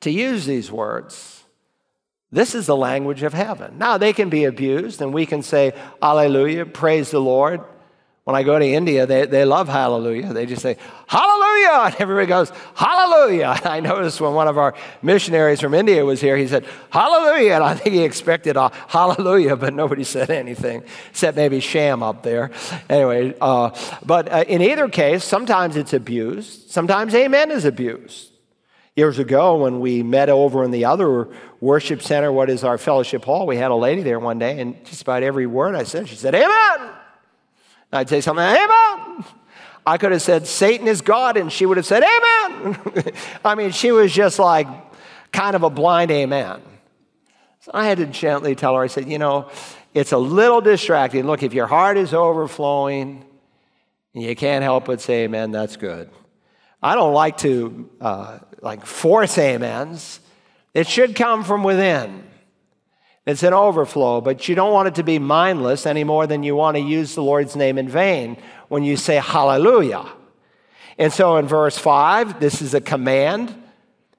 to 0.00 0.10
use 0.10 0.46
these 0.46 0.70
words, 0.70 1.44
this 2.30 2.54
is 2.54 2.66
the 2.66 2.76
language 2.76 3.22
of 3.22 3.32
heaven. 3.32 3.78
Now, 3.78 3.98
they 3.98 4.12
can 4.12 4.28
be 4.28 4.44
abused, 4.44 5.00
and 5.00 5.12
we 5.12 5.26
can 5.26 5.42
say, 5.42 5.72
Hallelujah, 6.02 6.66
praise 6.66 7.10
the 7.10 7.20
Lord. 7.20 7.62
When 8.26 8.34
I 8.34 8.42
go 8.42 8.58
to 8.58 8.66
India, 8.66 9.06
they, 9.06 9.24
they 9.26 9.44
love 9.44 9.68
hallelujah. 9.68 10.32
They 10.32 10.46
just 10.46 10.60
say, 10.60 10.76
hallelujah. 11.06 11.46
And 11.86 11.94
everybody 12.00 12.26
goes, 12.26 12.50
hallelujah. 12.74 13.60
I 13.64 13.78
noticed 13.78 14.20
when 14.20 14.34
one 14.34 14.48
of 14.48 14.58
our 14.58 14.74
missionaries 15.00 15.60
from 15.60 15.74
India 15.74 16.04
was 16.04 16.20
here, 16.20 16.36
he 16.36 16.48
said, 16.48 16.66
hallelujah. 16.90 17.52
And 17.52 17.62
I 17.62 17.74
think 17.74 17.94
he 17.94 18.02
expected 18.02 18.56
a 18.56 18.72
hallelujah, 18.88 19.54
but 19.54 19.74
nobody 19.74 20.02
said 20.16 20.30
anything, 20.30 20.82
except 21.10 21.36
maybe 21.36 21.60
Sham 21.60 22.02
up 22.02 22.24
there. 22.24 22.50
Anyway, 22.90 23.32
uh, 23.40 23.70
but 24.04 24.32
uh, 24.32 24.44
in 24.48 24.60
either 24.60 24.88
case, 24.88 25.22
sometimes 25.22 25.76
it's 25.76 25.92
abused, 25.92 26.68
sometimes 26.68 27.14
amen 27.14 27.52
is 27.52 27.64
abused. 27.64 28.32
Years 28.96 29.20
ago, 29.20 29.58
when 29.58 29.78
we 29.78 30.02
met 30.02 30.30
over 30.30 30.64
in 30.64 30.72
the 30.72 30.86
other 30.86 31.28
worship 31.60 32.02
center, 32.02 32.32
what 32.32 32.50
is 32.50 32.64
our 32.64 32.76
fellowship 32.76 33.24
hall, 33.24 33.46
we 33.46 33.56
had 33.56 33.70
a 33.70 33.76
lady 33.76 34.02
there 34.02 34.18
one 34.18 34.40
day, 34.40 34.58
and 34.58 34.84
just 34.84 35.02
about 35.02 35.22
every 35.22 35.46
word 35.46 35.76
I 35.76 35.84
said, 35.84 36.08
she 36.08 36.16
said, 36.16 36.34
Amen. 36.34 36.95
I'd 37.92 38.08
say 38.08 38.20
something, 38.20 38.44
Amen. 38.44 39.24
I 39.86 39.98
could 39.98 40.10
have 40.10 40.22
said, 40.22 40.48
Satan 40.48 40.88
is 40.88 41.00
God, 41.00 41.36
and 41.36 41.52
she 41.52 41.64
would 41.64 41.76
have 41.76 41.86
said, 41.86 42.02
Amen. 42.02 42.78
I 43.44 43.54
mean, 43.54 43.70
she 43.70 43.92
was 43.92 44.12
just 44.12 44.38
like 44.38 44.66
kind 45.32 45.54
of 45.54 45.62
a 45.62 45.70
blind 45.70 46.10
amen. 46.10 46.60
So 47.60 47.70
I 47.72 47.86
had 47.86 47.98
to 47.98 48.06
gently 48.06 48.54
tell 48.54 48.74
her, 48.74 48.82
I 48.82 48.88
said, 48.88 49.08
You 49.08 49.18
know, 49.18 49.48
it's 49.94 50.12
a 50.12 50.18
little 50.18 50.60
distracting. 50.60 51.26
Look, 51.26 51.42
if 51.42 51.54
your 51.54 51.66
heart 51.66 51.96
is 51.96 52.12
overflowing 52.12 53.24
and 54.14 54.24
you 54.24 54.34
can't 54.34 54.62
help 54.64 54.86
but 54.86 55.00
say 55.00 55.24
amen, 55.24 55.52
that's 55.52 55.76
good. 55.76 56.10
I 56.82 56.94
don't 56.94 57.14
like 57.14 57.38
to 57.38 57.90
uh, 58.00 58.38
like 58.60 58.84
force 58.84 59.38
amens. 59.38 60.20
It 60.74 60.86
should 60.86 61.14
come 61.14 61.44
from 61.44 61.62
within. 61.62 62.25
It's 63.26 63.42
an 63.42 63.52
overflow, 63.52 64.20
but 64.20 64.48
you 64.48 64.54
don't 64.54 64.72
want 64.72 64.88
it 64.88 64.94
to 64.96 65.02
be 65.02 65.18
mindless 65.18 65.84
any 65.84 66.04
more 66.04 66.28
than 66.28 66.44
you 66.44 66.54
want 66.54 66.76
to 66.76 66.80
use 66.80 67.14
the 67.14 67.22
Lord's 67.22 67.56
name 67.56 67.76
in 67.76 67.88
vain 67.88 68.36
when 68.68 68.84
you 68.84 68.96
say 68.96 69.16
hallelujah. 69.16 70.06
And 70.96 71.12
so 71.12 71.36
in 71.36 71.46
verse 71.46 71.76
5, 71.76 72.38
this 72.38 72.62
is 72.62 72.72
a 72.72 72.80
command, 72.80 73.54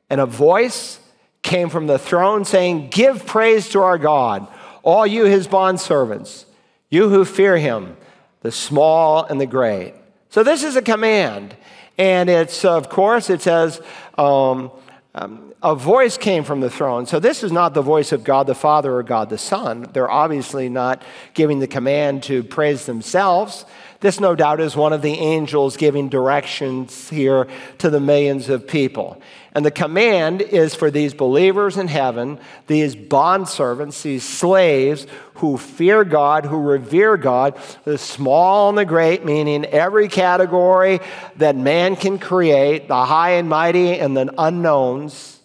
and 0.10 0.20
a 0.20 0.26
voice 0.26 1.00
came 1.42 1.70
from 1.70 1.88
the 1.88 1.98
throne 1.98 2.44
saying, 2.44 2.90
Give 2.90 3.26
praise 3.26 3.70
to 3.70 3.82
our 3.82 3.98
God, 3.98 4.48
all 4.84 5.08
you 5.08 5.24
his 5.24 5.48
bondservants, 5.48 6.44
you 6.90 7.10
who 7.10 7.24
fear 7.24 7.58
him, 7.58 7.96
the 8.42 8.52
small 8.52 9.24
and 9.24 9.40
the 9.40 9.46
great. 9.46 9.94
So 10.30 10.44
this 10.44 10.64
is 10.64 10.76
a 10.76 10.82
command. 10.82 11.56
And 11.98 12.30
it's, 12.30 12.64
of 12.64 12.90
course, 12.90 13.30
it 13.30 13.42
says, 13.42 13.82
um, 14.18 14.72
um, 15.16 15.47
a 15.64 15.76
voice 15.76 16.18
came 16.18 16.44
from 16.44 16.60
the 16.60 16.70
throne. 16.70 17.08
So 17.08 17.20
this 17.20 17.44
is 17.44 17.52
not 17.52 17.74
the 17.74 17.82
voice 17.82 18.12
of 18.12 18.24
God 18.24 18.46
the 18.46 18.54
Father 18.54 18.96
or 18.96 19.04
God 19.04 19.30
the 19.30 19.40
Son. 19.40 19.88
They're 19.92 20.10
obviously 20.10 20.70
not 20.70 21.02
giving 21.34 21.60
the 21.60 21.68
command 21.68 22.24
to 22.24 22.44
praise 22.44 22.86
themselves. 22.86 23.66
This, 24.00 24.20
no 24.20 24.36
doubt, 24.36 24.60
is 24.60 24.76
one 24.76 24.94
of 24.94 25.02
the 25.02 25.14
angels 25.14 25.76
giving 25.76 26.10
directions 26.10 27.10
here 27.10 27.48
to 27.80 27.90
the 27.90 28.00
millions 28.00 28.48
of 28.50 28.68
people. 28.68 29.20
And 29.54 29.66
the 29.66 29.72
command 29.72 30.44
is 30.44 30.76
for 30.76 30.92
these 30.92 31.16
believers 31.16 31.78
in 31.78 31.88
heaven, 31.88 32.40
these 32.68 32.96
bondservants, 32.96 34.04
these 34.04 34.24
slaves 34.24 35.08
who 35.36 35.58
fear 35.58 36.04
God, 36.04 36.46
who 36.46 36.62
revere 36.62 37.18
God, 37.18 37.58
the 37.84 37.98
small 37.98 38.70
and 38.70 38.78
the 38.78 38.86
great, 38.86 39.26
meaning 39.26 39.66
every 39.66 40.08
category 40.08 41.00
that 41.38 41.56
man 41.56 41.96
can 41.96 42.20
create, 42.20 42.88
the 42.88 43.06
high 43.06 43.32
and 43.32 43.50
mighty 43.50 44.00
and 44.00 44.16
the 44.16 44.32
unknowns. 44.38 45.37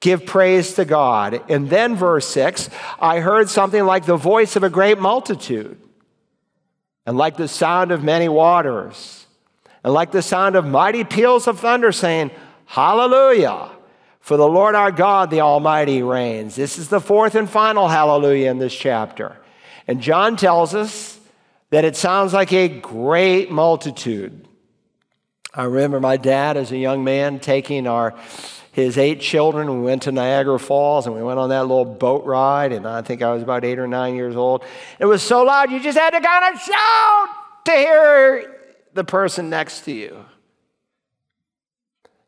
Give 0.00 0.24
praise 0.24 0.74
to 0.74 0.84
God. 0.84 1.42
And 1.50 1.68
then, 1.68 1.96
verse 1.96 2.26
6 2.28 2.70
I 3.00 3.20
heard 3.20 3.48
something 3.48 3.84
like 3.84 4.06
the 4.06 4.16
voice 4.16 4.56
of 4.56 4.62
a 4.62 4.70
great 4.70 4.98
multitude 4.98 5.76
and 7.04 7.16
like 7.16 7.36
the 7.36 7.48
sound 7.48 7.90
of 7.90 8.04
many 8.04 8.28
waters, 8.28 9.26
and 9.82 9.94
like 9.94 10.12
the 10.12 10.20
sound 10.20 10.56
of 10.56 10.66
mighty 10.66 11.04
peals 11.04 11.46
of 11.46 11.58
thunder, 11.58 11.90
saying, 11.90 12.30
Hallelujah! 12.66 13.70
For 14.20 14.36
the 14.36 14.46
Lord 14.46 14.74
our 14.74 14.92
God, 14.92 15.30
the 15.30 15.40
Almighty, 15.40 16.02
reigns. 16.02 16.54
This 16.54 16.76
is 16.76 16.90
the 16.90 17.00
fourth 17.00 17.34
and 17.34 17.48
final 17.48 17.88
hallelujah 17.88 18.50
in 18.50 18.58
this 18.58 18.74
chapter. 18.74 19.38
And 19.86 20.02
John 20.02 20.36
tells 20.36 20.74
us 20.74 21.18
that 21.70 21.86
it 21.86 21.96
sounds 21.96 22.34
like 22.34 22.52
a 22.52 22.68
great 22.68 23.50
multitude. 23.50 24.46
I 25.54 25.64
remember 25.64 26.00
my 26.00 26.18
dad 26.18 26.58
as 26.58 26.72
a 26.72 26.76
young 26.76 27.04
man 27.04 27.40
taking 27.40 27.86
our 27.86 28.14
his 28.78 28.96
eight 28.96 29.20
children. 29.20 29.80
We 29.80 29.84
went 29.84 30.02
to 30.02 30.12
Niagara 30.12 30.58
Falls 30.58 31.06
and 31.06 31.14
we 31.14 31.22
went 31.22 31.38
on 31.38 31.48
that 31.50 31.62
little 31.62 31.84
boat 31.84 32.24
ride. 32.24 32.72
And 32.72 32.86
I 32.86 33.02
think 33.02 33.22
I 33.22 33.32
was 33.32 33.42
about 33.42 33.64
eight 33.64 33.78
or 33.78 33.88
nine 33.88 34.14
years 34.14 34.36
old. 34.36 34.64
It 34.98 35.06
was 35.06 35.22
so 35.22 35.42
loud, 35.42 35.70
you 35.70 35.80
just 35.80 35.98
had 35.98 36.10
to 36.10 36.20
kind 36.20 36.54
of 36.54 36.60
shout 36.60 37.28
to 37.64 37.72
hear 37.72 38.56
the 38.94 39.04
person 39.04 39.50
next 39.50 39.82
to 39.82 39.92
you. 39.92 40.24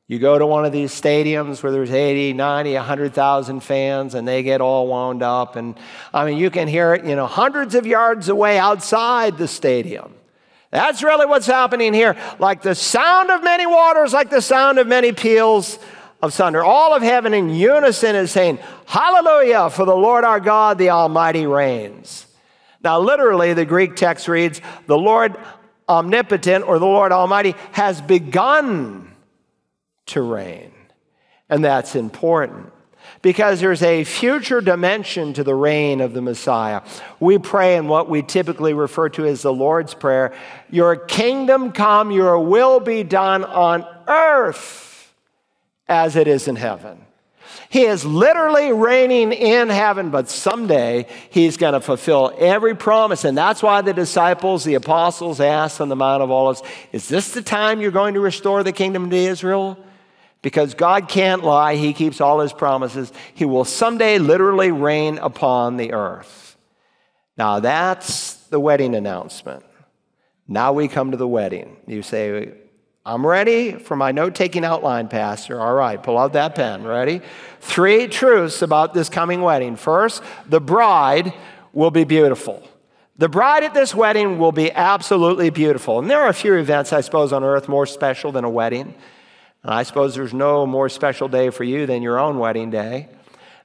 You 0.08 0.18
go 0.18 0.36
to 0.36 0.44
one 0.44 0.64
of 0.64 0.72
these 0.72 0.90
stadiums 0.92 1.62
where 1.62 1.70
there's 1.70 1.92
80, 1.92 2.32
90, 2.32 2.74
100,000 2.74 3.60
fans 3.60 4.14
and 4.16 4.26
they 4.26 4.42
get 4.42 4.60
all 4.60 4.88
wound 4.88 5.22
up. 5.22 5.54
And 5.54 5.78
I 6.12 6.24
mean, 6.24 6.36
you 6.36 6.50
can 6.50 6.66
hear 6.66 6.94
it, 6.94 7.04
you 7.04 7.14
know, 7.14 7.26
hundreds 7.26 7.76
of 7.76 7.86
yards 7.86 8.28
away 8.28 8.58
outside 8.58 9.38
the 9.38 9.46
stadium. 9.46 10.14
That's 10.72 11.04
really 11.04 11.26
what's 11.26 11.46
happening 11.46 11.94
here. 11.94 12.16
Like 12.40 12.62
the 12.62 12.74
sound 12.74 13.30
of 13.30 13.44
many 13.44 13.66
waters, 13.66 14.12
like 14.12 14.30
the 14.30 14.42
sound 14.42 14.80
of 14.80 14.88
many 14.88 15.12
peals 15.12 15.78
of 16.22 16.34
thunder. 16.34 16.62
All 16.62 16.94
of 16.94 17.02
heaven 17.02 17.34
in 17.34 17.50
unison 17.50 18.16
is 18.16 18.30
saying, 18.30 18.58
Hallelujah, 18.86 19.70
for 19.70 19.84
the 19.84 19.96
Lord 19.96 20.24
our 20.24 20.40
God, 20.40 20.78
the 20.78 20.90
Almighty 20.90 21.46
reigns. 21.46 22.26
Now, 22.82 23.00
literally, 23.00 23.52
the 23.52 23.64
Greek 23.64 23.96
text 23.96 24.28
reads, 24.28 24.60
The 24.86 24.98
Lord 24.98 25.36
omnipotent 25.88 26.66
or 26.66 26.78
the 26.78 26.86
Lord 26.86 27.12
Almighty 27.12 27.54
has 27.72 28.00
begun 28.00 29.12
to 30.06 30.22
reign. 30.22 30.72
And 31.48 31.64
that's 31.64 31.96
important 31.96 32.72
because 33.22 33.60
there's 33.60 33.82
a 33.82 34.04
future 34.04 34.60
dimension 34.60 35.32
to 35.34 35.44
the 35.44 35.54
reign 35.54 36.00
of 36.00 36.14
the 36.14 36.22
Messiah. 36.22 36.82
We 37.18 37.38
pray 37.38 37.76
in 37.76 37.88
what 37.88 38.08
we 38.08 38.22
typically 38.22 38.72
refer 38.72 39.08
to 39.10 39.26
as 39.26 39.42
the 39.42 39.52
Lord's 39.52 39.94
Prayer 39.94 40.32
Your 40.70 40.96
kingdom 40.96 41.72
come, 41.72 42.10
your 42.10 42.38
will 42.38 42.80
be 42.80 43.02
done 43.02 43.44
on 43.44 43.84
earth 44.06 44.89
as 45.90 46.16
it 46.16 46.28
is 46.28 46.48
in 46.48 46.56
heaven. 46.56 47.04
He 47.68 47.82
is 47.82 48.04
literally 48.04 48.72
reigning 48.72 49.32
in 49.32 49.68
heaven, 49.68 50.10
but 50.10 50.28
someday 50.28 51.06
he's 51.30 51.56
going 51.56 51.74
to 51.74 51.80
fulfill 51.80 52.32
every 52.38 52.76
promise. 52.76 53.24
And 53.24 53.36
that's 53.36 53.62
why 53.62 53.80
the 53.80 53.92
disciples, 53.92 54.64
the 54.64 54.74
apostles, 54.74 55.40
asked 55.40 55.80
on 55.80 55.88
the 55.88 55.96
Mount 55.96 56.22
of 56.22 56.30
Olives, 56.30 56.62
Is 56.92 57.08
this 57.08 57.32
the 57.32 57.42
time 57.42 57.80
you're 57.80 57.90
going 57.90 58.14
to 58.14 58.20
restore 58.20 58.62
the 58.62 58.72
kingdom 58.72 59.10
to 59.10 59.16
Israel? 59.16 59.78
Because 60.42 60.74
God 60.74 61.08
can't 61.08 61.44
lie, 61.44 61.74
He 61.74 61.92
keeps 61.92 62.20
all 62.20 62.40
His 62.40 62.52
promises. 62.52 63.12
He 63.34 63.44
will 63.44 63.64
someday 63.64 64.18
literally 64.18 64.70
reign 64.70 65.18
upon 65.18 65.76
the 65.76 65.92
earth. 65.92 66.56
Now 67.36 67.60
that's 67.60 68.34
the 68.48 68.60
wedding 68.60 68.94
announcement. 68.94 69.64
Now 70.46 70.72
we 70.72 70.88
come 70.88 71.10
to 71.10 71.16
the 71.16 71.28
wedding. 71.28 71.76
You 71.86 72.02
say, 72.02 72.52
I'm 73.10 73.26
ready 73.26 73.72
for 73.72 73.96
my 73.96 74.12
note 74.12 74.36
taking 74.36 74.64
outline, 74.64 75.08
Pastor. 75.08 75.60
All 75.60 75.74
right, 75.74 76.00
pull 76.00 76.16
out 76.16 76.34
that 76.34 76.54
pen. 76.54 76.84
Ready? 76.84 77.22
Three 77.58 78.06
truths 78.06 78.62
about 78.62 78.94
this 78.94 79.08
coming 79.08 79.42
wedding. 79.42 79.74
First, 79.74 80.22
the 80.46 80.60
bride 80.60 81.34
will 81.72 81.90
be 81.90 82.04
beautiful. 82.04 82.62
The 83.16 83.28
bride 83.28 83.64
at 83.64 83.74
this 83.74 83.96
wedding 83.96 84.38
will 84.38 84.52
be 84.52 84.70
absolutely 84.70 85.50
beautiful. 85.50 85.98
And 85.98 86.08
there 86.08 86.20
are 86.20 86.28
a 86.28 86.32
few 86.32 86.54
events, 86.54 86.92
I 86.92 87.00
suppose, 87.00 87.32
on 87.32 87.42
earth 87.42 87.68
more 87.68 87.84
special 87.84 88.30
than 88.30 88.44
a 88.44 88.48
wedding. 88.48 88.94
And 89.64 89.74
I 89.74 89.82
suppose 89.82 90.14
there's 90.14 90.32
no 90.32 90.64
more 90.64 90.88
special 90.88 91.26
day 91.26 91.50
for 91.50 91.64
you 91.64 91.86
than 91.86 92.02
your 92.02 92.16
own 92.16 92.38
wedding 92.38 92.70
day. 92.70 93.08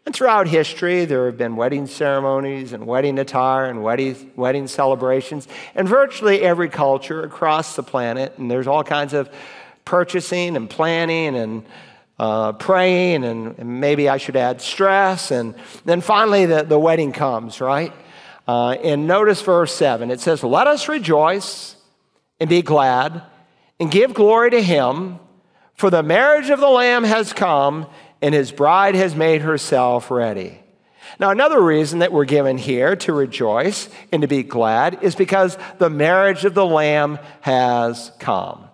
And 0.06 0.14
throughout 0.14 0.47
history, 0.47 1.06
there 1.06 1.26
have 1.26 1.38
been 1.38 1.56
wedding 1.56 1.88
ceremonies 1.88 2.74
and 2.74 2.86
wedding 2.86 3.18
attire 3.18 3.66
and 3.66 3.82
wedding, 3.82 4.32
wedding 4.36 4.68
celebrations 4.68 5.47
in 5.74 5.88
virtually 5.88 6.41
every 6.41 6.70
culture 6.70 7.24
across 7.24 7.76
the 7.76 7.82
planet. 7.82 8.38
And 8.38 8.49
there's 8.49 8.68
all 8.68 8.84
kinds 8.84 9.14
of 9.14 9.30
purchasing 9.84 10.56
and 10.56 10.70
planning 10.70 11.36
and 11.36 11.66
uh, 12.20 12.53
praying, 12.53 13.24
and, 13.24 13.58
and, 13.58 13.82
maybe 13.82 14.08
I 14.08 14.18
should 14.18 14.38
add 14.38 14.62
stress. 14.62 15.32
And 15.32 15.53
then 15.84 15.99
finally, 15.99 16.45
the, 16.45 16.64
the 16.64 16.80
wedding 16.80 17.12
comes, 17.12 17.60
right? 17.60 17.91
Uh, 18.47 18.72
and 18.72 19.08
notice 19.08 19.41
verse 19.41 19.76
7 19.76 20.12
it 20.12 20.22
says, 20.22 20.43
Let 20.43 20.68
us 20.68 20.88
rejoice 20.88 21.76
and 22.39 22.49
be 22.49 22.62
glad 22.62 23.24
and 23.80 23.91
give 23.91 24.14
glory 24.14 24.51
to 24.51 24.62
him, 24.62 25.20
for 25.74 25.89
the 25.89 26.03
marriage 26.03 26.49
of 26.49 26.62
the 26.62 26.70
Lamb 26.70 27.03
has 27.03 27.34
come 27.34 27.88
and 28.26 28.34
his 28.34 28.51
bride 28.51 28.95
has 28.95 29.13
made 29.13 29.43
herself 29.43 30.09
ready. 30.09 30.59
Now, 31.19 31.30
another 31.30 31.61
reason 31.61 31.99
that 31.99 32.11
we're 32.11 32.26
given 32.26 32.57
here 32.57 32.95
to 32.95 33.13
rejoice 33.13 33.88
and 34.11 34.23
to 34.23 34.28
be 34.28 34.41
glad 34.41 35.03
is 35.03 35.13
because 35.13 35.59
the 35.78 35.91
marriage 35.91 36.43
of 36.43 36.55
the 36.55 36.65
Lamb 36.65 37.19
has 37.41 38.11
come. 38.17 38.67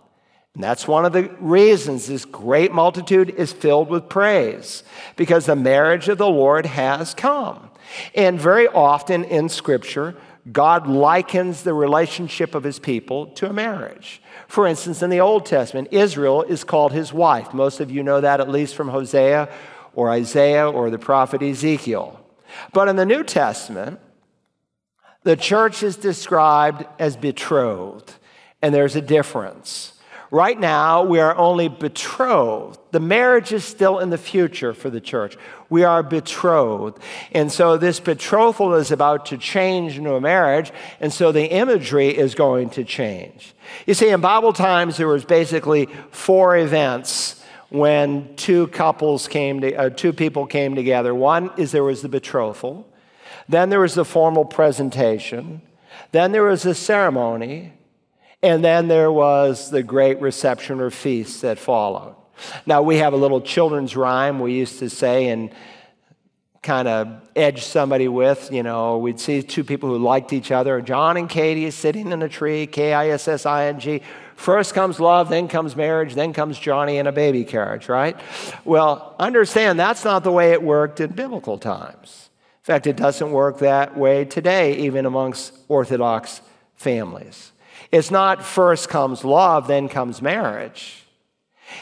And 0.53 0.63
that's 0.63 0.87
one 0.87 1.03
of 1.03 1.11
the 1.11 1.23
reasons 1.41 2.07
this 2.07 2.23
great 2.23 2.71
multitude 2.71 3.29
is 3.31 3.51
filled 3.51 3.89
with 3.89 4.07
praise, 4.07 4.85
because 5.17 5.47
the 5.47 5.55
marriage 5.57 6.07
of 6.07 6.17
the 6.17 6.29
Lord 6.29 6.65
has 6.65 7.13
come. 7.13 7.71
And 8.15 8.39
very 8.39 8.69
often 8.69 9.25
in 9.25 9.49
Scripture, 9.49 10.15
God 10.51 10.87
likens 10.87 11.63
the 11.63 11.73
relationship 11.73 12.55
of 12.55 12.63
his 12.63 12.79
people 12.79 13.27
to 13.27 13.49
a 13.49 13.53
marriage. 13.53 14.21
For 14.47 14.67
instance, 14.67 15.01
in 15.01 15.09
the 15.09 15.19
Old 15.19 15.45
Testament, 15.45 15.89
Israel 15.91 16.43
is 16.43 16.63
called 16.63 16.93
his 16.93 17.13
wife. 17.13 17.53
Most 17.53 17.79
of 17.79 17.91
you 17.91 18.03
know 18.03 18.21
that 18.21 18.41
at 18.41 18.49
least 18.49 18.75
from 18.75 18.89
Hosea 18.89 19.49
or 19.93 20.09
Isaiah 20.09 20.69
or 20.69 20.89
the 20.89 20.99
prophet 20.99 21.41
Ezekiel. 21.41 22.19
But 22.73 22.87
in 22.87 22.95
the 22.95 23.05
New 23.05 23.23
Testament, 23.23 23.99
the 25.23 25.35
church 25.35 25.83
is 25.83 25.95
described 25.95 26.85
as 26.97 27.15
betrothed, 27.15 28.13
and 28.61 28.73
there's 28.73 28.95
a 28.95 29.01
difference. 29.01 29.90
Right 30.31 30.57
now, 30.57 31.03
we 31.03 31.19
are 31.19 31.35
only 31.35 31.67
betrothed. 31.67 32.79
The 32.91 33.01
marriage 33.01 33.51
is 33.51 33.65
still 33.65 33.99
in 33.99 34.11
the 34.11 34.17
future 34.17 34.73
for 34.73 34.89
the 34.89 35.01
church. 35.01 35.35
We 35.69 35.83
are 35.83 36.01
betrothed. 36.01 36.99
And 37.33 37.51
so 37.51 37.75
this 37.75 37.99
betrothal 37.99 38.73
is 38.75 38.91
about 38.91 39.25
to 39.27 39.37
change 39.37 39.97
into 39.97 40.13
a 40.13 40.21
marriage, 40.21 40.71
and 41.01 41.11
so 41.11 41.33
the 41.33 41.51
imagery 41.51 42.17
is 42.17 42.33
going 42.33 42.69
to 42.71 42.85
change. 42.85 43.53
You 43.85 43.93
see, 43.93 44.07
in 44.07 44.21
Bible 44.21 44.53
times, 44.53 44.95
there 44.95 45.07
was 45.09 45.25
basically 45.25 45.89
four 46.11 46.55
events 46.55 47.43
when 47.67 48.33
two 48.37 48.67
couples 48.67 49.27
came 49.27 49.59
to, 49.59 49.75
uh, 49.75 49.89
two 49.89 50.13
people 50.13 50.45
came 50.45 50.75
together. 50.75 51.13
One 51.13 51.51
is 51.57 51.73
there 51.73 51.83
was 51.83 52.01
the 52.01 52.09
betrothal, 52.09 52.87
then 53.49 53.69
there 53.69 53.81
was 53.81 53.95
the 53.95 54.05
formal 54.05 54.45
presentation, 54.45 55.61
then 56.13 56.31
there 56.31 56.43
was 56.43 56.63
the 56.63 56.75
ceremony, 56.75 57.73
and 58.43 58.63
then 58.63 58.87
there 58.87 59.11
was 59.11 59.69
the 59.69 59.83
great 59.83 60.21
reception 60.21 60.79
or 60.79 60.89
feast 60.89 61.41
that 61.41 61.59
followed. 61.59 62.15
Now, 62.65 62.81
we 62.81 62.97
have 62.97 63.13
a 63.13 63.17
little 63.17 63.41
children's 63.41 63.95
rhyme 63.95 64.39
we 64.39 64.53
used 64.53 64.79
to 64.79 64.89
say 64.89 65.29
and 65.29 65.53
kind 66.63 66.87
of 66.87 67.29
edge 67.35 67.63
somebody 67.63 68.07
with. 68.07 68.51
You 68.51 68.63
know, 68.63 68.97
we'd 68.97 69.19
see 69.19 69.41
two 69.41 69.63
people 69.63 69.89
who 69.89 69.97
liked 69.97 70.33
each 70.33 70.51
other. 70.51 70.81
John 70.81 71.17
and 71.17 71.29
Katie 71.29 71.69
sitting 71.71 72.11
in 72.11 72.21
a 72.21 72.29
tree, 72.29 72.67
K 72.67 72.93
I 72.93 73.09
S 73.09 73.27
S 73.27 73.45
I 73.45 73.65
N 73.65 73.79
G. 73.79 74.01
First 74.35 74.73
comes 74.73 74.99
love, 74.99 75.29
then 75.29 75.47
comes 75.47 75.75
marriage, 75.75 76.15
then 76.15 76.33
comes 76.33 76.57
Johnny 76.57 76.97
in 76.97 77.05
a 77.05 77.11
baby 77.11 77.43
carriage, 77.43 77.87
right? 77.87 78.19
Well, 78.65 79.15
understand 79.19 79.79
that's 79.79 80.03
not 80.03 80.23
the 80.23 80.31
way 80.31 80.51
it 80.51 80.63
worked 80.63 80.99
in 80.99 81.11
biblical 81.11 81.59
times. 81.59 82.29
In 82.61 82.65
fact, 82.65 82.87
it 82.87 82.95
doesn't 82.95 83.31
work 83.31 83.59
that 83.59 83.95
way 83.97 84.25
today, 84.25 84.77
even 84.77 85.05
amongst 85.05 85.53
Orthodox 85.67 86.41
families. 86.75 87.51
It's 87.91 88.11
not 88.11 88.43
first 88.43 88.89
comes 88.89 89.23
love, 89.23 89.67
then 89.67 89.89
comes 89.89 90.21
marriage. 90.21 91.05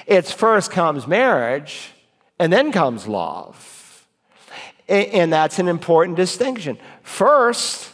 It's 0.05 0.31
first 0.31 0.71
comes 0.71 1.07
marriage, 1.07 1.91
and 2.37 2.53
then 2.53 2.71
comes 2.71 3.07
love. 3.07 4.07
And 4.87 5.31
that's 5.31 5.59
an 5.59 5.67
important 5.67 6.17
distinction. 6.17 6.77
First, 7.03 7.91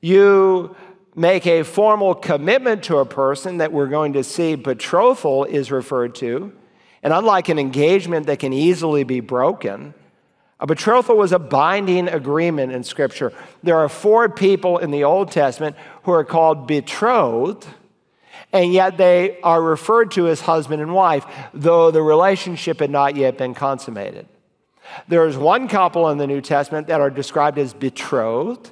you 0.00 0.76
make 1.14 1.46
a 1.46 1.62
formal 1.62 2.14
commitment 2.14 2.84
to 2.84 2.98
a 2.98 3.06
person 3.06 3.58
that 3.58 3.72
we're 3.72 3.86
going 3.86 4.12
to 4.12 4.22
see 4.22 4.54
betrothal 4.54 5.44
is 5.44 5.72
referred 5.72 6.14
to. 6.16 6.52
And 7.02 7.12
unlike 7.12 7.48
an 7.48 7.58
engagement 7.58 8.26
that 8.26 8.38
can 8.38 8.52
easily 8.52 9.02
be 9.04 9.20
broken, 9.20 9.94
a 10.58 10.66
betrothal 10.66 11.16
was 11.16 11.32
a 11.32 11.38
binding 11.38 12.08
agreement 12.08 12.72
in 12.72 12.82
Scripture. 12.82 13.32
There 13.62 13.76
are 13.76 13.88
four 13.88 14.28
people 14.28 14.78
in 14.78 14.90
the 14.90 15.04
Old 15.04 15.30
Testament 15.30 15.76
who 16.04 16.12
are 16.12 16.24
called 16.24 16.66
betrothed, 16.66 17.66
and 18.52 18.72
yet 18.72 18.96
they 18.96 19.38
are 19.42 19.60
referred 19.62 20.12
to 20.12 20.28
as 20.28 20.40
husband 20.40 20.80
and 20.80 20.94
wife, 20.94 21.26
though 21.52 21.90
the 21.90 22.02
relationship 22.02 22.80
had 22.80 22.90
not 22.90 23.16
yet 23.16 23.36
been 23.36 23.52
consummated. 23.52 24.26
There's 25.08 25.36
one 25.36 25.68
couple 25.68 26.08
in 26.08 26.16
the 26.16 26.26
New 26.26 26.40
Testament 26.40 26.86
that 26.86 27.02
are 27.02 27.10
described 27.10 27.58
as 27.58 27.74
betrothed 27.74 28.70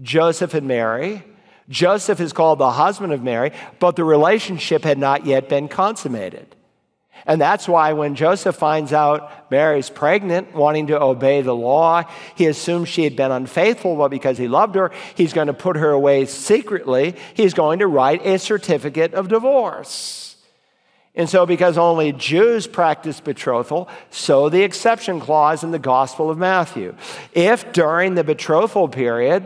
Joseph 0.00 0.54
and 0.54 0.66
Mary. 0.66 1.22
Joseph 1.68 2.20
is 2.20 2.32
called 2.32 2.60
the 2.60 2.70
husband 2.70 3.12
of 3.12 3.22
Mary, 3.22 3.52
but 3.78 3.96
the 3.96 4.04
relationship 4.04 4.84
had 4.84 4.96
not 4.96 5.26
yet 5.26 5.50
been 5.50 5.68
consummated. 5.68 6.55
And 7.24 7.40
that's 7.40 7.66
why 7.66 7.92
when 7.94 8.14
Joseph 8.14 8.56
finds 8.56 8.92
out 8.92 9.50
Mary's 9.50 9.90
pregnant, 9.90 10.54
wanting 10.54 10.88
to 10.88 11.00
obey 11.00 11.40
the 11.40 11.54
law, 11.54 12.04
he 12.34 12.46
assumes 12.46 12.88
she 12.88 13.04
had 13.04 13.16
been 13.16 13.32
unfaithful, 13.32 13.96
but 13.96 14.08
because 14.08 14.38
he 14.38 14.48
loved 14.48 14.74
her, 14.74 14.92
he's 15.14 15.32
going 15.32 15.48
to 15.48 15.54
put 15.54 15.76
her 15.76 15.90
away 15.90 16.26
secretly. 16.26 17.16
He's 17.34 17.54
going 17.54 17.78
to 17.80 17.86
write 17.86 18.24
a 18.24 18.38
certificate 18.38 19.14
of 19.14 19.28
divorce. 19.28 20.35
And 21.16 21.30
so, 21.30 21.46
because 21.46 21.78
only 21.78 22.12
Jews 22.12 22.66
practice 22.66 23.20
betrothal, 23.20 23.88
so 24.10 24.50
the 24.50 24.62
exception 24.62 25.18
clause 25.18 25.64
in 25.64 25.70
the 25.70 25.78
Gospel 25.78 26.28
of 26.28 26.36
Matthew. 26.36 26.94
If 27.32 27.72
during 27.72 28.14
the 28.14 28.22
betrothal 28.22 28.86
period, 28.86 29.42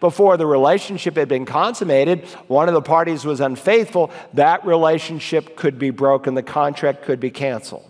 before 0.00 0.36
the 0.36 0.46
relationship 0.46 1.14
had 1.14 1.28
been 1.28 1.44
consummated, 1.44 2.26
one 2.48 2.66
of 2.66 2.74
the 2.74 2.82
parties 2.82 3.24
was 3.24 3.40
unfaithful, 3.40 4.10
that 4.34 4.66
relationship 4.66 5.56
could 5.56 5.78
be 5.78 5.90
broken, 5.90 6.34
the 6.34 6.42
contract 6.42 7.02
could 7.04 7.20
be 7.20 7.30
canceled. 7.30 7.88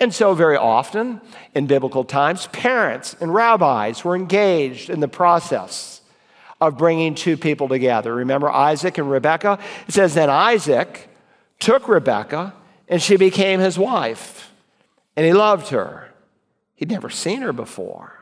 And 0.00 0.14
so, 0.14 0.32
very 0.32 0.56
often 0.56 1.20
in 1.54 1.66
biblical 1.66 2.02
times, 2.02 2.46
parents 2.46 3.14
and 3.20 3.32
rabbis 3.32 4.04
were 4.04 4.16
engaged 4.16 4.88
in 4.88 5.00
the 5.00 5.08
process 5.08 6.00
of 6.62 6.78
bringing 6.78 7.14
two 7.14 7.36
people 7.36 7.68
together. 7.68 8.14
Remember 8.14 8.50
Isaac 8.50 8.96
and 8.96 9.10
Rebekah? 9.10 9.58
It 9.86 9.94
says, 9.94 10.14
Then 10.14 10.30
Isaac, 10.30 11.07
took 11.58 11.88
Rebekah 11.88 12.54
and 12.88 13.02
she 13.02 13.16
became 13.16 13.60
his 13.60 13.78
wife. 13.78 14.52
And 15.16 15.26
he 15.26 15.32
loved 15.32 15.68
her. 15.68 16.08
He'd 16.74 16.90
never 16.90 17.10
seen 17.10 17.42
her 17.42 17.52
before. 17.52 18.14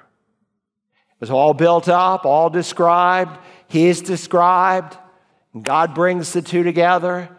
It 1.17 1.21
was 1.21 1.31
all 1.31 1.55
built 1.55 1.89
up, 1.89 2.25
all 2.25 2.51
described. 2.51 3.39
He's 3.69 4.01
described. 4.01 4.97
God 5.63 5.95
brings 5.95 6.33
the 6.33 6.43
two 6.43 6.63
together, 6.63 7.31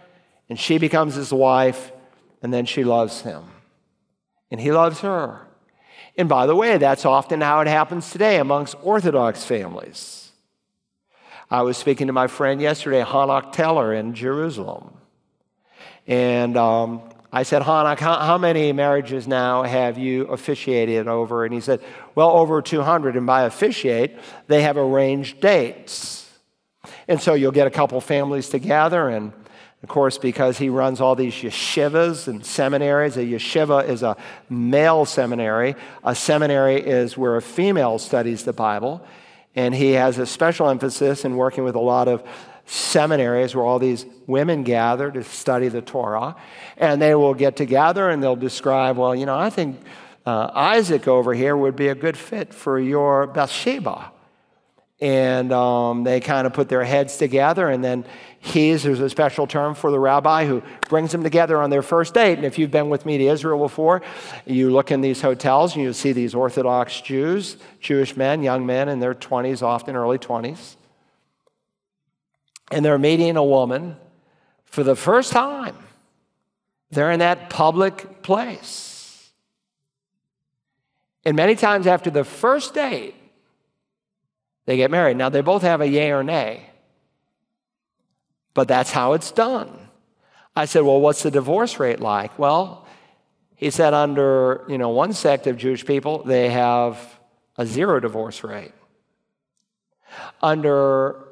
and 0.50 0.60
she 0.60 0.78
becomes 0.78 1.16
his 1.16 1.32
wife, 1.32 1.92
and 2.42 2.54
then 2.54 2.66
she 2.66 2.84
loves 2.84 3.22
him. 3.22 3.44
And 4.50 4.60
he 4.60 4.72
loves 4.72 5.02
her. 5.02 5.42
And 6.18 6.28
by 6.28 6.48
the 6.48 6.56
way, 6.56 6.78
that's 6.78 7.06
often 7.06 7.42
how 7.42 7.60
it 7.62 7.68
happens 7.68 8.10
today 8.10 8.40
amongst 8.40 8.76
Orthodox 8.82 9.44
families. 9.44 10.32
I 11.50 11.62
was 11.62 11.78
speaking 11.78 12.08
to 12.08 12.14
my 12.14 12.28
friend 12.28 12.60
yesterday, 12.60 13.04
Hanoch 13.04 13.52
Teller 13.52 13.94
in 13.94 14.16
Jerusalem. 14.16 14.97
And 16.08 16.56
um, 16.56 17.02
I 17.32 17.44
said, 17.44 17.62
Hanoch, 17.62 18.00
how, 18.00 18.18
how, 18.20 18.38
many 18.38 18.72
marriages 18.72 19.28
now 19.28 19.64
have 19.64 19.98
you 19.98 20.24
officiated 20.28 21.08
over? 21.08 21.44
And 21.44 21.54
he 21.54 21.60
said, 21.60 21.82
Well, 22.16 22.30
over 22.30 22.62
200. 22.62 23.18
And 23.18 23.28
by 23.28 23.44
officiate, 23.44 24.18
they 24.48 24.62
have 24.62 24.78
arranged 24.78 25.42
dates. 25.42 26.30
And 27.08 27.22
so 27.22 27.34
you'll 27.34 27.52
get 27.52 27.68
a 27.68 27.72
couple 27.72 28.00
families 28.00 28.48
together. 28.48 29.10
And 29.10 29.34
of 29.84 29.90
course, 29.90 30.18
because 30.18 30.58
he 30.58 30.70
runs 30.70 31.02
all 31.02 31.16
these 31.16 31.34
yeshivas 31.34 32.28
and 32.28 32.46
seminaries, 32.46 33.18
a 33.18 33.22
yeshiva 33.22 33.88
is 33.88 34.04
a 34.04 34.18
male 34.50 35.06
seminary, 35.06 35.76
a 36.04 36.16
seminary 36.16 36.82
is 36.82 37.18
where 37.18 37.36
a 37.36 37.42
female 37.42 38.00
studies 38.00 38.44
the 38.44 38.54
Bible. 38.54 39.06
And 39.56 39.76
he 39.76 39.92
has 39.92 40.18
a 40.18 40.26
special 40.26 40.70
emphasis 40.70 41.26
in 41.26 41.36
working 41.36 41.64
with 41.64 41.76
a 41.76 41.80
lot 41.80 42.08
of 42.08 42.24
seminaries 42.68 43.56
where 43.56 43.66
all 43.66 43.80
these 43.80 44.06
women 44.28 44.64
gather 44.64 45.10
to 45.10 45.24
study 45.24 45.70
the 45.70 45.82
Torah, 45.82 46.36
and 46.76 47.02
they 47.02 47.16
will 47.16 47.34
get 47.34 47.56
together 47.56 48.10
and 48.10 48.22
they'll 48.22 48.36
describe, 48.36 48.98
well, 48.98 49.16
you 49.16 49.26
know, 49.26 49.38
I 49.38 49.50
think 49.50 49.80
uh, 50.26 50.52
Isaac 50.54 51.08
over 51.08 51.34
here 51.34 51.56
would 51.56 51.78
be 51.78 51.88
a 51.88 51.96
good 51.96 52.18
fit 52.18 52.54
for 52.54 52.78
your 52.78 53.28
Bathsheba. 53.28 54.12
And 55.00 55.54
um, 55.54 56.04
they 56.04 56.20
kind 56.20 56.48
of 56.48 56.54
put 56.54 56.70
their 56.70 56.84
heads 56.84 57.18
together, 57.18 57.70
and 57.70 57.84
then 57.84 58.04
he's, 58.40 58.82
there's 58.82 59.00
a 59.00 59.12
special 59.12 59.46
term 59.46 59.76
for 59.76 59.92
the 59.92 60.00
rabbi 60.00 60.48
who 60.48 60.64
brings 60.90 61.12
them 61.12 61.22
together 61.22 61.62
on 61.62 61.70
their 61.70 61.84
first 61.84 62.16
date. 62.16 62.38
And 62.38 62.46
if 62.46 62.58
you've 62.58 62.72
been 62.72 62.90
with 62.90 63.06
me 63.06 63.20
to 63.20 63.28
Israel 63.28 63.60
before, 63.60 64.02
you 64.48 64.72
look 64.72 64.92
in 64.92 65.02
these 65.02 65.22
hotels 65.22 65.76
and 65.76 65.84
you 65.84 65.94
see 65.94 66.14
these 66.14 66.34
Orthodox 66.34 67.00
Jews, 67.00 67.58
Jewish 67.80 68.18
men, 68.18 68.42
young 68.42 68.66
men 68.66 68.90
in 68.90 69.00
their 69.00 69.14
20s, 69.14 69.62
often 69.62 69.96
early 69.96 70.18
20s 70.18 70.78
and 72.72 72.84
they're 72.84 73.00
meeting 73.00 73.38
a 73.38 73.44
woman 73.44 73.98
for 74.66 74.84
the 74.84 74.96
first 74.96 75.32
time. 75.32 75.76
They're 76.92 77.12
in 77.12 77.20
that 77.20 77.50
public 77.50 78.22
place. 78.22 79.30
And 81.26 81.36
many 81.36 81.56
times 81.56 81.88
after 81.88 82.10
the 82.10 82.24
first 82.24 82.74
date, 82.74 83.16
they 84.66 84.78
get 84.78 84.92
married. 84.92 85.18
Now, 85.18 85.30
they 85.30 85.42
both 85.42 85.62
have 85.62 85.82
a 85.82 85.88
yay 85.88 86.12
or 86.12 86.24
nay, 86.24 86.70
but 88.54 88.68
that's 88.68 88.92
how 88.92 89.14
it's 89.14 89.32
done. 89.32 89.70
I 90.56 90.66
said, 90.66 90.82
Well, 90.82 91.00
what's 91.02 91.24
the 91.24 91.32
divorce 91.32 91.80
rate 91.80 92.00
like? 92.00 92.38
Well, 92.40 92.88
he 93.58 93.72
said, 93.72 93.94
under 93.94 94.64
you 94.70 94.78
know, 94.78 94.90
one 94.90 95.14
sect 95.14 95.48
of 95.48 95.58
Jewish 95.58 95.86
people, 95.86 96.24
they 96.24 96.50
have 96.50 97.00
a 97.58 97.66
zero 97.66 98.00
divorce 98.00 98.44
rate. 98.44 98.74
Under 100.42 101.27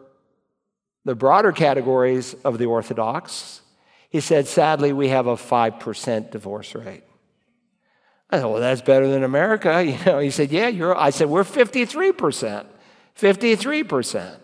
the 1.06 1.16
broader 1.16 1.52
categories 1.52 2.34
of 2.44 2.58
the 2.58 2.66
Orthodox, 2.66 3.62
he 4.10 4.20
said, 4.20 4.48
sadly, 4.48 4.92
we 4.92 5.10
have 5.10 5.28
a 5.28 5.36
5% 5.36 6.32
divorce 6.32 6.76
rate. 6.76 7.04
I 8.32 8.38
said, 8.38 8.46
well, 8.46 8.60
that's 8.60 8.82
better 8.82 9.08
than 9.08 9.24
America. 9.24 9.84
You 9.86 9.98
know, 10.06 10.20
he 10.20 10.32
said, 10.32 10.52
yeah, 10.52 10.68
you're, 10.68 10.98
I 10.98 11.12
said, 11.12 11.30
we're 11.30 11.44
53%. 11.44 12.66
53%. 13.18 14.38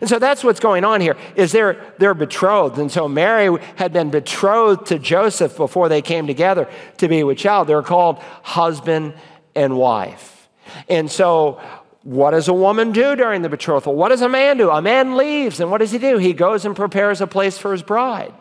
And 0.00 0.08
so 0.08 0.18
that's 0.18 0.44
what's 0.44 0.60
going 0.60 0.84
on 0.84 1.00
here 1.00 1.16
is 1.34 1.52
they're, 1.52 1.94
they're 1.98 2.14
betrothed. 2.14 2.78
And 2.78 2.90
so 2.90 3.08
Mary 3.08 3.60
had 3.76 3.92
been 3.92 4.10
betrothed 4.10 4.86
to 4.86 4.98
Joseph 4.98 5.56
before 5.56 5.88
they 5.88 6.02
came 6.02 6.26
together 6.26 6.68
to 6.98 7.08
be 7.08 7.24
with 7.24 7.38
child. 7.38 7.66
They're 7.66 7.82
called 7.82 8.18
husband 8.42 9.14
and 9.54 9.76
wife. 9.76 10.48
And 10.88 11.10
so 11.10 11.60
what 12.02 12.32
does 12.32 12.48
a 12.48 12.52
woman 12.52 12.92
do 12.92 13.14
during 13.14 13.42
the 13.42 13.48
betrothal? 13.48 13.94
What 13.94 14.08
does 14.08 14.22
a 14.22 14.28
man 14.28 14.56
do? 14.56 14.70
A 14.70 14.82
man 14.82 15.16
leaves, 15.16 15.60
and 15.60 15.70
what 15.70 15.78
does 15.78 15.92
he 15.92 15.98
do? 15.98 16.18
He 16.18 16.32
goes 16.32 16.64
and 16.64 16.74
prepares 16.74 17.20
a 17.20 17.26
place 17.26 17.58
for 17.58 17.72
his 17.72 17.82
bride. 17.82 18.34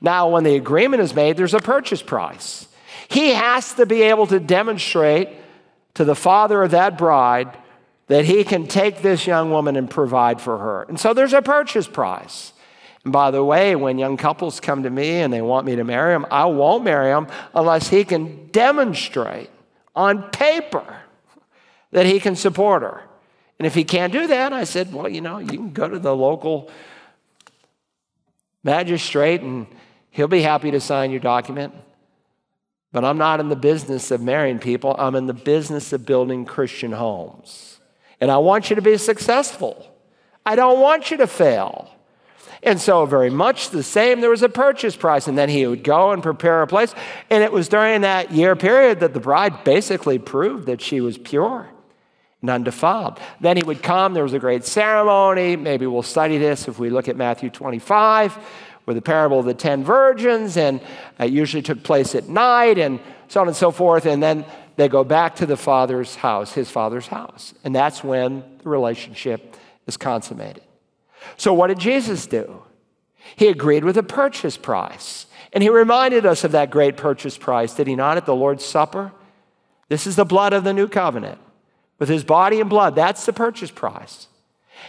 Now, 0.00 0.28
when 0.28 0.44
the 0.44 0.54
agreement 0.54 1.02
is 1.02 1.14
made, 1.14 1.36
there's 1.36 1.54
a 1.54 1.60
purchase 1.60 2.02
price. 2.02 2.68
He 3.08 3.30
has 3.30 3.74
to 3.74 3.86
be 3.86 4.02
able 4.02 4.26
to 4.28 4.38
demonstrate 4.38 5.28
to 5.94 6.04
the 6.04 6.14
father 6.14 6.62
of 6.62 6.72
that 6.72 6.98
bride 6.98 7.56
that 8.06 8.24
he 8.24 8.44
can 8.44 8.66
take 8.66 9.02
this 9.02 9.26
young 9.26 9.50
woman 9.50 9.76
and 9.76 9.88
provide 9.88 10.40
for 10.40 10.58
her. 10.58 10.82
And 10.88 11.00
so 11.00 11.14
there's 11.14 11.32
a 11.32 11.42
purchase 11.42 11.88
price. 11.88 12.52
And 13.02 13.12
by 13.12 13.30
the 13.30 13.42
way, 13.42 13.76
when 13.76 13.98
young 13.98 14.16
couples 14.16 14.60
come 14.60 14.82
to 14.82 14.90
me 14.90 15.16
and 15.16 15.32
they 15.32 15.42
want 15.42 15.66
me 15.66 15.76
to 15.76 15.84
marry 15.84 16.12
them, 16.12 16.26
I 16.30 16.46
won't 16.46 16.84
marry 16.84 17.10
them 17.10 17.28
unless 17.54 17.88
he 17.88 18.04
can 18.04 18.48
demonstrate 18.48 19.50
on 19.94 20.30
paper 20.30 20.84
that 21.94 22.06
he 22.06 22.18
can 22.18 22.34
support 22.34 22.82
her. 22.82 23.02
And 23.58 23.66
if 23.66 23.74
he 23.74 23.84
can't 23.84 24.12
do 24.12 24.26
that, 24.26 24.52
I 24.52 24.64
said, 24.64 24.92
well, 24.92 25.08
you 25.08 25.20
know, 25.20 25.38
you 25.38 25.46
can 25.46 25.72
go 25.72 25.88
to 25.88 26.00
the 26.00 26.14
local 26.14 26.68
magistrate 28.64 29.42
and 29.42 29.68
he'll 30.10 30.26
be 30.26 30.42
happy 30.42 30.72
to 30.72 30.80
sign 30.80 31.12
your 31.12 31.20
document. 31.20 31.72
But 32.90 33.04
I'm 33.04 33.16
not 33.16 33.38
in 33.38 33.48
the 33.48 33.56
business 33.56 34.10
of 34.10 34.20
marrying 34.20 34.58
people, 34.58 34.96
I'm 34.98 35.14
in 35.14 35.26
the 35.26 35.34
business 35.34 35.92
of 35.92 36.04
building 36.04 36.44
Christian 36.44 36.90
homes. 36.90 37.78
And 38.20 38.28
I 38.28 38.38
want 38.38 38.70
you 38.70 38.76
to 38.76 38.82
be 38.82 38.96
successful. 38.96 39.88
I 40.44 40.56
don't 40.56 40.80
want 40.80 41.12
you 41.12 41.16
to 41.18 41.28
fail. 41.28 41.90
And 42.64 42.80
so, 42.80 43.06
very 43.06 43.30
much 43.30 43.70
the 43.70 43.82
same, 43.82 44.20
there 44.20 44.30
was 44.30 44.42
a 44.42 44.48
purchase 44.48 44.96
price. 44.96 45.28
And 45.28 45.38
then 45.38 45.48
he 45.48 45.66
would 45.66 45.84
go 45.84 46.10
and 46.10 46.22
prepare 46.22 46.62
a 46.62 46.66
place. 46.66 46.92
And 47.30 47.44
it 47.44 47.52
was 47.52 47.68
during 47.68 48.00
that 48.00 48.32
year 48.32 48.56
period 48.56 49.00
that 49.00 49.14
the 49.14 49.20
bride 49.20 49.62
basically 49.62 50.18
proved 50.18 50.66
that 50.66 50.80
she 50.80 51.00
was 51.00 51.18
pure 51.18 51.68
and 52.44 52.50
undefiled. 52.50 53.18
Then 53.40 53.56
he 53.56 53.62
would 53.62 53.82
come, 53.82 54.12
there 54.12 54.22
was 54.22 54.34
a 54.34 54.38
great 54.38 54.66
ceremony. 54.66 55.56
Maybe 55.56 55.86
we'll 55.86 56.02
study 56.02 56.36
this 56.36 56.68
if 56.68 56.78
we 56.78 56.90
look 56.90 57.08
at 57.08 57.16
Matthew 57.16 57.48
25 57.48 58.38
with 58.84 58.96
the 58.96 59.02
parable 59.02 59.38
of 59.38 59.46
the 59.46 59.54
ten 59.54 59.82
virgins, 59.82 60.58
and 60.58 60.82
it 61.18 61.30
usually 61.30 61.62
took 61.62 61.82
place 61.82 62.14
at 62.14 62.28
night, 62.28 62.76
and 62.78 63.00
so 63.28 63.40
on 63.40 63.46
and 63.46 63.56
so 63.56 63.70
forth. 63.70 64.04
And 64.04 64.22
then 64.22 64.44
they 64.76 64.90
go 64.90 65.04
back 65.04 65.36
to 65.36 65.46
the 65.46 65.56
father's 65.56 66.16
house, 66.16 66.52
his 66.52 66.70
father's 66.70 67.06
house. 67.06 67.54
And 67.64 67.74
that's 67.74 68.04
when 68.04 68.44
the 68.62 68.68
relationship 68.68 69.56
is 69.86 69.96
consummated. 69.96 70.64
So, 71.38 71.54
what 71.54 71.68
did 71.68 71.78
Jesus 71.78 72.26
do? 72.26 72.62
He 73.36 73.48
agreed 73.48 73.84
with 73.84 73.96
a 73.96 74.02
purchase 74.02 74.58
price. 74.58 75.24
And 75.54 75.62
he 75.62 75.70
reminded 75.70 76.26
us 76.26 76.44
of 76.44 76.52
that 76.52 76.70
great 76.70 76.98
purchase 76.98 77.38
price, 77.38 77.72
did 77.72 77.86
he 77.86 77.96
not, 77.96 78.18
at 78.18 78.26
the 78.26 78.34
Lord's 78.34 78.66
Supper? 78.66 79.12
This 79.88 80.06
is 80.06 80.16
the 80.16 80.26
blood 80.26 80.52
of 80.52 80.62
the 80.62 80.74
new 80.74 80.88
covenant. 80.88 81.38
With 81.98 82.08
his 82.08 82.24
body 82.24 82.60
and 82.60 82.68
blood, 82.68 82.94
that's 82.94 83.26
the 83.26 83.32
purchase 83.32 83.70
price. 83.70 84.28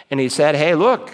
And 0.10 0.20
he 0.20 0.30
said, 0.30 0.56
Hey, 0.56 0.76
look, 0.76 1.12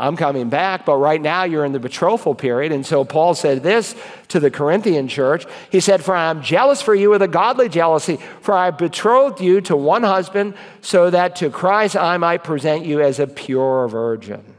I'm 0.00 0.16
coming 0.16 0.48
back, 0.48 0.86
but 0.86 0.96
right 0.96 1.20
now 1.20 1.44
you're 1.44 1.64
in 1.64 1.72
the 1.72 1.78
betrothal 1.78 2.34
period. 2.34 2.72
And 2.72 2.86
so 2.86 3.04
Paul 3.04 3.34
said 3.34 3.62
this 3.62 3.94
to 4.28 4.40
the 4.40 4.50
Corinthian 4.50 5.08
church. 5.08 5.44
He 5.70 5.80
said, 5.80 6.02
For 6.02 6.14
I 6.14 6.30
am 6.30 6.42
jealous 6.42 6.80
for 6.80 6.94
you 6.94 7.10
with 7.10 7.20
a 7.20 7.28
godly 7.28 7.68
jealousy, 7.68 8.18
for 8.40 8.54
I 8.54 8.70
betrothed 8.70 9.42
you 9.42 9.60
to 9.62 9.76
one 9.76 10.02
husband, 10.02 10.54
so 10.80 11.10
that 11.10 11.36
to 11.36 11.50
Christ 11.50 11.96
I 11.96 12.16
might 12.16 12.44
present 12.44 12.86
you 12.86 13.02
as 13.02 13.20
a 13.20 13.26
pure 13.26 13.88
virgin. 13.88 14.56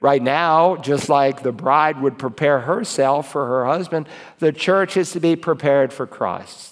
Right 0.00 0.20
now, 0.22 0.74
just 0.76 1.08
like 1.08 1.44
the 1.44 1.52
bride 1.52 2.00
would 2.00 2.18
prepare 2.18 2.58
herself 2.58 3.30
for 3.30 3.46
her 3.46 3.66
husband, 3.66 4.08
the 4.40 4.50
church 4.50 4.96
is 4.96 5.12
to 5.12 5.20
be 5.20 5.36
prepared 5.36 5.92
for 5.92 6.08
Christ. 6.08 6.71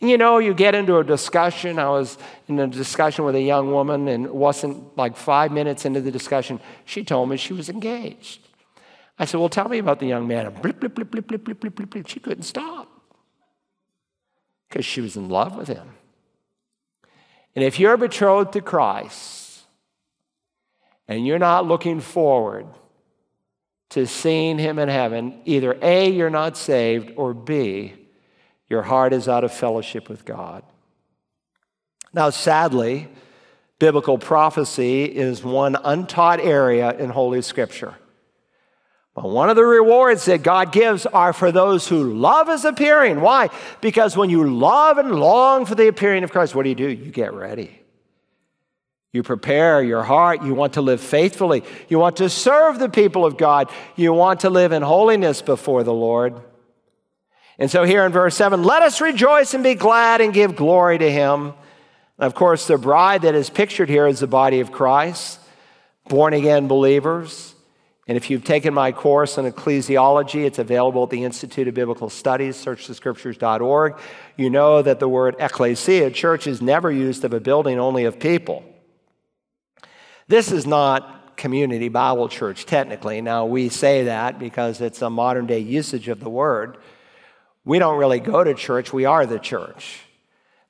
And 0.00 0.10
you 0.10 0.18
know, 0.18 0.38
you 0.38 0.52
get 0.52 0.74
into 0.74 0.98
a 0.98 1.04
discussion. 1.04 1.78
I 1.78 1.88
was 1.88 2.18
in 2.48 2.58
a 2.58 2.66
discussion 2.66 3.24
with 3.24 3.34
a 3.34 3.40
young 3.40 3.72
woman, 3.72 4.08
and 4.08 4.26
it 4.26 4.34
wasn't 4.34 4.96
like 4.96 5.16
five 5.16 5.52
minutes 5.52 5.84
into 5.84 6.00
the 6.00 6.10
discussion, 6.10 6.60
she 6.84 7.02
told 7.04 7.28
me 7.30 7.36
she 7.36 7.52
was 7.52 7.68
engaged. 7.68 8.40
I 9.18 9.24
said, 9.24 9.40
Well, 9.40 9.48
tell 9.48 9.68
me 9.68 9.78
about 9.78 10.00
the 10.00 10.06
young 10.06 10.26
man. 10.26 10.52
blip, 10.60 10.80
blip, 10.80 10.94
blip, 10.94 11.10
blip, 11.10 11.26
blip, 11.26 11.44
blip, 11.44 11.60
blip, 11.60 11.74
blip, 11.74 11.90
blip. 11.90 12.06
She 12.06 12.20
couldn't 12.20 12.42
stop 12.42 12.90
because 14.68 14.84
she 14.84 15.00
was 15.00 15.16
in 15.16 15.28
love 15.28 15.56
with 15.56 15.68
him. 15.68 15.88
And 17.54 17.64
if 17.64 17.80
you're 17.80 17.96
betrothed 17.96 18.52
to 18.52 18.60
Christ 18.60 19.62
and 21.08 21.26
you're 21.26 21.38
not 21.38 21.66
looking 21.66 22.00
forward 22.00 22.66
to 23.90 24.06
seeing 24.06 24.58
him 24.58 24.78
in 24.78 24.90
heaven, 24.90 25.40
either 25.46 25.78
A, 25.80 26.10
you're 26.10 26.28
not 26.28 26.58
saved, 26.58 27.12
or 27.16 27.32
B, 27.32 27.94
your 28.68 28.82
heart 28.82 29.12
is 29.12 29.28
out 29.28 29.44
of 29.44 29.52
fellowship 29.52 30.08
with 30.08 30.24
God. 30.24 30.62
Now, 32.12 32.30
sadly, 32.30 33.08
biblical 33.78 34.18
prophecy 34.18 35.04
is 35.04 35.44
one 35.44 35.76
untaught 35.84 36.40
area 36.40 36.96
in 36.96 37.10
Holy 37.10 37.42
Scripture. 37.42 37.94
But 39.14 39.30
one 39.30 39.48
of 39.48 39.56
the 39.56 39.64
rewards 39.64 40.26
that 40.26 40.42
God 40.42 40.72
gives 40.72 41.06
are 41.06 41.32
for 41.32 41.50
those 41.50 41.88
who 41.88 42.12
love 42.12 42.48
his 42.48 42.66
appearing. 42.66 43.22
Why? 43.22 43.48
Because 43.80 44.14
when 44.14 44.28
you 44.28 44.50
love 44.50 44.98
and 44.98 45.12
long 45.12 45.64
for 45.64 45.74
the 45.74 45.88
appearing 45.88 46.22
of 46.22 46.30
Christ, 46.30 46.54
what 46.54 46.64
do 46.64 46.68
you 46.68 46.74
do? 46.74 46.88
You 46.88 47.10
get 47.10 47.32
ready. 47.32 47.80
You 49.14 49.22
prepare 49.22 49.82
your 49.82 50.02
heart. 50.02 50.42
You 50.42 50.54
want 50.54 50.74
to 50.74 50.82
live 50.82 51.00
faithfully. 51.00 51.64
You 51.88 51.98
want 51.98 52.18
to 52.18 52.28
serve 52.28 52.78
the 52.78 52.90
people 52.90 53.24
of 53.24 53.38
God. 53.38 53.70
You 53.96 54.12
want 54.12 54.40
to 54.40 54.50
live 54.50 54.72
in 54.72 54.82
holiness 54.82 55.40
before 55.40 55.82
the 55.82 55.94
Lord. 55.94 56.38
And 57.58 57.70
so 57.70 57.84
here 57.84 58.04
in 58.04 58.12
verse 58.12 58.36
7, 58.36 58.62
let 58.62 58.82
us 58.82 59.00
rejoice 59.00 59.54
and 59.54 59.64
be 59.64 59.74
glad 59.74 60.20
and 60.20 60.34
give 60.34 60.56
glory 60.56 60.98
to 60.98 61.10
him. 61.10 61.54
And 62.18 62.26
of 62.26 62.34
course, 62.34 62.66
the 62.66 62.78
bride 62.78 63.22
that 63.22 63.34
is 63.34 63.48
pictured 63.50 63.88
here 63.88 64.06
is 64.06 64.20
the 64.20 64.26
body 64.26 64.60
of 64.60 64.72
Christ, 64.72 65.40
born 66.08 66.34
again 66.34 66.68
believers. 66.68 67.54
And 68.08 68.16
if 68.16 68.30
you've 68.30 68.44
taken 68.44 68.72
my 68.72 68.92
course 68.92 69.36
on 69.36 69.50
ecclesiology, 69.50 70.44
it's 70.44 70.60
available 70.60 71.02
at 71.04 71.10
the 71.10 71.24
Institute 71.24 71.66
of 71.66 71.74
Biblical 71.74 72.08
Studies, 72.08 72.56
searchthescriptures.org. 72.56 73.98
You 74.36 74.50
know 74.50 74.80
that 74.80 75.00
the 75.00 75.08
word 75.08 75.34
ecclesia, 75.40 76.10
church, 76.10 76.46
is 76.46 76.62
never 76.62 76.92
used 76.92 77.24
of 77.24 77.32
a 77.32 77.40
building, 77.40 77.80
only 77.80 78.04
of 78.04 78.20
people. 78.20 78.62
This 80.28 80.52
is 80.52 80.66
not 80.66 81.36
community 81.36 81.88
Bible 81.88 82.28
church, 82.28 82.64
technically. 82.64 83.20
Now, 83.20 83.44
we 83.46 83.68
say 83.68 84.04
that 84.04 84.38
because 84.38 84.80
it's 84.80 85.02
a 85.02 85.10
modern 85.10 85.46
day 85.46 85.58
usage 85.58 86.08
of 86.08 86.20
the 86.20 86.30
word. 86.30 86.78
We 87.66 87.80
don't 87.80 87.98
really 87.98 88.20
go 88.20 88.44
to 88.44 88.54
church, 88.54 88.92
we 88.92 89.04
are 89.04 89.26
the 89.26 89.40
church. 89.40 90.00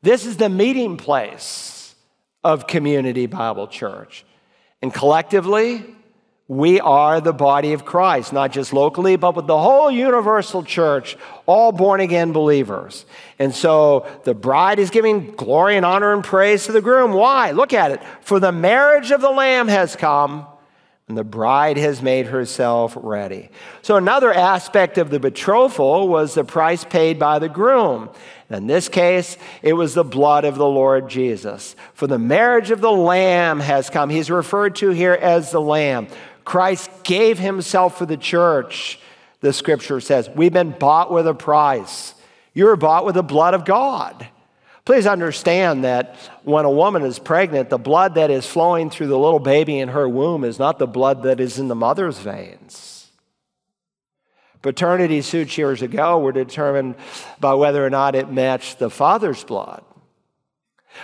This 0.02 0.24
is 0.24 0.38
the 0.38 0.48
meeting 0.48 0.96
place 0.96 1.94
of 2.42 2.66
Community 2.66 3.26
Bible 3.26 3.68
Church. 3.68 4.24
And 4.80 4.92
collectively, 4.94 5.84
we 6.48 6.80
are 6.80 7.20
the 7.20 7.34
body 7.34 7.74
of 7.74 7.84
Christ, 7.84 8.32
not 8.32 8.50
just 8.50 8.72
locally, 8.72 9.16
but 9.16 9.34
with 9.34 9.46
the 9.46 9.58
whole 9.58 9.90
universal 9.90 10.62
church, 10.62 11.18
all 11.44 11.70
born 11.70 12.00
again 12.00 12.32
believers. 12.32 13.04
And 13.38 13.54
so 13.54 14.06
the 14.24 14.32
bride 14.34 14.78
is 14.78 14.88
giving 14.88 15.32
glory 15.32 15.76
and 15.76 15.84
honor 15.84 16.14
and 16.14 16.24
praise 16.24 16.64
to 16.64 16.72
the 16.72 16.80
groom. 16.80 17.12
Why? 17.12 17.50
Look 17.50 17.74
at 17.74 17.90
it. 17.90 18.00
For 18.22 18.40
the 18.40 18.52
marriage 18.52 19.10
of 19.10 19.20
the 19.20 19.30
Lamb 19.30 19.68
has 19.68 19.96
come 19.96 20.46
and 21.08 21.16
the 21.16 21.24
bride 21.24 21.76
has 21.76 22.02
made 22.02 22.26
herself 22.26 22.96
ready. 23.00 23.48
So, 23.82 23.96
another 23.96 24.32
aspect 24.32 24.98
of 24.98 25.08
the 25.08 25.20
betrothal 25.20 26.08
was 26.08 26.34
the 26.34 26.42
price 26.42 26.82
paid 26.82 27.18
by 27.18 27.38
the 27.38 27.48
groom. 27.48 28.10
In 28.50 28.66
this 28.66 28.88
case, 28.88 29.36
it 29.62 29.74
was 29.74 29.94
the 29.94 30.04
blood 30.04 30.44
of 30.44 30.56
the 30.56 30.66
Lord 30.66 31.08
Jesus. 31.08 31.76
For 31.94 32.08
the 32.08 32.18
marriage 32.18 32.72
of 32.72 32.80
the 32.80 32.90
Lamb 32.90 33.60
has 33.60 33.88
come. 33.88 34.10
He's 34.10 34.30
referred 34.30 34.76
to 34.76 34.90
here 34.90 35.12
as 35.12 35.52
the 35.52 35.60
Lamb. 35.60 36.08
Christ 36.44 36.90
gave 37.04 37.38
himself 37.38 37.98
for 37.98 38.06
the 38.06 38.16
church, 38.16 39.00
the 39.40 39.52
scripture 39.52 40.00
says. 40.00 40.28
We've 40.28 40.52
been 40.52 40.70
bought 40.70 41.12
with 41.12 41.26
a 41.28 41.34
price. 41.34 42.14
You 42.52 42.66
were 42.66 42.76
bought 42.76 43.04
with 43.04 43.14
the 43.14 43.22
blood 43.22 43.54
of 43.54 43.64
God. 43.64 44.26
Please 44.86 45.08
understand 45.08 45.82
that 45.82 46.14
when 46.44 46.64
a 46.64 46.70
woman 46.70 47.02
is 47.02 47.18
pregnant, 47.18 47.70
the 47.70 47.76
blood 47.76 48.14
that 48.14 48.30
is 48.30 48.46
flowing 48.46 48.88
through 48.88 49.08
the 49.08 49.18
little 49.18 49.40
baby 49.40 49.80
in 49.80 49.88
her 49.88 50.08
womb 50.08 50.44
is 50.44 50.60
not 50.60 50.78
the 50.78 50.86
blood 50.86 51.24
that 51.24 51.40
is 51.40 51.58
in 51.58 51.66
the 51.66 51.74
mother's 51.74 52.20
veins. 52.20 53.10
Paternity 54.62 55.22
suits 55.22 55.58
years 55.58 55.82
ago 55.82 56.20
were 56.20 56.30
determined 56.30 56.94
by 57.40 57.54
whether 57.54 57.84
or 57.84 57.90
not 57.90 58.14
it 58.14 58.30
matched 58.30 58.78
the 58.78 58.88
father's 58.88 59.42
blood. 59.42 59.82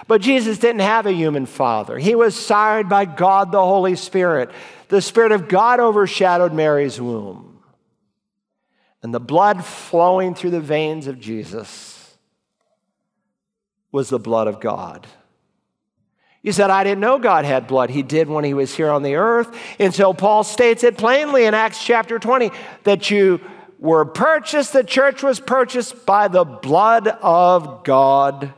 But 0.07 0.21
Jesus 0.21 0.59
didn't 0.59 0.81
have 0.83 1.07
a 1.07 1.13
human 1.13 1.47
father. 1.47 1.99
He 1.99 2.15
was 2.15 2.37
sired 2.37 2.89
by 2.89 3.05
God 3.05 3.51
the 3.51 3.61
Holy 3.61 3.97
Spirit. 3.97 4.51
The 4.89 5.03
Spirit 5.03 5.33
of 5.33 5.49
God 5.49 5.81
overshadowed 5.81 6.53
Mary's 6.53 7.01
womb. 7.01 7.65
And 9.03 9.13
the 9.13 9.21
blood 9.21 9.65
flowing 9.65 10.37
through 10.37 10.51
the 10.51 10.61
veins 10.61 11.09
of 11.09 11.19
Jesus 11.19 11.92
was 13.93 14.09
the 14.09 14.19
blood 14.19 14.49
of 14.49 14.59
God. 14.59 15.07
You 16.43 16.51
said, 16.51 16.71
I 16.71 16.83
didn't 16.83 17.01
know 17.01 17.21
God 17.21 17.45
had 17.45 17.69
blood. 17.69 17.91
He 17.91 18.03
did 18.03 18.29
when 18.29 18.43
he 18.43 18.55
was 18.55 18.75
here 18.75 18.91
on 18.91 19.05
the 19.05 19.15
earth. 19.15 19.57
And 19.79 19.95
so 19.95 20.13
Paul 20.13 20.43
states 20.43 20.83
it 20.83 20.99
plainly 20.99 21.45
in 21.45 21.55
Acts 21.55 21.85
chapter 21.85 22.19
20 22.19 22.51
that 22.83 23.11
you 23.11 23.41
were 23.79 24.05
purchased, 24.05 24.73
the 24.73 24.83
church 24.83 25.23
was 25.23 25.39
purchased 25.39 26.05
by 26.05 26.29
the 26.29 26.45
blood 26.45 27.07
of 27.07 27.85
God. 27.85 28.53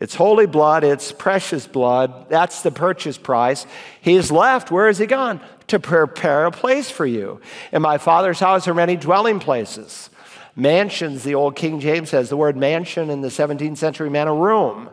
It's 0.00 0.14
holy 0.14 0.46
blood, 0.46 0.84
it's 0.84 1.12
precious 1.12 1.66
blood. 1.66 2.28
That's 2.28 2.62
the 2.62 2.70
purchase 2.70 3.16
price. 3.16 3.66
He's 4.00 4.30
left. 4.30 4.70
Where 4.70 4.88
has 4.88 4.98
he 4.98 5.06
gone? 5.06 5.40
To 5.68 5.78
prepare 5.78 6.46
a 6.46 6.50
place 6.50 6.90
for 6.90 7.06
you. 7.06 7.40
In 7.72 7.80
my 7.80 7.98
Father's 7.98 8.40
house 8.40 8.68
are 8.68 8.74
many 8.74 8.96
dwelling 8.96 9.40
places. 9.40 10.10
Mansions, 10.56 11.24
the 11.24 11.34
old 11.34 11.56
King 11.56 11.80
James 11.80 12.10
says, 12.10 12.28
the 12.28 12.36
word 12.36 12.56
mansion 12.56 13.10
in 13.10 13.20
the 13.20 13.28
17th 13.28 13.76
century 13.76 14.08
meant 14.08 14.30
a 14.30 14.32
room. 14.32 14.88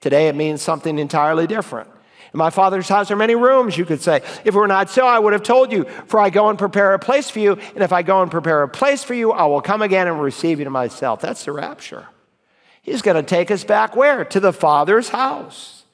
Today 0.00 0.28
it 0.28 0.34
means 0.34 0.60
something 0.60 0.98
entirely 0.98 1.46
different. 1.46 1.88
In 2.34 2.38
my 2.38 2.50
father's 2.50 2.88
house 2.88 3.10
are 3.10 3.16
many 3.16 3.34
rooms, 3.34 3.78
you 3.78 3.86
could 3.86 4.02
say. 4.02 4.16
If 4.16 4.48
it 4.48 4.54
were 4.54 4.66
not 4.66 4.90
so, 4.90 5.06
I 5.06 5.18
would 5.18 5.32
have 5.32 5.42
told 5.42 5.72
you, 5.72 5.84
for 6.06 6.20
I 6.20 6.28
go 6.28 6.50
and 6.50 6.58
prepare 6.58 6.92
a 6.92 6.98
place 6.98 7.30
for 7.30 7.38
you. 7.38 7.52
And 7.52 7.82
if 7.82 7.92
I 7.92 8.02
go 8.02 8.20
and 8.20 8.30
prepare 8.30 8.62
a 8.62 8.68
place 8.68 9.02
for 9.02 9.14
you, 9.14 9.32
I 9.32 9.46
will 9.46 9.62
come 9.62 9.80
again 9.80 10.06
and 10.06 10.20
receive 10.20 10.58
you 10.58 10.64
to 10.64 10.70
myself. 10.70 11.22
That's 11.22 11.46
the 11.46 11.52
rapture. 11.52 12.06
He's 12.82 13.00
going 13.00 13.16
to 13.16 13.22
take 13.22 13.50
us 13.50 13.64
back 13.64 13.96
where? 13.96 14.22
To 14.26 14.38
the 14.38 14.52
Father's 14.52 15.08
house. 15.08 15.85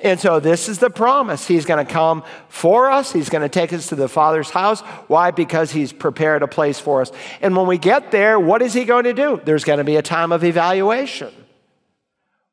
And 0.00 0.18
so 0.20 0.40
this 0.40 0.68
is 0.68 0.78
the 0.78 0.90
promise. 0.90 1.46
He's 1.46 1.64
going 1.64 1.84
to 1.84 1.92
come 1.92 2.24
for 2.48 2.90
us. 2.90 3.12
He's 3.12 3.28
going 3.28 3.42
to 3.42 3.48
take 3.48 3.72
us 3.72 3.88
to 3.88 3.94
the 3.94 4.08
Father's 4.08 4.50
house. 4.50 4.80
Why? 5.08 5.30
Because 5.30 5.70
he's 5.70 5.92
prepared 5.92 6.42
a 6.42 6.48
place 6.48 6.78
for 6.78 7.00
us. 7.00 7.10
And 7.40 7.56
when 7.56 7.66
we 7.66 7.78
get 7.78 8.10
there, 8.10 8.38
what 8.38 8.62
is 8.62 8.72
he 8.72 8.84
going 8.84 9.04
to 9.04 9.14
do? 9.14 9.40
There's 9.44 9.64
going 9.64 9.78
to 9.78 9.84
be 9.84 9.96
a 9.96 10.02
time 10.02 10.32
of 10.32 10.44
evaluation 10.44 11.32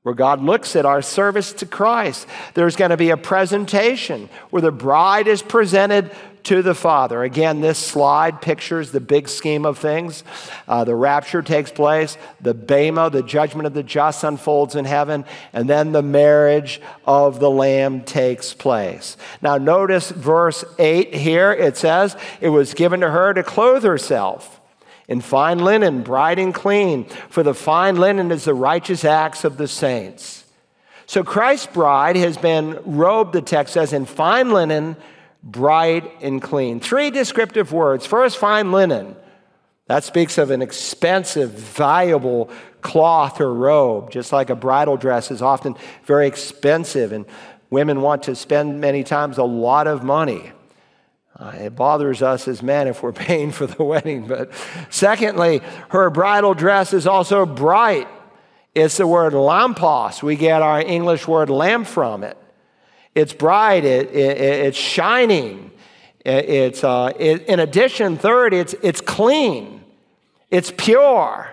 where 0.03 0.15
God 0.15 0.41
looks 0.41 0.75
at 0.75 0.85
our 0.85 1.01
service 1.01 1.53
to 1.53 1.65
Christ. 1.65 2.27
There's 2.53 2.75
going 2.75 2.91
to 2.91 2.97
be 2.97 3.09
a 3.09 3.17
presentation 3.17 4.29
where 4.49 4.61
the 4.61 4.71
bride 4.71 5.27
is 5.27 5.41
presented 5.41 6.11
to 6.43 6.61
the 6.61 6.75
Father. 6.75 7.23
Again, 7.23 7.61
this 7.61 7.77
slide 7.77 8.41
pictures 8.41 8.91
the 8.91 8.99
big 8.99 9.29
scheme 9.29 9.65
of 9.65 9.77
things. 9.77 10.23
Uh, 10.67 10.83
the 10.83 10.95
rapture 10.95 11.41
takes 11.41 11.71
place, 11.71 12.17
the 12.41 12.53
Bema, 12.53 13.09
the 13.09 13.23
judgment 13.23 13.65
of 13.65 13.73
the 13.73 13.83
just, 13.83 14.23
unfolds 14.23 14.75
in 14.75 14.85
heaven, 14.85 15.25
and 15.53 15.69
then 15.69 15.91
the 15.91 16.01
marriage 16.01 16.81
of 17.05 17.39
the 17.39 17.49
Lamb 17.49 18.01
takes 18.01 18.53
place. 18.53 19.17
Now, 19.41 19.57
notice 19.57 20.11
verse 20.11 20.65
8 20.79 21.13
here. 21.13 21.51
It 21.51 21.77
says, 21.77 22.15
It 22.41 22.49
was 22.49 22.73
given 22.73 22.99
to 22.99 23.09
her 23.09 23.33
to 23.33 23.43
clothe 23.43 23.83
herself 23.83 24.59
in 25.07 25.21
fine 25.21 25.59
linen, 25.59 26.01
bright 26.01 26.39
and 26.39 26.53
clean, 26.53 27.05
for 27.29 27.43
the 27.43 27.53
fine 27.53 27.97
linen 27.97 28.31
is 28.31 28.45
the 28.45 28.53
righteous 28.53 29.03
acts 29.03 29.43
of 29.43 29.57
the 29.57 29.67
saints. 29.67 30.45
So 31.05 31.23
Christ's 31.23 31.67
bride 31.67 32.15
has 32.15 32.37
been 32.37 32.79
robed, 32.85 33.33
the 33.33 33.41
text 33.41 33.73
says, 33.73 33.93
in 33.93 34.05
fine 34.05 34.51
linen 34.51 34.95
bright 35.43 36.09
and 36.21 36.41
clean. 36.41 36.79
Three 36.79 37.11
descriptive 37.11 37.71
words. 37.71 38.05
First, 38.05 38.37
fine 38.37 38.71
linen. 38.71 39.15
That 39.87 40.05
speaks 40.05 40.37
of 40.37 40.49
an 40.49 40.61
expensive, 40.61 41.51
valuable 41.51 42.49
cloth 42.81 43.41
or 43.41 43.53
robe, 43.53 44.11
just 44.11 44.31
like 44.31 44.49
a 44.49 44.55
bridal 44.55 44.97
dress 44.97 45.29
is 45.29 45.41
often 45.41 45.75
very 46.05 46.27
expensive, 46.27 47.11
and 47.11 47.25
women 47.69 48.01
want 48.01 48.23
to 48.23 48.35
spend 48.35 48.79
many 48.79 49.03
times 49.03 49.37
a 49.37 49.43
lot 49.43 49.87
of 49.87 50.03
money. 50.03 50.51
Uh, 51.37 51.51
it 51.55 51.75
bothers 51.75 52.21
us 52.21 52.47
as 52.47 52.61
men 52.63 52.87
if 52.87 53.03
we're 53.03 53.11
paying 53.11 53.51
for 53.51 53.67
the 53.67 53.83
wedding. 53.83 54.27
But 54.27 54.51
secondly, 54.89 55.61
her 55.89 56.09
bridal 56.09 56.53
dress 56.53 56.93
is 56.93 57.05
also 57.05 57.45
bright. 57.45 58.07
It's 58.73 58.97
the 58.97 59.07
word 59.07 59.33
lampos. 59.33 60.23
We 60.23 60.35
get 60.35 60.61
our 60.61 60.81
English 60.81 61.27
word 61.27 61.49
lamp 61.49 61.87
from 61.87 62.23
it. 62.23 62.37
It's 63.15 63.33
bright, 63.33 63.85
it, 63.85 64.09
it, 64.09 64.37
it's 64.39 64.77
shining. 64.77 65.71
It, 66.25 66.49
it's, 66.49 66.83
uh, 66.83 67.11
in 67.17 67.59
addition, 67.59 68.17
third, 68.17 68.53
it's, 68.53 68.73
it's 68.81 69.01
clean, 69.01 69.83
it's 70.49 70.71
pure. 70.75 71.49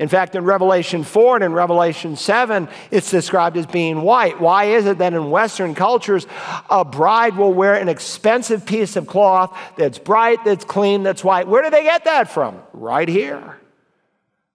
In 0.00 0.08
fact, 0.08 0.34
in 0.34 0.44
Revelation 0.44 1.04
4 1.04 1.36
and 1.36 1.44
in 1.44 1.52
Revelation 1.52 2.16
7, 2.16 2.70
it's 2.90 3.10
described 3.10 3.58
as 3.58 3.66
being 3.66 4.00
white. 4.00 4.40
Why 4.40 4.64
is 4.64 4.86
it 4.86 4.96
that 4.96 5.12
in 5.12 5.30
Western 5.30 5.74
cultures, 5.74 6.26
a 6.70 6.86
bride 6.86 7.36
will 7.36 7.52
wear 7.52 7.74
an 7.74 7.90
expensive 7.90 8.64
piece 8.64 8.96
of 8.96 9.06
cloth 9.06 9.54
that's 9.76 9.98
bright, 9.98 10.42
that's 10.42 10.64
clean, 10.64 11.02
that's 11.02 11.22
white? 11.22 11.46
Where 11.48 11.62
do 11.62 11.68
they 11.68 11.82
get 11.82 12.04
that 12.04 12.30
from? 12.30 12.62
Right 12.72 13.08
here, 13.08 13.58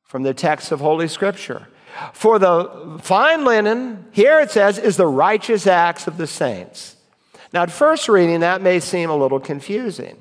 from 0.02 0.24
the 0.24 0.34
text 0.34 0.72
of 0.72 0.80
Holy 0.80 1.08
Scripture. 1.08 1.68
For 2.14 2.39
the 2.39 3.00
fine 3.02 3.46
linen, 3.46 4.06
here 4.12 4.39
it 4.39 4.52
says, 4.52 4.78
is 4.78 4.98
the 4.98 5.08
righteous 5.08 5.66
acts 5.68 6.08
of 6.08 6.18
the 6.18 6.28
saints. 6.28 6.96
Now, 7.54 7.64
at 7.64 7.72
first 7.72 8.10
reading, 8.10 8.41
that 8.41 8.62
may 8.62 8.80
seem 8.80 9.10
a 9.10 9.16
little 9.16 9.39
confusing 9.39 10.18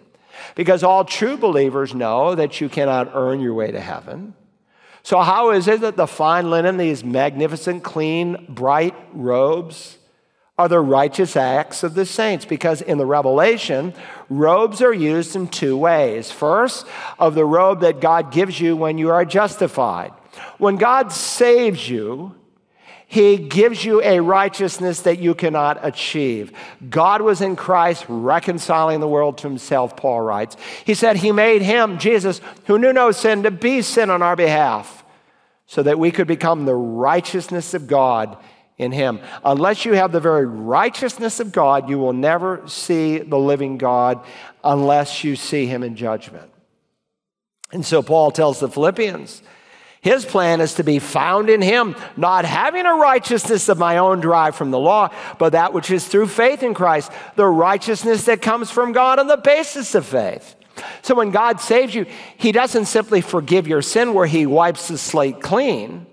because 0.54 0.84
all 0.84 1.04
true 1.04 1.36
believers 1.36 1.94
know 1.94 2.34
that 2.34 2.60
you 2.60 2.68
cannot 2.68 3.10
earn 3.14 3.40
your 3.40 3.54
way 3.54 3.72
to 3.72 3.80
heaven. 3.80 4.34
So, 5.02 5.20
how 5.20 5.50
is 5.50 5.68
it 5.68 5.80
that 5.80 5.96
the 5.96 6.06
fine 6.06 6.48
linen, 6.48 6.76
these 6.76 7.04
magnificent, 7.04 7.82
clean, 7.82 8.46
bright 8.48 8.94
robes, 9.12 9.98
are 10.56 10.68
the 10.68 10.80
righteous 10.80 11.36
acts 11.36 11.82
of 11.82 11.94
the 11.94 12.06
saints? 12.06 12.44
Because 12.44 12.80
in 12.80 12.98
the 12.98 13.04
Revelation, 13.04 13.92
robes 14.30 14.80
are 14.80 14.94
used 14.94 15.34
in 15.34 15.48
two 15.48 15.76
ways. 15.76 16.30
First, 16.30 16.86
of 17.18 17.34
the 17.34 17.44
robe 17.44 17.80
that 17.80 18.00
God 18.00 18.32
gives 18.32 18.60
you 18.60 18.76
when 18.76 18.96
you 18.96 19.10
are 19.10 19.24
justified. 19.24 20.12
When 20.58 20.76
God 20.76 21.12
saves 21.12 21.88
you, 21.88 22.34
he 23.06 23.36
gives 23.36 23.84
you 23.84 24.02
a 24.02 24.20
righteousness 24.20 25.02
that 25.02 25.18
you 25.18 25.34
cannot 25.34 25.78
achieve. 25.86 26.52
God 26.88 27.22
was 27.22 27.40
in 27.40 27.54
Christ 27.54 28.04
reconciling 28.08 29.00
the 29.00 29.08
world 29.08 29.38
to 29.38 29.48
himself, 29.48 29.96
Paul 29.96 30.22
writes. 30.22 30.56
He 30.84 30.94
said 30.94 31.16
he 31.16 31.30
made 31.30 31.62
him, 31.62 31.98
Jesus, 31.98 32.40
who 32.64 32.78
knew 32.78 32.92
no 32.92 33.12
sin, 33.12 33.44
to 33.44 33.50
be 33.50 33.82
sin 33.82 34.10
on 34.10 34.22
our 34.22 34.36
behalf 34.36 35.04
so 35.66 35.82
that 35.82 35.98
we 35.98 36.10
could 36.10 36.26
become 36.26 36.64
the 36.64 36.74
righteousness 36.74 37.74
of 37.74 37.86
God 37.86 38.36
in 38.78 38.90
him. 38.90 39.20
Unless 39.44 39.84
you 39.84 39.92
have 39.92 40.12
the 40.12 40.20
very 40.20 40.46
righteousness 40.46 41.40
of 41.40 41.52
God, 41.52 41.88
you 41.88 41.98
will 41.98 42.12
never 42.12 42.66
see 42.66 43.18
the 43.18 43.38
living 43.38 43.78
God 43.78 44.24
unless 44.62 45.22
you 45.22 45.36
see 45.36 45.66
him 45.66 45.82
in 45.82 45.94
judgment. 45.94 46.50
And 47.72 47.84
so 47.84 48.02
Paul 48.02 48.30
tells 48.30 48.60
the 48.60 48.68
Philippians, 48.68 49.42
his 50.04 50.26
plan 50.26 50.60
is 50.60 50.74
to 50.74 50.84
be 50.84 50.98
found 50.98 51.48
in 51.48 51.62
Him, 51.62 51.96
not 52.14 52.44
having 52.44 52.84
a 52.84 52.92
righteousness 52.92 53.70
of 53.70 53.78
my 53.78 53.96
own 53.96 54.20
derived 54.20 54.54
from 54.54 54.70
the 54.70 54.78
law, 54.78 55.08
but 55.38 55.52
that 55.52 55.72
which 55.72 55.90
is 55.90 56.06
through 56.06 56.26
faith 56.26 56.62
in 56.62 56.74
Christ, 56.74 57.10
the 57.36 57.46
righteousness 57.46 58.26
that 58.26 58.42
comes 58.42 58.70
from 58.70 58.92
God 58.92 59.18
on 59.18 59.28
the 59.28 59.38
basis 59.38 59.94
of 59.94 60.04
faith. 60.04 60.56
So 61.00 61.14
when 61.14 61.30
God 61.30 61.58
saves 61.58 61.94
you, 61.94 62.04
He 62.36 62.52
doesn't 62.52 62.84
simply 62.84 63.22
forgive 63.22 63.66
your 63.66 63.80
sin 63.80 64.12
where 64.12 64.26
He 64.26 64.44
wipes 64.44 64.88
the 64.88 64.98
slate 64.98 65.40
clean. 65.40 66.04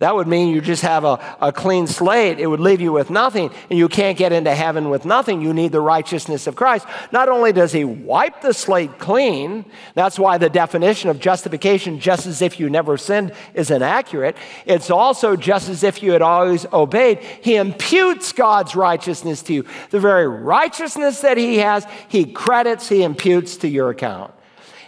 That 0.00 0.14
would 0.14 0.28
mean 0.28 0.54
you 0.54 0.60
just 0.60 0.82
have 0.82 1.02
a, 1.02 1.18
a 1.40 1.52
clean 1.52 1.88
slate. 1.88 2.38
It 2.38 2.46
would 2.46 2.60
leave 2.60 2.80
you 2.80 2.92
with 2.92 3.10
nothing, 3.10 3.50
and 3.68 3.76
you 3.76 3.88
can't 3.88 4.16
get 4.16 4.32
into 4.32 4.54
heaven 4.54 4.90
with 4.90 5.04
nothing. 5.04 5.42
You 5.42 5.52
need 5.52 5.72
the 5.72 5.80
righteousness 5.80 6.46
of 6.46 6.54
Christ. 6.54 6.86
Not 7.10 7.28
only 7.28 7.52
does 7.52 7.72
He 7.72 7.82
wipe 7.82 8.40
the 8.40 8.54
slate 8.54 9.00
clean, 9.00 9.64
that's 9.94 10.16
why 10.16 10.38
the 10.38 10.48
definition 10.48 11.10
of 11.10 11.18
justification, 11.18 11.98
just 11.98 12.26
as 12.26 12.42
if 12.42 12.60
you 12.60 12.70
never 12.70 12.96
sinned, 12.96 13.32
is 13.54 13.72
inaccurate. 13.72 14.36
It's 14.66 14.88
also 14.88 15.34
just 15.34 15.68
as 15.68 15.82
if 15.82 16.00
you 16.00 16.12
had 16.12 16.22
always 16.22 16.64
obeyed. 16.72 17.18
He 17.18 17.56
imputes 17.56 18.32
God's 18.32 18.76
righteousness 18.76 19.42
to 19.42 19.52
you. 19.52 19.66
The 19.90 19.98
very 19.98 20.28
righteousness 20.28 21.22
that 21.22 21.38
He 21.38 21.58
has, 21.58 21.84
He 22.06 22.24
credits, 22.24 22.88
He 22.88 23.02
imputes 23.02 23.56
to 23.58 23.68
your 23.68 23.90
account. 23.90 24.32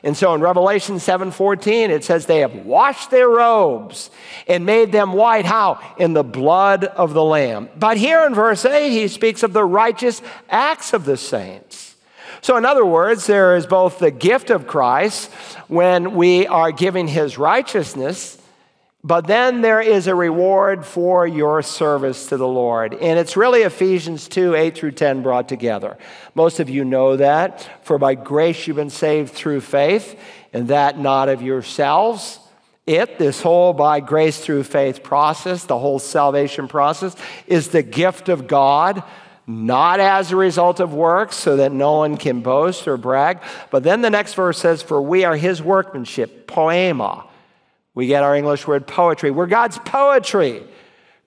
And 0.02 0.16
so 0.16 0.34
in 0.34 0.40
Revelation 0.40 0.96
7:14 0.96 1.90
it 1.90 2.04
says 2.04 2.26
they 2.26 2.40
have 2.40 2.54
washed 2.54 3.10
their 3.10 3.28
robes 3.28 4.10
and 4.46 4.64
made 4.64 4.92
them 4.92 5.12
white 5.12 5.44
how? 5.44 5.78
In 5.98 6.14
the 6.14 6.24
blood 6.24 6.84
of 6.84 7.12
the 7.12 7.24
lamb. 7.24 7.68
But 7.76 7.96
here 7.96 8.24
in 8.24 8.34
verse 8.34 8.64
8 8.64 8.90
he 8.90 9.08
speaks 9.08 9.42
of 9.42 9.52
the 9.52 9.64
righteous 9.64 10.22
acts 10.48 10.92
of 10.92 11.04
the 11.04 11.16
saints. 11.16 11.96
So 12.42 12.56
in 12.56 12.64
other 12.64 12.86
words, 12.86 13.26
there 13.26 13.56
is 13.56 13.66
both 13.66 13.98
the 13.98 14.10
gift 14.10 14.48
of 14.48 14.66
Christ 14.66 15.30
when 15.68 16.14
we 16.14 16.46
are 16.46 16.72
giving 16.72 17.06
his 17.06 17.36
righteousness 17.36 18.39
but 19.02 19.26
then 19.26 19.62
there 19.62 19.80
is 19.80 20.06
a 20.06 20.14
reward 20.14 20.84
for 20.84 21.26
your 21.26 21.62
service 21.62 22.26
to 22.26 22.36
the 22.36 22.46
Lord. 22.46 22.92
And 22.92 23.18
it's 23.18 23.36
really 23.36 23.62
Ephesians 23.62 24.28
2 24.28 24.54
8 24.54 24.76
through 24.76 24.90
10 24.92 25.22
brought 25.22 25.48
together. 25.48 25.96
Most 26.34 26.60
of 26.60 26.68
you 26.68 26.84
know 26.84 27.16
that. 27.16 27.68
For 27.82 27.98
by 27.98 28.14
grace 28.14 28.66
you've 28.66 28.76
been 28.76 28.90
saved 28.90 29.32
through 29.32 29.62
faith, 29.62 30.20
and 30.52 30.68
that 30.68 30.98
not 30.98 31.30
of 31.30 31.40
yourselves. 31.40 32.40
It, 32.86 33.18
this 33.18 33.40
whole 33.40 33.72
by 33.72 34.00
grace 34.00 34.40
through 34.40 34.64
faith 34.64 35.02
process, 35.02 35.64
the 35.64 35.78
whole 35.78 35.98
salvation 35.98 36.66
process, 36.66 37.14
is 37.46 37.68
the 37.68 37.82
gift 37.82 38.28
of 38.28 38.48
God, 38.48 39.02
not 39.46 40.00
as 40.00 40.32
a 40.32 40.36
result 40.36 40.80
of 40.80 40.92
works, 40.92 41.36
so 41.36 41.56
that 41.56 41.72
no 41.72 41.98
one 41.98 42.16
can 42.16 42.40
boast 42.40 42.88
or 42.88 42.96
brag. 42.96 43.38
But 43.70 43.82
then 43.82 44.02
the 44.02 44.10
next 44.10 44.34
verse 44.34 44.58
says, 44.58 44.82
For 44.82 45.00
we 45.00 45.24
are 45.24 45.36
his 45.36 45.62
workmanship, 45.62 46.46
poema 46.46 47.29
we 47.94 48.06
get 48.06 48.22
our 48.22 48.34
English 48.36 48.66
word 48.66 48.86
poetry. 48.86 49.30
We're 49.30 49.46
God's 49.46 49.78
poetry, 49.78 50.62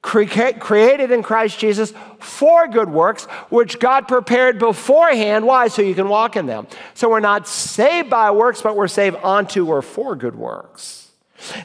cre- 0.01 0.23
created 0.59 1.11
in 1.11 1.23
Christ 1.23 1.59
Jesus 1.59 1.93
for 2.19 2.67
good 2.67 2.89
works, 2.89 3.25
which 3.49 3.79
God 3.79 4.07
prepared 4.07 4.59
beforehand. 4.59 5.45
Why? 5.45 5.67
So 5.67 5.81
you 5.81 5.95
can 5.95 6.09
walk 6.09 6.35
in 6.35 6.45
them. 6.45 6.67
So 6.93 7.09
we're 7.09 7.19
not 7.19 7.47
saved 7.47 8.09
by 8.09 8.31
works, 8.31 8.61
but 8.61 8.75
we're 8.75 8.87
saved 8.87 9.17
onto 9.17 9.67
or 9.67 9.81
for 9.81 10.15
good 10.15 10.35
works. 10.35 11.03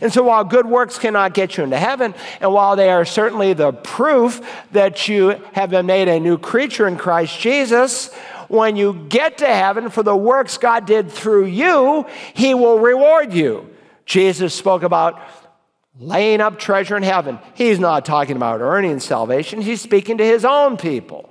And 0.01 0.13
so, 0.13 0.25
while 0.25 0.43
good 0.45 0.67
works 0.67 0.99
cannot 0.99 1.35
get 1.35 1.57
you 1.57 1.65
into 1.65 1.79
heaven, 1.79 2.15
and 2.41 2.53
while 2.53 2.75
they 2.75 2.91
are 2.91 3.05
certainly 3.05 3.53
the 3.53 3.73
proof 3.73 4.41
that 4.73 5.09
you 5.09 5.41
have 5.53 5.71
been 5.71 5.87
made 5.87 6.09
a 6.09 6.19
new 6.19 6.37
creature 6.37 6.89
in 6.89 6.97
Christ 6.97 7.39
Jesus, 7.39 8.13
when 8.49 8.77
you 8.77 9.07
get 9.09 9.39
to 9.39 9.47
heaven 9.47 9.91
for 9.91 10.03
the 10.03 10.17
works 10.17 10.59
God 10.59 10.87
did 10.87 11.11
through 11.11 11.45
you, 11.45 12.07
He 12.35 12.55
will 12.55 12.81
reward 12.81 13.33
you. 13.33 13.71
Jesus 14.09 14.55
spoke 14.55 14.83
about 14.83 15.21
laying 16.01 16.41
up 16.41 16.59
treasure 16.59 16.97
in 16.97 17.03
heaven. 17.03 17.39
He's 17.55 17.79
not 17.79 18.07
talking 18.07 18.37
about 18.37 18.63
earning 18.63 19.01
salvation, 19.01 19.61
he's 19.61 19.83
speaking 19.83 20.19
to 20.19 20.25
his 20.25 20.45
own 20.45 20.79
people. 20.79 21.29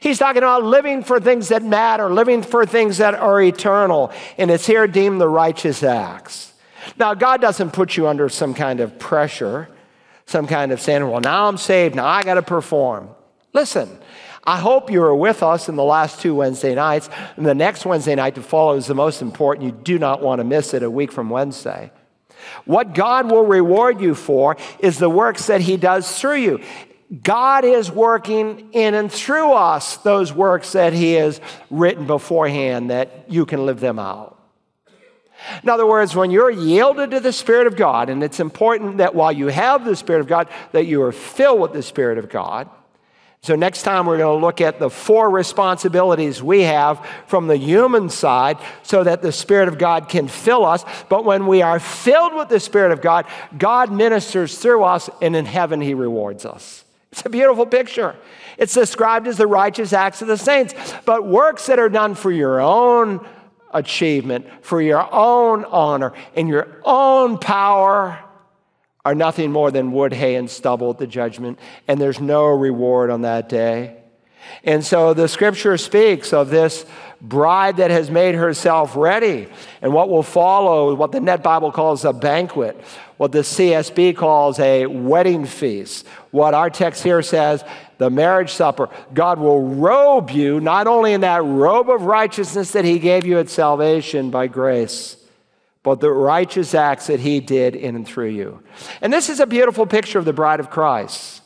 He's 0.00 0.18
talking 0.18 0.42
about 0.42 0.64
living 0.64 1.02
for 1.02 1.18
things 1.18 1.48
that 1.48 1.62
matter, 1.62 2.10
living 2.10 2.42
for 2.42 2.66
things 2.66 2.98
that 2.98 3.14
are 3.14 3.40
eternal, 3.40 4.12
and 4.36 4.50
it's 4.50 4.66
here 4.66 4.86
deemed 4.86 5.20
the 5.20 5.28
righteous 5.28 5.82
acts. 5.82 6.52
Now, 6.98 7.14
God 7.14 7.40
doesn't 7.40 7.72
put 7.72 7.96
you 7.96 8.06
under 8.06 8.28
some 8.28 8.52
kind 8.52 8.80
of 8.80 8.98
pressure, 8.98 9.68
some 10.26 10.46
kind 10.46 10.72
of 10.72 10.80
saying, 10.80 11.08
well, 11.08 11.20
now 11.20 11.46
I'm 11.46 11.56
saved, 11.56 11.94
now 11.94 12.06
I 12.06 12.22
got 12.22 12.34
to 12.34 12.42
perform. 12.42 13.08
Listen, 13.54 13.88
I 14.46 14.58
hope 14.58 14.90
you 14.90 15.00
were 15.00 15.14
with 15.14 15.42
us 15.42 15.68
in 15.68 15.76
the 15.76 15.84
last 15.84 16.20
two 16.20 16.34
Wednesday 16.34 16.74
nights. 16.74 17.08
And 17.36 17.46
the 17.46 17.54
next 17.54 17.86
Wednesday 17.86 18.14
night 18.14 18.34
to 18.34 18.42
follow 18.42 18.76
is 18.76 18.86
the 18.86 18.94
most 18.94 19.22
important. 19.22 19.66
You 19.66 19.72
do 19.72 19.98
not 19.98 20.20
want 20.20 20.40
to 20.40 20.44
miss 20.44 20.74
it 20.74 20.82
a 20.82 20.90
week 20.90 21.12
from 21.12 21.30
Wednesday. 21.30 21.90
What 22.66 22.94
God 22.94 23.30
will 23.30 23.46
reward 23.46 24.00
you 24.00 24.14
for 24.14 24.56
is 24.78 24.98
the 24.98 25.08
works 25.08 25.46
that 25.46 25.62
He 25.62 25.76
does 25.76 26.18
through 26.18 26.36
you. 26.36 26.60
God 27.22 27.64
is 27.64 27.90
working 27.90 28.70
in 28.72 28.94
and 28.94 29.10
through 29.10 29.52
us 29.52 29.98
those 29.98 30.32
works 30.32 30.72
that 30.72 30.92
He 30.92 31.12
has 31.14 31.40
written 31.70 32.06
beforehand 32.06 32.90
that 32.90 33.26
you 33.28 33.46
can 33.46 33.64
live 33.64 33.80
them 33.80 33.98
out. 33.98 34.38
In 35.62 35.68
other 35.68 35.86
words, 35.86 36.14
when 36.14 36.30
you're 36.30 36.50
yielded 36.50 37.10
to 37.10 37.20
the 37.20 37.32
Spirit 37.32 37.66
of 37.66 37.76
God, 37.76 38.08
and 38.08 38.22
it's 38.22 38.40
important 38.40 38.98
that 38.98 39.14
while 39.14 39.32
you 39.32 39.48
have 39.48 39.84
the 39.84 39.96
Spirit 39.96 40.20
of 40.20 40.26
God, 40.26 40.48
that 40.72 40.86
you 40.86 41.02
are 41.02 41.12
filled 41.12 41.60
with 41.60 41.72
the 41.72 41.82
Spirit 41.82 42.18
of 42.18 42.28
God. 42.28 42.68
So, 43.44 43.56
next 43.56 43.82
time 43.82 44.06
we're 44.06 44.16
going 44.16 44.40
to 44.40 44.42
look 44.42 44.62
at 44.62 44.78
the 44.78 44.88
four 44.88 45.28
responsibilities 45.28 46.42
we 46.42 46.62
have 46.62 47.06
from 47.26 47.46
the 47.46 47.58
human 47.58 48.08
side 48.08 48.56
so 48.82 49.04
that 49.04 49.20
the 49.20 49.32
Spirit 49.32 49.68
of 49.68 49.76
God 49.76 50.08
can 50.08 50.28
fill 50.28 50.64
us. 50.64 50.82
But 51.10 51.26
when 51.26 51.46
we 51.46 51.60
are 51.60 51.78
filled 51.78 52.32
with 52.32 52.48
the 52.48 52.58
Spirit 52.58 52.90
of 52.90 53.02
God, 53.02 53.26
God 53.58 53.92
ministers 53.92 54.56
through 54.56 54.84
us, 54.84 55.10
and 55.20 55.36
in 55.36 55.44
heaven, 55.44 55.82
He 55.82 55.92
rewards 55.92 56.46
us. 56.46 56.84
It's 57.12 57.26
a 57.26 57.28
beautiful 57.28 57.66
picture. 57.66 58.16
It's 58.56 58.72
described 58.72 59.28
as 59.28 59.36
the 59.36 59.46
righteous 59.46 59.92
acts 59.92 60.22
of 60.22 60.28
the 60.28 60.38
saints, 60.38 60.72
but 61.04 61.26
works 61.26 61.66
that 61.66 61.78
are 61.78 61.90
done 61.90 62.14
for 62.14 62.32
your 62.32 62.62
own 62.62 63.28
achievement, 63.72 64.46
for 64.62 64.80
your 64.80 65.06
own 65.12 65.66
honor, 65.66 66.14
in 66.34 66.46
your 66.46 66.80
own 66.82 67.36
power 67.36 68.24
are 69.04 69.14
nothing 69.14 69.52
more 69.52 69.70
than 69.70 69.92
wood, 69.92 70.12
hay, 70.12 70.36
and 70.36 70.50
stubble 70.50 70.90
at 70.90 70.98
the 70.98 71.06
judgment, 71.06 71.58
and 71.86 72.00
there's 72.00 72.20
no 72.20 72.46
reward 72.46 73.10
on 73.10 73.22
that 73.22 73.48
day. 73.48 73.96
And 74.62 74.84
so 74.84 75.14
the 75.14 75.28
scripture 75.28 75.76
speaks 75.76 76.32
of 76.32 76.50
this 76.50 76.86
bride 77.20 77.78
that 77.78 77.90
has 77.90 78.10
made 78.10 78.34
herself 78.34 78.96
ready. 78.96 79.48
And 79.82 79.92
what 79.92 80.08
will 80.08 80.22
follow, 80.22 80.94
what 80.94 81.12
the 81.12 81.20
Net 81.20 81.42
Bible 81.42 81.72
calls 81.72 82.04
a 82.04 82.12
banquet, 82.12 82.78
what 83.16 83.32
the 83.32 83.40
CSB 83.40 84.16
calls 84.16 84.58
a 84.58 84.86
wedding 84.86 85.46
feast, 85.46 86.06
what 86.30 86.54
our 86.54 86.70
text 86.70 87.02
here 87.02 87.22
says, 87.22 87.64
the 87.98 88.10
marriage 88.10 88.50
supper. 88.50 88.88
God 89.12 89.38
will 89.38 89.62
robe 89.62 90.30
you 90.30 90.60
not 90.60 90.86
only 90.86 91.12
in 91.12 91.22
that 91.22 91.44
robe 91.44 91.88
of 91.88 92.02
righteousness 92.02 92.72
that 92.72 92.84
He 92.84 92.98
gave 92.98 93.24
you 93.24 93.38
at 93.38 93.48
salvation 93.48 94.30
by 94.30 94.46
grace, 94.46 95.16
but 95.84 96.00
the 96.00 96.10
righteous 96.10 96.74
acts 96.74 97.06
that 97.06 97.20
He 97.20 97.38
did 97.38 97.76
in 97.76 97.94
and 97.94 98.08
through 98.08 98.30
you. 98.30 98.60
And 99.00 99.12
this 99.12 99.28
is 99.28 99.38
a 99.38 99.46
beautiful 99.46 99.86
picture 99.86 100.18
of 100.18 100.24
the 100.24 100.32
bride 100.32 100.58
of 100.58 100.70
Christ. 100.70 101.42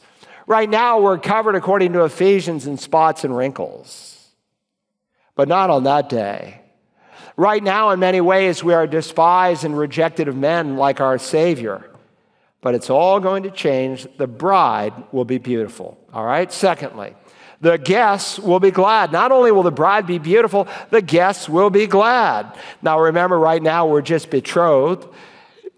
Right 0.46 0.70
now, 0.70 1.00
we're 1.00 1.18
covered 1.18 1.56
according 1.56 1.92
to 1.92 2.04
Ephesians 2.04 2.66
in 2.66 2.78
spots 2.78 3.24
and 3.24 3.36
wrinkles, 3.36 4.30
but 5.34 5.48
not 5.48 5.68
on 5.68 5.84
that 5.84 6.08
day. 6.08 6.62
Right 7.36 7.62
now, 7.62 7.90
in 7.90 8.00
many 8.00 8.20
ways, 8.20 8.64
we 8.64 8.72
are 8.72 8.86
despised 8.86 9.64
and 9.64 9.76
rejected 9.76 10.28
of 10.28 10.36
men 10.36 10.76
like 10.76 11.00
our 11.00 11.18
Savior, 11.18 11.90
but 12.60 12.74
it's 12.74 12.90
all 12.90 13.20
going 13.20 13.42
to 13.42 13.50
change. 13.50 14.06
The 14.16 14.26
bride 14.26 14.92
will 15.12 15.24
be 15.24 15.38
beautiful. 15.38 15.98
All 16.12 16.24
right? 16.24 16.50
Secondly, 16.50 17.14
the 17.60 17.76
guests 17.76 18.38
will 18.38 18.60
be 18.60 18.70
glad. 18.70 19.10
Not 19.10 19.32
only 19.32 19.50
will 19.50 19.64
the 19.64 19.70
bride 19.70 20.06
be 20.06 20.18
beautiful, 20.18 20.68
the 20.90 21.02
guests 21.02 21.48
will 21.48 21.70
be 21.70 21.86
glad. 21.86 22.56
Now, 22.82 23.00
remember, 23.00 23.38
right 23.38 23.62
now, 23.62 23.86
we're 23.86 24.02
just 24.02 24.30
betrothed. 24.30 25.08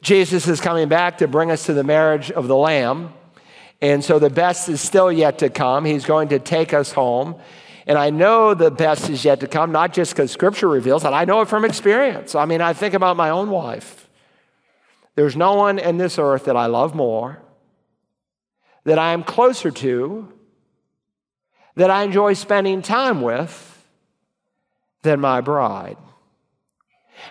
Jesus 0.03 0.47
is 0.47 0.61
coming 0.61 0.89
back 0.89 1.19
to 1.19 1.29
bring 1.29 1.51
us 1.51 1.67
to 1.67 1.73
the 1.73 1.85
marriage 1.85 2.31
of 2.31 2.49
the 2.49 2.57
Lamb. 2.57 3.13
And 3.81 4.05
so 4.05 4.19
the 4.19 4.31
best 4.31 4.69
is 4.69 4.81
still 4.81 5.11
yet 5.11 5.39
to 5.39 5.49
come. 5.49 5.85
He's 5.87 6.05
going 6.05 6.29
to 6.29 6.39
take 6.39 6.75
us 6.75 6.93
home. 6.93 7.37
And 7.87 7.97
I 7.97 8.11
know 8.11 8.53
the 8.53 8.71
best 8.71 9.09
is 9.09 9.25
yet 9.25 9.41
to 9.41 9.49
come, 9.49 9.73
not 9.73 9.95
just 9.95 10.13
because 10.13 10.31
Scripture 10.31 10.69
reveals 10.69 11.05
it, 11.05 11.09
I 11.09 11.25
know 11.25 11.41
it 11.41 11.49
from 11.49 11.65
experience. 11.65 12.35
I 12.35 12.45
mean, 12.45 12.61
I 12.61 12.75
think 12.75 12.95
about 12.95 13.17
my 13.17 13.31
own 13.31 13.51
wife. 13.51 14.09
There's 15.15 15.35
no 15.35 15.55
one 15.55 15.79
in 15.79 15.97
this 15.97 16.19
earth 16.19 16.45
that 16.45 16.57
I 16.57 16.67
love 16.67 16.95
more, 16.95 17.43
that 18.85 18.99
I 18.99 19.13
am 19.13 19.25
closer 19.25 19.71
to, 19.71 20.33
that 21.77 21.91
I 21.91 22.03
enjoy 22.03 22.35
spending 22.35 22.83
time 22.83 23.23
with 23.23 23.67
than 25.03 25.21
my 25.21 25.41
bride. 25.41 25.97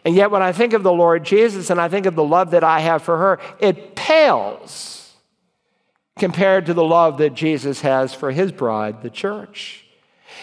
And 0.05 0.15
yet, 0.15 0.31
when 0.31 0.41
I 0.41 0.51
think 0.51 0.73
of 0.73 0.83
the 0.83 0.93
Lord 0.93 1.23
Jesus 1.23 1.69
and 1.69 1.81
I 1.81 1.89
think 1.89 2.05
of 2.05 2.15
the 2.15 2.23
love 2.23 2.51
that 2.51 2.63
I 2.63 2.79
have 2.79 3.01
for 3.01 3.17
her, 3.17 3.39
it 3.59 3.95
pales 3.95 5.13
compared 6.17 6.65
to 6.67 6.73
the 6.73 6.83
love 6.83 7.17
that 7.17 7.33
Jesus 7.33 7.81
has 7.81 8.13
for 8.13 8.31
his 8.31 8.51
bride, 8.51 9.01
the 9.01 9.09
church. 9.09 9.85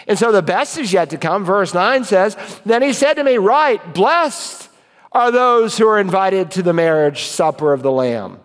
And 0.07 0.17
so 0.17 0.31
the 0.31 0.41
best 0.41 0.77
is 0.77 0.91
yet 0.91 1.09
to 1.11 1.17
come. 1.17 1.45
Verse 1.45 1.73
9 1.73 2.03
says, 2.03 2.35
Then 2.65 2.81
he 2.81 2.93
said 2.93 3.15
to 3.15 3.23
me, 3.23 3.37
Write, 3.37 3.93
blessed 3.93 4.69
are 5.11 5.31
those 5.31 5.77
who 5.77 5.87
are 5.87 5.99
invited 5.99 6.51
to 6.51 6.61
the 6.61 6.73
marriage 6.73 7.23
supper 7.23 7.73
of 7.73 7.81
the 7.81 7.91
Lamb. 7.91 8.39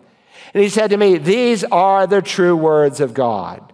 And 0.55 0.63
he 0.63 0.69
said 0.69 0.91
to 0.91 0.97
me, 0.97 1.19
These 1.19 1.65
are 1.65 2.07
the 2.07 2.23
true 2.23 2.57
words 2.57 3.01
of 3.01 3.15
God. 3.15 3.72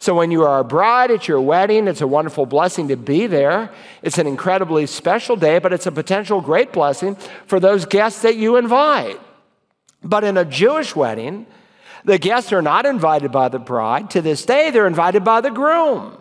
So 0.00 0.14
when 0.14 0.30
you 0.30 0.44
are 0.44 0.60
a 0.60 0.64
bride 0.64 1.10
at 1.10 1.26
your 1.26 1.40
wedding, 1.40 1.88
it's 1.88 2.00
a 2.00 2.06
wonderful 2.06 2.46
blessing 2.46 2.88
to 2.88 2.96
be 2.96 3.26
there. 3.26 3.70
It's 4.02 4.18
an 4.18 4.26
incredibly 4.26 4.86
special 4.86 5.34
day, 5.34 5.58
but 5.58 5.72
it's 5.72 5.86
a 5.86 5.92
potential 5.92 6.40
great 6.40 6.72
blessing 6.72 7.16
for 7.46 7.58
those 7.58 7.84
guests 7.84 8.22
that 8.22 8.36
you 8.36 8.56
invite. 8.56 9.20
But 10.02 10.22
in 10.22 10.36
a 10.36 10.44
Jewish 10.44 10.94
wedding, 10.94 11.46
the 12.04 12.18
guests 12.18 12.52
are 12.52 12.62
not 12.62 12.86
invited 12.86 13.32
by 13.32 13.48
the 13.48 13.58
bride. 13.58 14.10
To 14.10 14.22
this 14.22 14.44
day, 14.44 14.70
they're 14.70 14.86
invited 14.86 15.24
by 15.24 15.40
the 15.40 15.50
groom. 15.50 16.17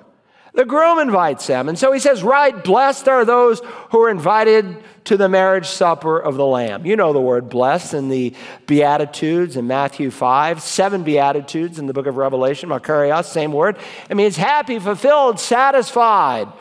The 0.57 0.65
groom 0.65 0.97
invites 0.97 1.45
them. 1.45 1.69
And 1.69 1.77
so 1.77 1.91
he 1.91 1.99
says, 1.99 2.23
Write, 2.23 2.63
blessed 2.63 3.07
are 3.07 3.23
those 3.23 3.61
who 3.91 4.01
are 4.01 4.09
invited 4.09 4.75
to 5.03 5.15
the 5.15 5.29
marriage 5.29 5.67
supper 5.67 6.17
of 6.17 6.33
the 6.35 6.47
Lamb. 6.47 6.83
You 6.83 6.95
know 6.95 7.13
the 7.13 7.21
word 7.21 7.47
blessed 7.47 7.93
in 7.93 8.09
the 8.09 8.33
Beatitudes 8.65 9.55
in 9.55 9.67
Matthew 9.67 10.09
5, 10.09 10.59
seven 10.63 11.03
Beatitudes 11.03 11.77
in 11.77 11.85
the 11.85 11.93
book 11.93 12.07
of 12.07 12.17
Revelation, 12.17 12.69
Makarios, 12.69 13.25
same 13.25 13.51
word. 13.53 13.77
It 14.09 14.17
means 14.17 14.35
happy, 14.35 14.79
fulfilled, 14.79 15.39
satisfied. 15.39 16.51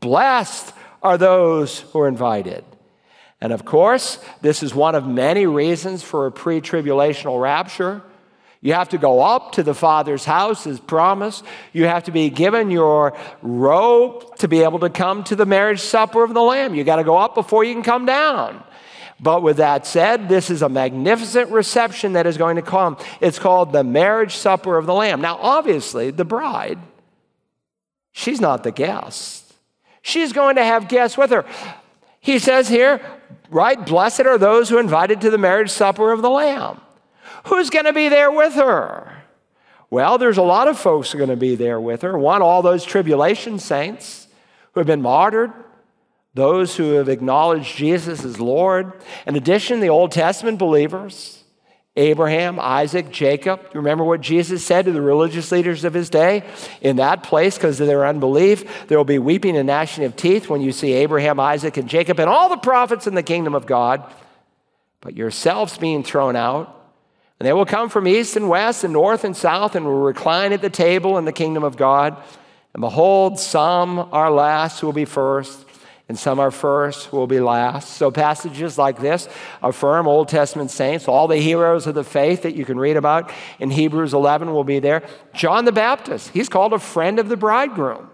Blessed 0.00 0.74
are 1.02 1.16
those 1.16 1.80
who 1.80 2.00
are 2.00 2.08
invited. 2.08 2.62
And 3.40 3.54
of 3.54 3.64
course, 3.64 4.22
this 4.42 4.62
is 4.62 4.74
one 4.74 4.94
of 4.94 5.06
many 5.06 5.46
reasons 5.46 6.02
for 6.02 6.26
a 6.26 6.30
pre 6.30 6.60
tribulational 6.60 7.40
rapture. 7.40 8.02
You 8.66 8.72
have 8.72 8.88
to 8.88 8.98
go 8.98 9.20
up 9.20 9.52
to 9.52 9.62
the 9.62 9.74
Father's 9.74 10.24
house 10.24 10.66
as 10.66 10.80
promised. 10.80 11.44
You 11.72 11.84
have 11.84 12.02
to 12.02 12.10
be 12.10 12.30
given 12.30 12.68
your 12.68 13.16
robe 13.40 14.36
to 14.38 14.48
be 14.48 14.64
able 14.64 14.80
to 14.80 14.90
come 14.90 15.22
to 15.22 15.36
the 15.36 15.46
marriage 15.46 15.78
supper 15.78 16.24
of 16.24 16.34
the 16.34 16.42
Lamb. 16.42 16.74
You 16.74 16.82
got 16.82 16.96
to 16.96 17.04
go 17.04 17.16
up 17.16 17.36
before 17.36 17.62
you 17.62 17.74
can 17.74 17.84
come 17.84 18.06
down. 18.06 18.64
But 19.20 19.44
with 19.44 19.58
that 19.58 19.86
said, 19.86 20.28
this 20.28 20.50
is 20.50 20.62
a 20.62 20.68
magnificent 20.68 21.52
reception 21.52 22.14
that 22.14 22.26
is 22.26 22.38
going 22.38 22.56
to 22.56 22.62
come. 22.62 22.96
It's 23.20 23.38
called 23.38 23.70
the 23.70 23.84
marriage 23.84 24.34
supper 24.34 24.76
of 24.76 24.86
the 24.86 24.94
Lamb. 24.94 25.20
Now, 25.20 25.38
obviously, 25.40 26.10
the 26.10 26.24
bride, 26.24 26.80
she's 28.10 28.40
not 28.40 28.64
the 28.64 28.72
guest. 28.72 29.54
She's 30.02 30.32
going 30.32 30.56
to 30.56 30.64
have 30.64 30.88
guests 30.88 31.16
with 31.16 31.30
her. 31.30 31.44
He 32.18 32.40
says 32.40 32.68
here, 32.68 33.00
write, 33.48 33.86
blessed 33.86 34.22
are 34.22 34.38
those 34.38 34.68
who 34.68 34.78
are 34.78 34.80
invited 34.80 35.20
to 35.20 35.30
the 35.30 35.38
marriage 35.38 35.70
supper 35.70 36.10
of 36.10 36.20
the 36.20 36.30
Lamb. 36.30 36.80
Who's 37.46 37.70
going 37.70 37.84
to 37.84 37.92
be 37.92 38.08
there 38.08 38.30
with 38.30 38.54
her? 38.54 39.22
Well, 39.88 40.18
there's 40.18 40.38
a 40.38 40.42
lot 40.42 40.68
of 40.68 40.78
folks 40.78 41.14
going 41.14 41.30
to 41.30 41.36
be 41.36 41.54
there 41.54 41.80
with 41.80 42.02
her. 42.02 42.18
One, 42.18 42.42
all 42.42 42.60
those 42.62 42.84
tribulation 42.84 43.58
saints 43.58 44.26
who 44.72 44.80
have 44.80 44.86
been 44.86 45.02
martyred, 45.02 45.52
those 46.34 46.76
who 46.76 46.92
have 46.94 47.08
acknowledged 47.08 47.76
Jesus 47.76 48.24
as 48.24 48.40
Lord. 48.40 48.92
In 49.26 49.36
addition, 49.36 49.80
the 49.80 49.88
Old 49.88 50.10
Testament 50.12 50.58
believers, 50.58 51.44
Abraham, 51.94 52.58
Isaac, 52.60 53.10
Jacob. 53.10 53.60
Remember 53.72 54.04
what 54.04 54.20
Jesus 54.20 54.66
said 54.66 54.84
to 54.84 54.92
the 54.92 55.00
religious 55.00 55.50
leaders 55.50 55.84
of 55.84 55.94
his 55.94 56.10
day? 56.10 56.42
In 56.82 56.96
that 56.96 57.22
place, 57.22 57.56
because 57.56 57.80
of 57.80 57.86
their 57.86 58.06
unbelief, 58.06 58.86
there 58.88 58.98
will 58.98 59.04
be 59.04 59.18
weeping 59.18 59.56
and 59.56 59.68
gnashing 59.68 60.04
of 60.04 60.14
teeth 60.14 60.50
when 60.50 60.60
you 60.60 60.72
see 60.72 60.92
Abraham, 60.92 61.40
Isaac, 61.40 61.76
and 61.78 61.88
Jacob 61.88 62.20
and 62.20 62.28
all 62.28 62.50
the 62.50 62.58
prophets 62.58 63.06
in 63.06 63.14
the 63.14 63.22
kingdom 63.22 63.54
of 63.54 63.64
God, 63.64 64.12
but 65.00 65.16
yourselves 65.16 65.78
being 65.78 66.02
thrown 66.02 66.36
out. 66.36 66.75
And 67.38 67.46
they 67.46 67.52
will 67.52 67.66
come 67.66 67.88
from 67.88 68.08
east 68.08 68.36
and 68.36 68.48
west 68.48 68.84
and 68.84 68.92
north 68.92 69.24
and 69.24 69.36
south 69.36 69.74
and 69.74 69.84
will 69.84 70.00
recline 70.00 70.52
at 70.52 70.62
the 70.62 70.70
table 70.70 71.18
in 71.18 71.24
the 71.24 71.32
kingdom 71.32 71.64
of 71.64 71.76
God. 71.76 72.16
And 72.72 72.80
behold, 72.80 73.38
some 73.38 73.98
are 74.12 74.30
last 74.30 74.80
who 74.80 74.86
will 74.86 74.94
be 74.94 75.04
first, 75.04 75.64
and 76.08 76.18
some 76.18 76.38
are 76.38 76.50
first 76.50 77.06
who 77.06 77.16
will 77.16 77.26
be 77.26 77.40
last. 77.40 77.90
So 77.94 78.10
passages 78.10 78.78
like 78.78 79.00
this 79.00 79.28
affirm 79.62 80.06
Old 80.06 80.28
Testament 80.28 80.70
saints. 80.70 81.08
All 81.08 81.28
the 81.28 81.36
heroes 81.36 81.86
of 81.86 81.94
the 81.94 82.04
faith 82.04 82.42
that 82.42 82.54
you 82.54 82.64
can 82.64 82.78
read 82.78 82.96
about 82.96 83.30
in 83.58 83.70
Hebrews 83.70 84.14
11 84.14 84.52
will 84.52 84.64
be 84.64 84.78
there. 84.78 85.02
John 85.34 85.64
the 85.64 85.72
Baptist, 85.72 86.30
he's 86.30 86.48
called 86.48 86.72
a 86.72 86.78
friend 86.78 87.18
of 87.18 87.28
the 87.28 87.36
bridegroom. 87.36 88.10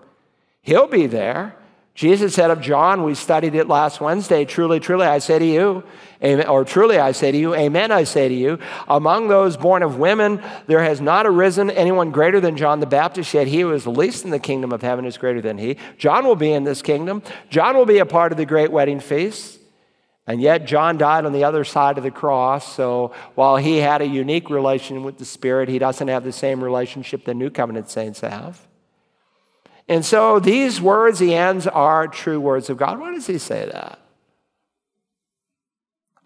He'll 0.62 0.86
be 0.86 1.06
there. 1.06 1.56
Jesus 1.94 2.34
said 2.34 2.50
of 2.50 2.62
John, 2.62 3.02
we 3.02 3.14
studied 3.14 3.54
it 3.54 3.68
last 3.68 4.00
Wednesday, 4.00 4.46
truly, 4.46 4.80
truly, 4.80 5.04
I 5.04 5.18
say 5.18 5.38
to 5.38 5.44
you, 5.44 5.84
amen, 6.24 6.48
or 6.48 6.64
truly 6.64 6.98
I 6.98 7.12
say 7.12 7.30
to 7.30 7.36
you, 7.36 7.54
amen, 7.54 7.92
I 7.92 8.04
say 8.04 8.28
to 8.28 8.34
you, 8.34 8.58
among 8.88 9.28
those 9.28 9.58
born 9.58 9.82
of 9.82 9.98
women, 9.98 10.42
there 10.66 10.82
has 10.82 11.02
not 11.02 11.26
arisen 11.26 11.70
anyone 11.70 12.10
greater 12.10 12.40
than 12.40 12.56
John 12.56 12.80
the 12.80 12.86
Baptist, 12.86 13.34
yet 13.34 13.46
he 13.46 13.60
who 13.60 13.72
is 13.72 13.86
least 13.86 14.24
in 14.24 14.30
the 14.30 14.38
kingdom 14.38 14.72
of 14.72 14.80
heaven 14.80 15.04
is 15.04 15.18
greater 15.18 15.42
than 15.42 15.58
he. 15.58 15.76
John 15.98 16.24
will 16.24 16.36
be 16.36 16.52
in 16.52 16.64
this 16.64 16.80
kingdom. 16.80 17.22
John 17.50 17.76
will 17.76 17.86
be 17.86 17.98
a 17.98 18.06
part 18.06 18.32
of 18.32 18.38
the 18.38 18.46
great 18.46 18.72
wedding 18.72 19.00
feast. 19.00 19.58
And 20.26 20.40
yet, 20.40 20.66
John 20.66 20.98
died 20.98 21.26
on 21.26 21.32
the 21.32 21.44
other 21.44 21.64
side 21.64 21.98
of 21.98 22.04
the 22.04 22.10
cross. 22.12 22.76
So, 22.76 23.12
while 23.34 23.56
he 23.56 23.78
had 23.78 24.02
a 24.02 24.06
unique 24.06 24.50
relation 24.50 25.02
with 25.02 25.18
the 25.18 25.24
Spirit, 25.24 25.68
he 25.68 25.80
doesn't 25.80 26.06
have 26.06 26.22
the 26.22 26.30
same 26.30 26.62
relationship 26.62 27.24
the 27.24 27.34
New 27.34 27.50
Covenant 27.50 27.90
saints 27.90 28.20
have. 28.20 28.68
And 29.88 30.04
so 30.04 30.38
these 30.38 30.80
words 30.80 31.18
he 31.18 31.34
ends 31.34 31.66
are 31.66 32.06
true 32.06 32.40
words 32.40 32.70
of 32.70 32.76
God. 32.76 32.98
Why 32.98 33.12
does 33.12 33.26
he 33.26 33.38
say 33.38 33.68
that? 33.72 33.98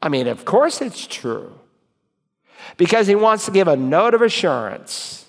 I 0.00 0.08
mean, 0.08 0.28
of 0.28 0.44
course 0.44 0.80
it's 0.80 1.06
true. 1.06 1.58
Because 2.76 3.06
he 3.06 3.14
wants 3.14 3.46
to 3.46 3.50
give 3.50 3.68
a 3.68 3.76
note 3.76 4.14
of 4.14 4.22
assurance 4.22 5.26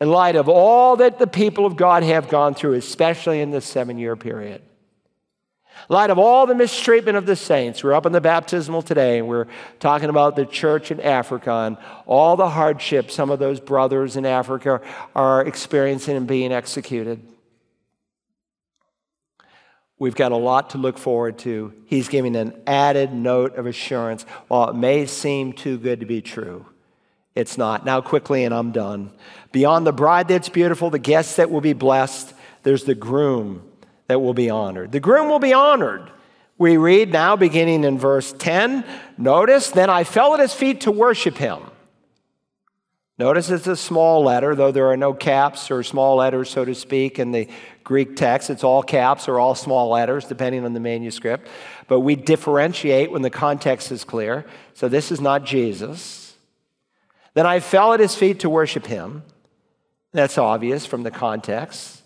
in 0.00 0.10
light 0.10 0.36
of 0.36 0.48
all 0.48 0.96
that 0.96 1.18
the 1.18 1.26
people 1.26 1.66
of 1.66 1.76
God 1.76 2.02
have 2.02 2.28
gone 2.28 2.54
through, 2.54 2.74
especially 2.74 3.40
in 3.40 3.50
this 3.50 3.64
seven 3.64 3.98
year 3.98 4.16
period. 4.16 4.62
Light 5.88 6.10
of 6.10 6.18
all 6.18 6.46
the 6.46 6.54
mistreatment 6.54 7.16
of 7.16 7.26
the 7.26 7.36
saints, 7.36 7.82
we're 7.82 7.94
up 7.94 8.04
in 8.04 8.12
the 8.12 8.20
baptismal 8.20 8.82
today, 8.82 9.18
and 9.18 9.28
we're 9.28 9.46
talking 9.80 10.10
about 10.10 10.36
the 10.36 10.44
church 10.44 10.90
in 10.90 11.00
Africa 11.00 11.52
and 11.52 11.76
all 12.06 12.36
the 12.36 12.48
hardships 12.48 13.14
some 13.14 13.30
of 13.30 13.38
those 13.38 13.60
brothers 13.60 14.16
in 14.16 14.26
Africa 14.26 14.80
are 15.14 15.44
experiencing 15.44 16.16
and 16.16 16.26
being 16.26 16.52
executed. 16.52 17.22
We've 19.98 20.14
got 20.14 20.32
a 20.32 20.36
lot 20.36 20.70
to 20.70 20.78
look 20.78 20.98
forward 20.98 21.38
to. 21.38 21.72
He's 21.86 22.08
giving 22.08 22.36
an 22.36 22.60
added 22.66 23.12
note 23.12 23.56
of 23.56 23.66
assurance. 23.66 24.24
While 24.46 24.70
it 24.70 24.76
may 24.76 25.06
seem 25.06 25.52
too 25.52 25.76
good 25.76 26.00
to 26.00 26.06
be 26.06 26.22
true, 26.22 26.66
it's 27.34 27.58
not. 27.58 27.84
Now, 27.84 28.00
quickly, 28.00 28.44
and 28.44 28.54
I'm 28.54 28.70
done. 28.70 29.10
Beyond 29.50 29.86
the 29.86 29.92
bride 29.92 30.28
that's 30.28 30.48
beautiful, 30.48 30.90
the 30.90 30.98
guests 30.98 31.36
that 31.36 31.50
will 31.50 31.60
be 31.60 31.72
blessed, 31.72 32.32
there's 32.62 32.84
the 32.84 32.94
groom 32.94 33.68
that 34.08 34.20
will 34.20 34.34
be 34.34 34.50
honored. 34.50 34.92
The 34.92 35.00
groom 35.00 35.28
will 35.28 35.38
be 35.38 35.52
honored. 35.52 36.10
We 36.58 36.76
read 36.76 37.12
now, 37.12 37.36
beginning 37.36 37.84
in 37.84 37.98
verse 37.98 38.32
10, 38.32 38.84
notice, 39.16 39.70
then 39.70 39.90
I 39.90 40.02
fell 40.02 40.34
at 40.34 40.40
his 40.40 40.52
feet 40.52 40.80
to 40.82 40.90
worship 40.90 41.36
him. 41.36 41.60
Notice 43.16 43.50
it's 43.50 43.66
a 43.66 43.76
small 43.76 44.22
letter, 44.22 44.54
though 44.54 44.70
there 44.70 44.86
are 44.88 44.96
no 44.96 45.12
caps 45.12 45.70
or 45.70 45.82
small 45.82 46.16
letters, 46.16 46.50
so 46.50 46.64
to 46.64 46.74
speak, 46.74 47.18
in 47.18 47.32
the 47.32 47.48
Greek 47.82 48.16
text. 48.16 48.48
It's 48.48 48.62
all 48.62 48.82
caps 48.82 49.28
or 49.28 49.40
all 49.40 49.56
small 49.56 49.88
letters, 49.88 50.24
depending 50.24 50.64
on 50.64 50.72
the 50.72 50.80
manuscript. 50.80 51.48
But 51.88 52.00
we 52.00 52.14
differentiate 52.14 53.10
when 53.10 53.22
the 53.22 53.30
context 53.30 53.90
is 53.90 54.04
clear. 54.04 54.46
So 54.74 54.88
this 54.88 55.10
is 55.10 55.20
not 55.20 55.44
Jesus. 55.44 56.36
Then 57.34 57.44
I 57.44 57.58
fell 57.58 57.92
at 57.92 58.00
his 58.00 58.14
feet 58.14 58.40
to 58.40 58.50
worship 58.50 58.86
him. 58.86 59.24
That's 60.12 60.38
obvious 60.38 60.86
from 60.86 61.02
the 61.02 61.10
context. 61.10 61.97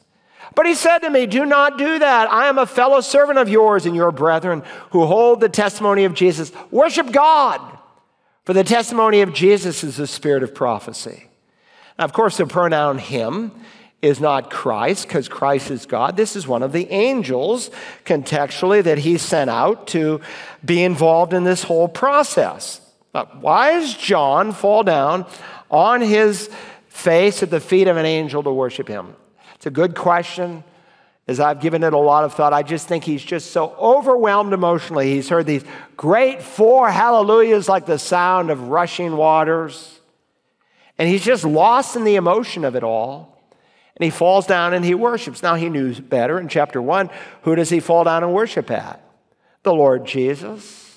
But 0.55 0.67
he 0.67 0.75
said 0.75 0.99
to 0.99 1.11
me, 1.11 1.27
Do 1.27 1.45
not 1.45 1.79
do 1.79 1.99
that. 1.99 2.31
I 2.31 2.49
am 2.49 2.59
a 2.59 2.67
fellow 2.67 3.01
servant 3.01 3.39
of 3.39 3.49
yours 3.49 3.87
and 3.87 3.97
your 3.97 4.13
brethren 4.13 4.63
who 4.91 5.07
hold 5.07 5.41
the 5.41 5.49
testimony 5.49 6.05
of 6.05 6.15
Jesus. 6.15 6.53
Worship 6.71 7.11
God, 7.11 7.61
for 8.45 8.53
the 8.53 8.65
testimony 8.65 9.23
of 9.23 9.33
Jesus 9.33 9.83
is 9.83 9.97
the 9.97 10.07
spirit 10.07 10.43
of 10.43 10.55
prophecy. 10.55 11.29
Now, 11.99 12.05
of 12.05 12.13
course, 12.13 12.37
the 12.37 12.47
pronoun 12.47 12.99
him 12.99 13.53
is 14.03 14.21
not 14.21 14.51
Christ, 14.51 15.07
because 15.07 15.29
Christ 15.29 15.71
is 15.71 15.87
God. 15.87 16.17
This 16.17 16.35
is 16.35 16.49
one 16.49 16.65
of 16.65 16.73
the 16.73 16.91
angels, 16.91 17.71
contextually, 18.05 18.83
that 18.83 18.99
he 18.99 19.17
sent 19.17 19.49
out 19.49 19.87
to 19.89 20.21
be 20.65 20.83
involved 20.83 21.33
in 21.33 21.45
this 21.45 21.63
whole 21.63 21.87
process. 21.87 22.81
Now, 23.15 23.29
why 23.41 23.75
does 23.75 23.95
John 23.95 24.51
fall 24.51 24.83
down 24.83 25.25
on 25.71 26.01
his 26.01 26.51
face 26.89 27.45
at 27.45 27.51
the 27.51 27.61
feet 27.61 27.87
of 27.87 27.97
an 27.97 28.07
angel 28.07 28.43
to 28.43 28.53
worship 28.53 28.89
him? 28.89 29.15
It's 29.63 29.69
a 29.69 29.71
good 29.71 29.95
question. 29.95 30.65
As 31.29 31.39
I've 31.39 31.61
given 31.61 31.85
it 31.85 31.93
a 31.93 31.97
lot 31.97 32.25
of 32.25 32.35
thought, 32.35 32.53
I 32.53 32.65
just 32.65 32.89
think 32.89 33.05
he's 33.05 33.23
just 33.23 33.53
so 33.53 33.71
overwhelmed 33.79 34.53
emotionally. 34.53 35.13
He's 35.13 35.29
heard 35.29 35.47
these 35.47 35.63
great 35.97 36.43
four 36.43 36.91
hallelujahs 36.91 37.69
like 37.69 37.87
the 37.87 37.97
sound 37.97 38.51
of 38.51 38.71
rushing 38.71 39.17
waters. 39.17 40.01
And 40.99 41.09
he's 41.09 41.23
just 41.23 41.45
lost 41.45 41.95
in 41.95 42.03
the 42.03 42.17
emotion 42.17 42.65
of 42.65 42.75
it 42.75 42.83
all. 42.83 43.41
And 43.97 44.03
he 44.03 44.11
falls 44.11 44.49
down 44.49 44.75
and 44.75 44.85
he 44.85 44.97
worships. 44.97 45.45
Now, 45.45 45.55
he 45.55 45.69
knew 45.69 45.95
better 45.95 46.41
in 46.41 46.49
chapter 46.49 46.83
one. 46.83 47.09
Who 47.43 47.55
does 47.55 47.71
he 47.71 47.79
fall 47.79 48.03
down 48.03 48.25
and 48.25 48.35
worship 48.35 48.69
at? 48.69 49.01
The 49.63 49.73
Lord 49.73 50.07
Jesus. 50.07 50.92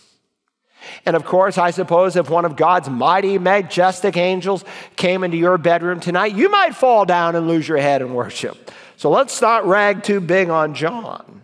And 1.06 1.16
of 1.16 1.26
course, 1.26 1.58
I 1.58 1.72
suppose 1.72 2.16
if 2.16 2.30
one 2.30 2.46
of 2.46 2.56
God's 2.56 2.90
mighty, 2.90 3.38
majestic 3.38 4.18
angels 4.18 4.64
came 4.96 5.24
into 5.24 5.38
your 5.38 5.58
bedroom 5.58 6.00
tonight, 6.00 6.36
you 6.36 6.50
might 6.50 6.76
fall 6.76 7.06
down 7.06 7.36
and 7.36 7.48
lose 7.48 7.68
your 7.68 7.78
head 7.78 8.02
in 8.02 8.14
worship. 8.14 8.72
So 8.98 9.10
let's 9.10 9.42
not 9.42 9.66
rag 9.66 10.04
too 10.04 10.20
big 10.20 10.50
on 10.50 10.74
John. 10.74 11.42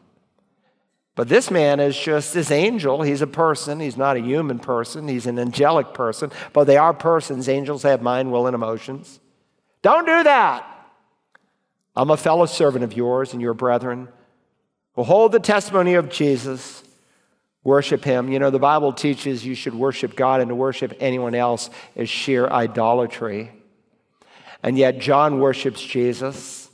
But 1.15 1.27
this 1.27 1.51
man 1.51 1.79
is 1.79 1.97
just 1.97 2.33
this 2.33 2.51
angel. 2.51 3.01
He's 3.01 3.21
a 3.21 3.27
person. 3.27 3.79
He's 3.79 3.97
not 3.97 4.15
a 4.15 4.21
human 4.21 4.59
person. 4.59 5.07
He's 5.07 5.27
an 5.27 5.37
angelic 5.37 5.93
person. 5.93 6.31
But 6.53 6.65
they 6.65 6.77
are 6.77 6.93
persons. 6.93 7.49
Angels 7.49 7.83
have 7.83 8.01
mind, 8.01 8.31
will, 8.31 8.47
and 8.47 8.55
emotions. 8.55 9.19
Don't 9.81 10.05
do 10.05 10.23
that. 10.23 10.65
I'm 11.95 12.09
a 12.09 12.17
fellow 12.17 12.45
servant 12.45 12.83
of 12.83 12.95
yours 12.95 13.33
and 13.33 13.41
your 13.41 13.53
brethren 13.53 14.07
who 14.95 15.03
hold 15.03 15.31
the 15.31 15.39
testimony 15.39 15.95
of 15.95 16.09
Jesus 16.09 16.83
worship 17.63 18.03
him. 18.03 18.31
You 18.31 18.39
know, 18.39 18.49
the 18.49 18.59
Bible 18.59 18.93
teaches 18.93 19.45
you 19.45 19.55
should 19.55 19.75
worship 19.75 20.15
God 20.15 20.41
and 20.41 20.49
to 20.49 20.55
worship 20.55 20.93
anyone 20.99 21.35
else 21.35 21.69
is 21.95 22.09
sheer 22.09 22.47
idolatry. 22.47 23.51
And 24.63 24.77
yet, 24.77 24.99
John 24.99 25.39
worships 25.39 25.81
Jesus. 25.81 26.69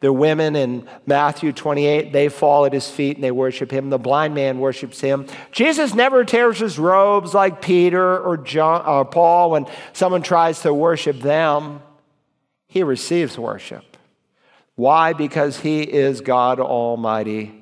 The 0.00 0.12
women 0.12 0.56
in 0.56 0.88
Matthew 1.04 1.52
28, 1.52 2.10
they 2.12 2.30
fall 2.30 2.64
at 2.64 2.72
his 2.72 2.90
feet 2.90 3.16
and 3.16 3.24
they 3.24 3.30
worship 3.30 3.70
him. 3.70 3.90
The 3.90 3.98
blind 3.98 4.34
man 4.34 4.58
worships 4.58 4.98
him. 4.98 5.26
Jesus 5.52 5.94
never 5.94 6.24
tears 6.24 6.58
his 6.58 6.78
robes 6.78 7.34
like 7.34 7.60
Peter 7.60 8.18
or 8.18 8.38
John 8.38 8.86
or 8.86 9.04
Paul 9.04 9.50
when 9.50 9.66
someone 9.92 10.22
tries 10.22 10.62
to 10.62 10.72
worship 10.72 11.20
them. 11.20 11.82
He 12.66 12.82
receives 12.82 13.38
worship. 13.38 13.84
Why? 14.74 15.12
Because 15.12 15.60
he 15.60 15.82
is 15.82 16.22
God 16.22 16.60
Almighty. 16.60 17.59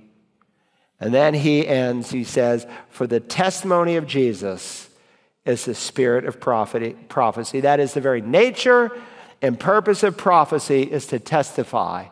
And 1.01 1.15
then 1.15 1.35
he 1.35 1.67
ends, 1.67 2.11
he 2.11 2.25
says, 2.25 2.67
For 2.91 3.07
the 3.07 3.21
testimony 3.21 3.97
of 3.97 4.07
Jesus 4.07 4.89
is 5.45 5.65
the 5.65 5.75
spirit 5.75 6.25
of 6.25 6.41
prophecy. 6.41 7.61
That 7.61 7.81
is 7.81 7.95
the 7.95 8.01
very 8.01 8.21
nature 8.21 8.91
and 9.41 9.59
purpose 9.59 10.03
of 10.03 10.17
prophecy 10.17 10.83
is 10.83 11.07
to 11.07 11.19
testify 11.19 12.07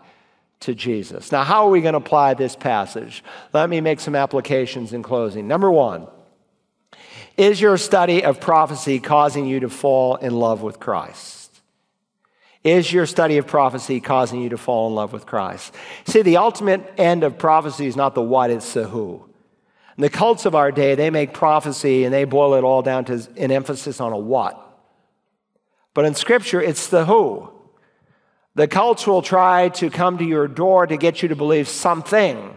to 0.60 0.74
Jesus. 0.74 1.32
Now, 1.32 1.44
how 1.44 1.66
are 1.66 1.70
we 1.70 1.80
going 1.80 1.92
to 1.92 1.98
apply 1.98 2.34
this 2.34 2.56
passage? 2.56 3.22
Let 3.52 3.68
me 3.68 3.80
make 3.80 4.00
some 4.00 4.14
applications 4.14 4.92
in 4.92 5.02
closing. 5.02 5.48
Number 5.48 5.70
one, 5.70 6.06
is 7.36 7.60
your 7.60 7.76
study 7.76 8.24
of 8.24 8.40
prophecy 8.40 8.98
causing 8.98 9.46
you 9.46 9.60
to 9.60 9.68
fall 9.68 10.16
in 10.16 10.34
love 10.34 10.62
with 10.62 10.80
Christ? 10.80 11.45
Is 12.66 12.92
your 12.92 13.06
study 13.06 13.38
of 13.38 13.46
prophecy 13.46 14.00
causing 14.00 14.42
you 14.42 14.48
to 14.48 14.58
fall 14.58 14.88
in 14.88 14.96
love 14.96 15.12
with 15.12 15.24
Christ? 15.24 15.72
See, 16.04 16.22
the 16.22 16.38
ultimate 16.38 16.94
end 16.98 17.22
of 17.22 17.38
prophecy 17.38 17.86
is 17.86 17.94
not 17.94 18.16
the 18.16 18.22
what, 18.22 18.50
it's 18.50 18.74
the 18.74 18.88
who. 18.88 19.24
And 19.94 20.02
the 20.02 20.10
cults 20.10 20.46
of 20.46 20.56
our 20.56 20.72
day, 20.72 20.96
they 20.96 21.10
make 21.10 21.32
prophecy 21.32 22.02
and 22.02 22.12
they 22.12 22.24
boil 22.24 22.54
it 22.54 22.64
all 22.64 22.82
down 22.82 23.04
to 23.04 23.24
an 23.36 23.52
emphasis 23.52 24.00
on 24.00 24.12
a 24.12 24.18
what. 24.18 24.60
But 25.94 26.06
in 26.06 26.16
Scripture, 26.16 26.60
it's 26.60 26.88
the 26.88 27.04
who. 27.04 27.52
The 28.56 28.66
cults 28.66 29.06
will 29.06 29.22
try 29.22 29.68
to 29.68 29.88
come 29.88 30.18
to 30.18 30.24
your 30.24 30.48
door 30.48 30.88
to 30.88 30.96
get 30.96 31.22
you 31.22 31.28
to 31.28 31.36
believe 31.36 31.68
something. 31.68 32.52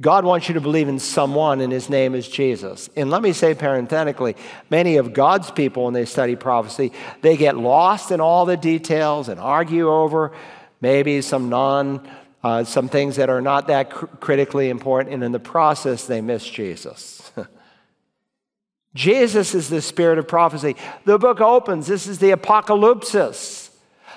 God 0.00 0.24
wants 0.24 0.48
you 0.48 0.54
to 0.54 0.62
believe 0.62 0.88
in 0.88 0.98
someone, 0.98 1.60
and 1.60 1.70
his 1.70 1.90
name 1.90 2.14
is 2.14 2.26
Jesus. 2.26 2.88
And 2.96 3.10
let 3.10 3.20
me 3.20 3.34
say 3.34 3.54
parenthetically, 3.54 4.34
many 4.70 4.96
of 4.96 5.12
God's 5.12 5.50
people, 5.50 5.84
when 5.84 5.94
they 5.94 6.06
study 6.06 6.36
prophecy, 6.36 6.92
they 7.20 7.36
get 7.36 7.56
lost 7.56 8.10
in 8.10 8.20
all 8.20 8.46
the 8.46 8.56
details 8.56 9.28
and 9.28 9.38
argue 9.38 9.90
over 9.90 10.32
maybe 10.80 11.20
some 11.20 11.50
non, 11.50 12.08
uh, 12.42 12.64
some 12.64 12.88
things 12.88 13.16
that 13.16 13.28
are 13.28 13.42
not 13.42 13.66
that 13.66 13.90
cr- 13.90 14.06
critically 14.06 14.70
important, 14.70 15.12
and 15.12 15.22
in 15.22 15.32
the 15.32 15.38
process, 15.38 16.06
they 16.06 16.22
miss 16.22 16.48
Jesus. 16.48 17.30
Jesus 18.94 19.54
is 19.54 19.68
the 19.68 19.82
spirit 19.82 20.18
of 20.18 20.26
prophecy. 20.26 20.76
The 21.04 21.18
book 21.18 21.42
opens, 21.42 21.86
this 21.86 22.06
is 22.06 22.18
the 22.18 22.30
apocalypse, 22.30 23.70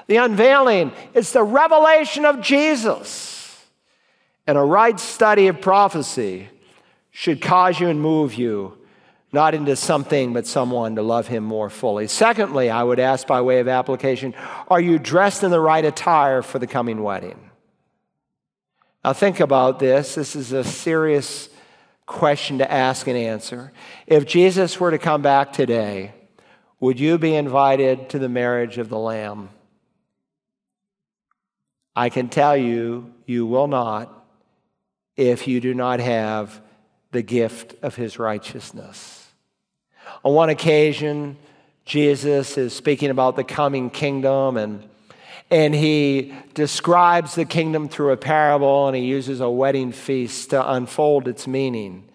the 0.08 0.16
unveiling, 0.16 0.94
it's 1.14 1.34
the 1.34 1.44
revelation 1.44 2.24
of 2.24 2.40
Jesus. 2.40 3.33
And 4.46 4.58
a 4.58 4.62
right 4.62 5.00
study 5.00 5.48
of 5.48 5.62
prophecy 5.62 6.50
should 7.12 7.42
cause 7.42 7.80
you 7.80 7.88
and 7.88 8.02
move 8.02 8.34
you 8.34 8.78
not 9.34 9.56
into 9.56 9.76
something 9.76 10.32
but 10.32 10.46
someone 10.46 10.96
to 10.96 11.02
love 11.02 11.28
him 11.28 11.44
more 11.44 11.70
fully. 11.70 12.08
Secondly, 12.08 12.70
I 12.70 12.84
would 12.84 13.00
ask 13.00 13.26
by 13.26 13.42
way 13.42 13.60
of 13.60 13.68
application 13.68 14.34
are 14.68 14.80
you 14.80 15.00
dressed 15.00 15.44
in 15.44 15.52
the 15.52 15.60
right 15.60 15.84
attire 15.84 16.42
for 16.44 16.60
the 16.60 16.68
coming 16.68 17.02
wedding? 17.02 17.50
Now, 19.04 19.12
think 19.12 19.42
about 19.42 19.80
this. 19.80 20.16
This 20.16 20.36
is 20.36 20.54
a 20.54 20.64
serious 20.64 21.50
question 22.06 22.60
to 22.60 22.72
ask 22.72 23.08
and 23.08 23.18
answer. 23.18 23.74
If 24.08 24.26
Jesus 24.26 24.80
were 24.80 24.92
to 24.92 24.98
come 24.98 25.22
back 25.22 25.52
today, 25.52 26.14
would 26.80 27.00
you 27.00 27.18
be 27.18 27.36
invited 27.36 28.10
to 28.10 28.20
the 28.20 28.30
marriage 28.30 28.78
of 28.78 28.88
the 28.88 29.00
Lamb? 29.00 29.50
I 31.96 32.10
can 32.10 32.30
tell 32.30 32.56
you, 32.56 33.14
you 33.26 33.46
will 33.46 33.68
not 33.68 34.23
if 35.16 35.48
you 35.48 35.60
do 35.60 35.74
not 35.74 36.00
have 36.00 36.62
the 37.12 37.22
gift 37.22 37.76
of 37.84 37.96
his 37.96 38.18
righteousness. 38.18 39.28
On 40.24 40.34
one 40.34 40.50
occasion, 40.50 41.38
Jesus 41.86 42.58
is 42.58 42.74
speaking 42.74 43.10
about 43.10 43.36
the 43.36 43.44
coming 43.44 43.90
kingdom 43.90 44.58
and 44.58 44.90
and 45.52 45.76
he 45.76 46.34
describes 46.56 47.36
the 47.36 47.46
kingdom 47.46 47.88
through 47.88 48.12
a 48.12 48.18
parable 48.18 48.88
and 48.88 48.98
he 48.98 49.04
uses 49.04 49.40
a 49.40 49.50
wedding 49.50 49.92
feast 49.92 50.50
to 50.50 50.72
unfold 50.72 51.28
its 51.28 51.46
meaning. 51.46 52.10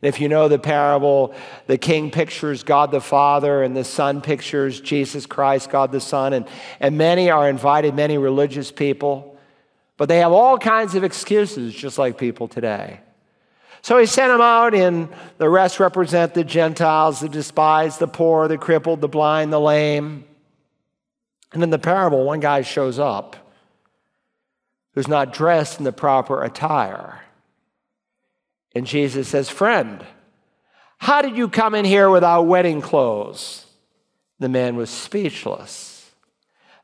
And 0.00 0.08
if 0.08 0.20
you 0.20 0.28
know 0.28 0.48
the 0.48 0.58
parable, 0.58 1.32
the 1.68 1.78
king 1.78 2.10
pictures 2.10 2.64
God 2.64 2.90
the 2.90 3.00
Father 3.00 3.62
and 3.62 3.76
the 3.76 3.84
son 3.84 4.20
pictures 4.20 4.80
Jesus 4.80 5.26
Christ, 5.26 5.70
God 5.70 5.92
the 5.92 6.00
Son, 6.00 6.32
and, 6.32 6.48
and 6.80 6.98
many 6.98 7.30
are 7.30 7.48
invited, 7.48 7.94
many 7.94 8.18
religious 8.18 8.72
people. 8.72 9.31
But 10.02 10.08
they 10.08 10.18
have 10.18 10.32
all 10.32 10.58
kinds 10.58 10.96
of 10.96 11.04
excuses, 11.04 11.72
just 11.72 11.96
like 11.96 12.18
people 12.18 12.48
today. 12.48 12.98
So 13.82 13.98
he 13.98 14.06
sent 14.06 14.32
them 14.32 14.40
out, 14.40 14.74
and 14.74 15.08
the 15.38 15.48
rest 15.48 15.78
represent 15.78 16.34
the 16.34 16.42
Gentiles, 16.42 17.20
the 17.20 17.28
despised, 17.28 18.00
the 18.00 18.08
poor, 18.08 18.48
the 18.48 18.58
crippled, 18.58 19.00
the 19.00 19.06
blind, 19.06 19.52
the 19.52 19.60
lame. 19.60 20.24
And 21.52 21.62
in 21.62 21.70
the 21.70 21.78
parable, 21.78 22.24
one 22.24 22.40
guy 22.40 22.62
shows 22.62 22.98
up 22.98 23.36
who's 24.94 25.06
not 25.06 25.32
dressed 25.32 25.78
in 25.78 25.84
the 25.84 25.92
proper 25.92 26.42
attire. 26.42 27.20
And 28.74 28.88
Jesus 28.88 29.28
says, 29.28 29.50
Friend, 29.50 30.04
how 30.98 31.22
did 31.22 31.36
you 31.36 31.48
come 31.48 31.76
in 31.76 31.84
here 31.84 32.10
without 32.10 32.42
wedding 32.42 32.80
clothes? 32.80 33.66
The 34.40 34.48
man 34.48 34.74
was 34.74 34.90
speechless. 34.90 36.10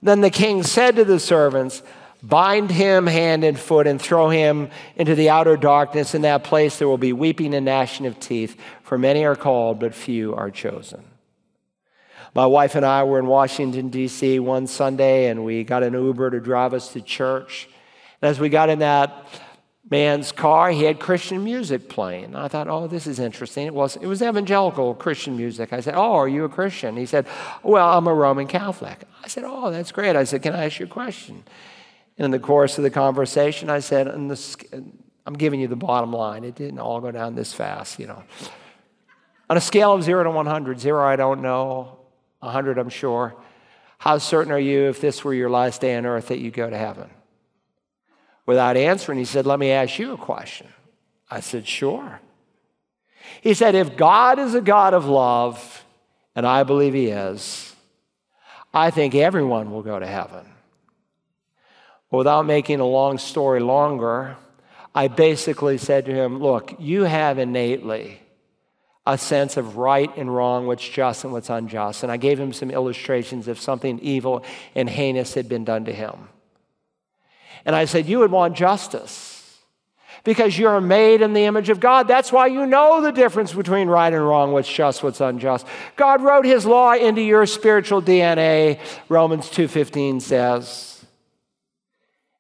Then 0.00 0.20
the 0.20 0.30
king 0.30 0.62
said 0.62 0.94
to 0.94 1.04
the 1.04 1.18
servants, 1.18 1.82
Bind 2.22 2.70
him 2.70 3.06
hand 3.06 3.44
and 3.44 3.58
foot 3.58 3.86
and 3.86 4.00
throw 4.00 4.28
him 4.28 4.70
into 4.96 5.14
the 5.14 5.30
outer 5.30 5.56
darkness. 5.56 6.14
In 6.14 6.22
that 6.22 6.44
place 6.44 6.78
there 6.78 6.88
will 6.88 6.98
be 6.98 7.12
weeping 7.12 7.54
and 7.54 7.66
gnashing 7.66 8.06
of 8.06 8.18
teeth, 8.18 8.60
for 8.82 8.98
many 8.98 9.24
are 9.24 9.36
called, 9.36 9.78
but 9.78 9.94
few 9.94 10.34
are 10.34 10.50
chosen. 10.50 11.04
My 12.34 12.46
wife 12.46 12.74
and 12.74 12.84
I 12.84 13.04
were 13.04 13.18
in 13.18 13.26
Washington, 13.26 13.88
D.C. 13.88 14.38
one 14.38 14.66
Sunday, 14.66 15.28
and 15.28 15.44
we 15.44 15.64
got 15.64 15.82
an 15.82 15.94
Uber 15.94 16.30
to 16.30 16.40
drive 16.40 16.74
us 16.74 16.92
to 16.92 17.00
church. 17.00 17.68
And 18.20 18.28
as 18.28 18.38
we 18.38 18.48
got 18.48 18.68
in 18.68 18.80
that 18.80 19.26
man's 19.90 20.32
car, 20.32 20.70
he 20.70 20.84
had 20.84 21.00
Christian 21.00 21.42
music 21.42 21.88
playing. 21.88 22.36
I 22.36 22.48
thought, 22.48 22.68
oh, 22.68 22.86
this 22.86 23.06
is 23.06 23.18
interesting. 23.18 23.66
It 23.66 23.74
was, 23.74 23.96
it 23.96 24.06
was 24.06 24.20
evangelical 24.22 24.94
Christian 24.94 25.36
music. 25.36 25.72
I 25.72 25.80
said, 25.80 25.94
oh, 25.94 26.14
are 26.14 26.28
you 26.28 26.44
a 26.44 26.48
Christian? 26.48 26.96
He 26.96 27.06
said, 27.06 27.26
well, 27.62 27.96
I'm 27.96 28.06
a 28.06 28.14
Roman 28.14 28.46
Catholic. 28.46 29.04
I 29.24 29.28
said, 29.28 29.44
oh, 29.46 29.70
that's 29.70 29.92
great. 29.92 30.14
I 30.14 30.24
said, 30.24 30.42
can 30.42 30.54
I 30.54 30.66
ask 30.66 30.78
you 30.78 30.86
a 30.86 30.88
question? 30.88 31.44
And 32.18 32.26
in 32.26 32.30
the 32.32 32.38
course 32.38 32.76
of 32.78 32.84
the 32.84 32.90
conversation, 32.90 33.70
I 33.70 33.78
said, 33.78 34.08
I'm 34.08 35.34
giving 35.34 35.60
you 35.60 35.68
the 35.68 35.76
bottom 35.76 36.12
line. 36.12 36.42
It 36.42 36.56
didn't 36.56 36.80
all 36.80 37.00
go 37.00 37.12
down 37.12 37.36
this 37.36 37.52
fast, 37.52 37.98
you 37.98 38.08
know. 38.08 38.24
On 39.48 39.56
a 39.56 39.60
scale 39.60 39.94
of 39.94 40.02
zero 40.02 40.24
to 40.24 40.30
100, 40.30 40.80
zero, 40.80 41.06
I 41.06 41.16
don't 41.16 41.40
know, 41.40 41.98
100, 42.40 42.76
I'm 42.76 42.88
sure. 42.88 43.36
How 43.98 44.18
certain 44.18 44.52
are 44.52 44.58
you, 44.58 44.88
if 44.88 45.00
this 45.00 45.24
were 45.24 45.32
your 45.32 45.48
last 45.48 45.80
day 45.80 45.96
on 45.96 46.06
earth, 46.06 46.28
that 46.28 46.38
you'd 46.38 46.54
go 46.54 46.68
to 46.68 46.76
heaven? 46.76 47.08
Without 48.46 48.76
answering, 48.76 49.18
he 49.18 49.24
said, 49.24 49.46
Let 49.46 49.58
me 49.58 49.70
ask 49.70 49.98
you 49.98 50.12
a 50.12 50.16
question. 50.16 50.68
I 51.30 51.40
said, 51.40 51.66
Sure. 51.66 52.20
He 53.42 53.54
said, 53.54 53.74
If 53.74 53.96
God 53.96 54.38
is 54.38 54.54
a 54.54 54.60
God 54.60 54.94
of 54.94 55.06
love, 55.06 55.84
and 56.34 56.46
I 56.46 56.62
believe 56.62 56.94
he 56.94 57.08
is, 57.08 57.74
I 58.72 58.90
think 58.90 59.14
everyone 59.14 59.70
will 59.70 59.82
go 59.82 59.98
to 59.98 60.06
heaven. 60.06 60.46
Without 62.10 62.46
making 62.46 62.80
a 62.80 62.86
long 62.86 63.18
story 63.18 63.60
longer, 63.60 64.36
I 64.94 65.08
basically 65.08 65.78
said 65.78 66.06
to 66.06 66.12
him, 66.12 66.40
Look, 66.42 66.74
you 66.78 67.04
have 67.04 67.38
innately 67.38 68.20
a 69.06 69.16
sense 69.16 69.56
of 69.56 69.76
right 69.76 70.14
and 70.16 70.34
wrong, 70.34 70.66
what's 70.66 70.86
just 70.86 71.24
and 71.24 71.32
what's 71.32 71.48
unjust. 71.48 72.02
And 72.02 72.12
I 72.12 72.18
gave 72.18 72.38
him 72.38 72.52
some 72.52 72.70
illustrations 72.70 73.48
of 73.48 73.58
something 73.58 73.98
evil 74.00 74.44
and 74.74 74.88
heinous 74.88 75.34
had 75.34 75.48
been 75.48 75.64
done 75.64 75.86
to 75.86 75.92
him. 75.92 76.28
And 77.64 77.74
I 77.76 77.86
said, 77.86 78.06
You 78.06 78.20
would 78.20 78.30
want 78.30 78.56
justice 78.56 79.34
because 80.24 80.58
you're 80.58 80.80
made 80.80 81.22
in 81.22 81.32
the 81.32 81.44
image 81.44 81.68
of 81.68 81.80
God. 81.80 82.08
That's 82.08 82.32
why 82.32 82.48
you 82.48 82.66
know 82.66 83.00
the 83.00 83.12
difference 83.12 83.52
between 83.52 83.88
right 83.88 84.12
and 84.12 84.26
wrong, 84.26 84.52
what's 84.52 84.72
just, 84.72 85.02
what's 85.02 85.20
unjust. 85.20 85.66
God 85.96 86.22
wrote 86.22 86.44
his 86.44 86.66
law 86.66 86.92
into 86.92 87.22
your 87.22 87.46
spiritual 87.46 88.02
DNA, 88.02 88.78
Romans 89.08 89.48
2:15 89.48 90.20
says. 90.20 90.97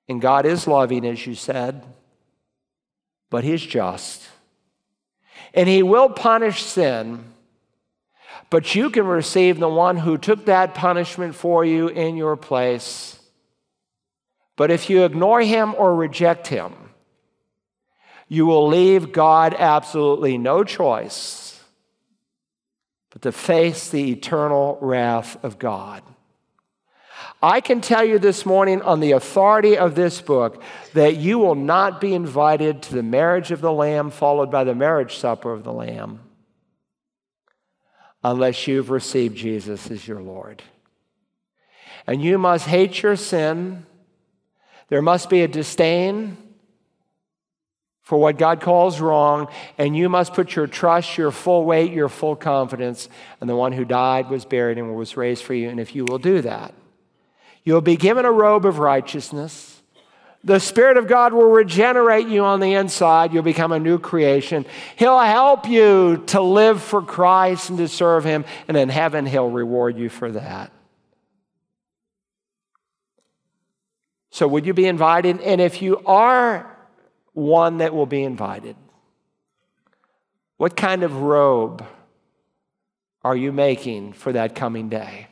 And 0.08 0.20
God 0.20 0.46
is 0.46 0.66
loving 0.66 1.06
as 1.06 1.26
you 1.26 1.34
said, 1.34 1.84
but 3.30 3.44
he's 3.44 3.62
just. 3.62 4.26
And 5.52 5.68
he 5.68 5.82
will 5.82 6.08
punish 6.08 6.62
sin. 6.62 7.24
But 8.50 8.74
you 8.74 8.88
can 8.88 9.06
receive 9.06 9.58
the 9.58 9.68
one 9.68 9.98
who 9.98 10.16
took 10.16 10.46
that 10.46 10.74
punishment 10.74 11.34
for 11.34 11.64
you 11.64 11.88
in 11.88 12.16
your 12.16 12.36
place 12.36 13.18
but 14.58 14.72
if 14.72 14.90
you 14.90 15.04
ignore 15.04 15.40
him 15.40 15.72
or 15.78 15.94
reject 15.94 16.48
him, 16.48 16.74
you 18.26 18.44
will 18.44 18.66
leave 18.66 19.12
God 19.12 19.54
absolutely 19.56 20.36
no 20.36 20.64
choice 20.64 21.62
but 23.10 23.22
to 23.22 23.30
face 23.30 23.88
the 23.88 24.10
eternal 24.10 24.76
wrath 24.80 25.42
of 25.44 25.60
God. 25.60 26.02
I 27.42 27.60
can 27.60 27.80
tell 27.80 28.04
you 28.04 28.18
this 28.18 28.44
morning, 28.44 28.82
on 28.82 29.00
the 29.00 29.12
authority 29.12 29.76
of 29.76 29.94
this 29.94 30.20
book, 30.20 30.62
that 30.94 31.16
you 31.16 31.38
will 31.38 31.54
not 31.54 32.00
be 32.00 32.14
invited 32.14 32.82
to 32.82 32.94
the 32.94 33.02
marriage 33.02 33.50
of 33.50 33.60
the 33.60 33.72
Lamb, 33.72 34.10
followed 34.10 34.50
by 34.50 34.64
the 34.64 34.74
marriage 34.74 35.16
supper 35.16 35.52
of 35.52 35.64
the 35.64 35.72
Lamb, 35.72 36.20
unless 38.24 38.66
you've 38.66 38.90
received 38.90 39.36
Jesus 39.36 39.90
as 39.90 40.06
your 40.06 40.20
Lord. 40.20 40.62
And 42.06 42.22
you 42.22 42.38
must 42.38 42.66
hate 42.66 43.02
your 43.02 43.16
sin 43.16 43.86
there 44.88 45.02
must 45.02 45.28
be 45.28 45.42
a 45.42 45.48
disdain 45.48 46.36
for 48.02 48.18
what 48.18 48.38
God 48.38 48.62
calls 48.62 49.00
wrong, 49.00 49.48
and 49.76 49.94
you 49.94 50.08
must 50.08 50.32
put 50.32 50.56
your 50.56 50.66
trust, 50.66 51.18
your 51.18 51.30
full 51.30 51.64
weight, 51.64 51.92
your 51.92 52.08
full 52.08 52.36
confidence 52.36 53.10
in 53.42 53.48
the 53.48 53.56
one 53.56 53.72
who 53.72 53.84
died, 53.84 54.30
was 54.30 54.46
buried, 54.46 54.78
and 54.78 54.96
was 54.96 55.16
raised 55.16 55.44
for 55.44 55.52
you. 55.52 55.68
And 55.68 55.78
if 55.78 55.94
you 55.94 56.06
will 56.06 56.18
do 56.18 56.40
that, 56.40 56.72
you'll 57.64 57.80
be 57.80 57.96
given 57.96 58.24
a 58.24 58.32
robe 58.32 58.64
of 58.64 58.78
righteousness. 58.78 59.82
The 60.44 60.60
Spirit 60.60 60.96
of 60.96 61.08
God 61.08 61.32
will 61.32 61.50
regenerate 61.50 62.28
you 62.28 62.44
on 62.44 62.60
the 62.60 62.74
inside. 62.74 63.32
You'll 63.32 63.42
become 63.42 63.72
a 63.72 63.78
new 63.78 63.98
creation. 63.98 64.66
He'll 64.96 65.18
help 65.18 65.68
you 65.68 66.22
to 66.28 66.40
live 66.40 66.82
for 66.82 67.02
Christ 67.02 67.70
and 67.70 67.78
to 67.78 67.88
serve 67.88 68.24
Him, 68.24 68.44
and 68.68 68.76
in 68.76 68.88
heaven, 68.88 69.26
He'll 69.26 69.50
reward 69.50 69.98
you 69.98 70.08
for 70.08 70.30
that. 70.32 70.72
So, 74.30 74.46
would 74.46 74.66
you 74.66 74.74
be 74.74 74.86
invited? 74.86 75.40
And 75.40 75.60
if 75.60 75.82
you 75.82 75.98
are 76.06 76.76
one 77.32 77.78
that 77.78 77.92
will 77.92 78.06
be 78.06 78.22
invited, 78.22 78.76
what 80.56 80.76
kind 80.76 81.02
of 81.02 81.16
robe 81.16 81.84
are 83.22 83.36
you 83.36 83.50
making 83.50 84.12
for 84.12 84.32
that 84.32 84.54
coming 84.54 84.88
day? 84.88 85.26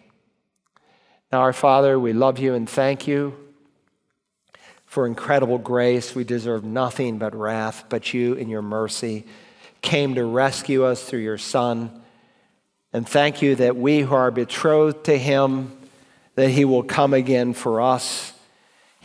Now, 1.32 1.40
our 1.40 1.52
Father, 1.52 1.98
we 1.98 2.12
love 2.12 2.38
you 2.38 2.54
and 2.54 2.68
thank 2.68 3.06
you 3.06 3.36
for 4.84 5.06
incredible 5.06 5.58
grace. 5.58 6.14
We 6.14 6.24
deserve 6.24 6.64
nothing 6.64 7.18
but 7.18 7.34
wrath, 7.34 7.84
but 7.88 8.14
you, 8.14 8.34
in 8.34 8.48
your 8.48 8.62
mercy, 8.62 9.26
came 9.82 10.14
to 10.14 10.24
rescue 10.24 10.84
us 10.84 11.02
through 11.02 11.20
your 11.20 11.38
Son. 11.38 12.02
And 12.92 13.08
thank 13.08 13.42
you 13.42 13.56
that 13.56 13.76
we 13.76 14.00
who 14.00 14.14
are 14.14 14.30
betrothed 14.30 15.04
to 15.04 15.18
him, 15.18 15.76
that 16.36 16.50
he 16.50 16.64
will 16.64 16.82
come 16.82 17.12
again 17.12 17.52
for 17.52 17.80
us 17.80 18.32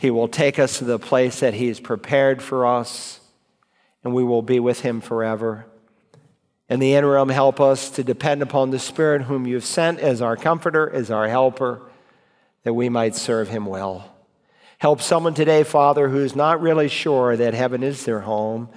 he 0.02 0.10
will 0.10 0.26
take 0.26 0.58
us 0.58 0.78
to 0.78 0.84
the 0.84 0.98
place 0.98 1.38
that 1.38 1.54
He's 1.54 1.78
prepared 1.78 2.42
for 2.42 2.66
us, 2.66 3.20
and 4.02 4.12
we 4.12 4.24
will 4.24 4.42
be 4.42 4.58
with 4.58 4.80
Him 4.80 5.00
forever. 5.00 5.64
In 6.68 6.80
the 6.80 6.94
interim, 6.94 7.28
help 7.28 7.60
us 7.60 7.88
to 7.90 8.02
depend 8.02 8.42
upon 8.42 8.70
the 8.70 8.80
Spirit 8.80 9.22
whom 9.22 9.46
you've 9.46 9.64
sent 9.64 10.00
as 10.00 10.20
our 10.20 10.36
comforter, 10.36 10.90
as 10.90 11.12
our 11.12 11.28
helper, 11.28 11.82
that 12.64 12.74
we 12.74 12.88
might 12.88 13.14
serve 13.14 13.48
Him 13.48 13.66
well. 13.66 14.08
Help 14.78 15.00
someone 15.00 15.34
today, 15.34 15.62
Father, 15.62 16.08
who's 16.08 16.34
not 16.34 16.60
really 16.60 16.88
sure 16.88 17.36
that 17.36 17.54
heaven 17.54 17.82
is 17.82 18.04
their 18.04 18.20
home, 18.20 18.68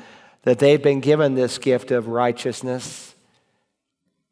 that 0.44 0.60
they've 0.60 0.84
been 0.84 1.00
given 1.00 1.34
this 1.34 1.58
gift 1.58 1.92
of 1.92 2.08
righteousness. 2.08 3.16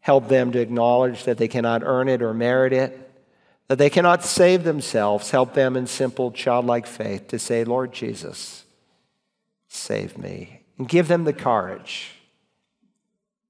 Help 0.02 0.28
them 0.28 0.52
to 0.52 0.60
acknowledge 0.60 1.24
that 1.24 1.38
they 1.38 1.48
cannot 1.48 1.82
earn 1.84 2.10
it 2.10 2.22
or 2.22 2.34
merit 2.34 2.74
it 2.74 3.04
that 3.68 3.78
they 3.78 3.90
cannot 3.90 4.24
save 4.24 4.64
themselves, 4.64 5.32
help 5.32 5.54
them 5.54 5.76
in 5.76 5.88
simple 5.88 6.32
childlike 6.32 6.86
faith 6.86 7.30
to 7.30 7.40
say, 7.40 7.64
Lord 7.64 7.94
Jesus, 7.94 8.66
save 9.68 10.18
me. 10.18 10.62
And 10.78 10.88
give 10.88 11.08
them 11.08 11.24
the 11.24 11.34
courage 11.34 12.12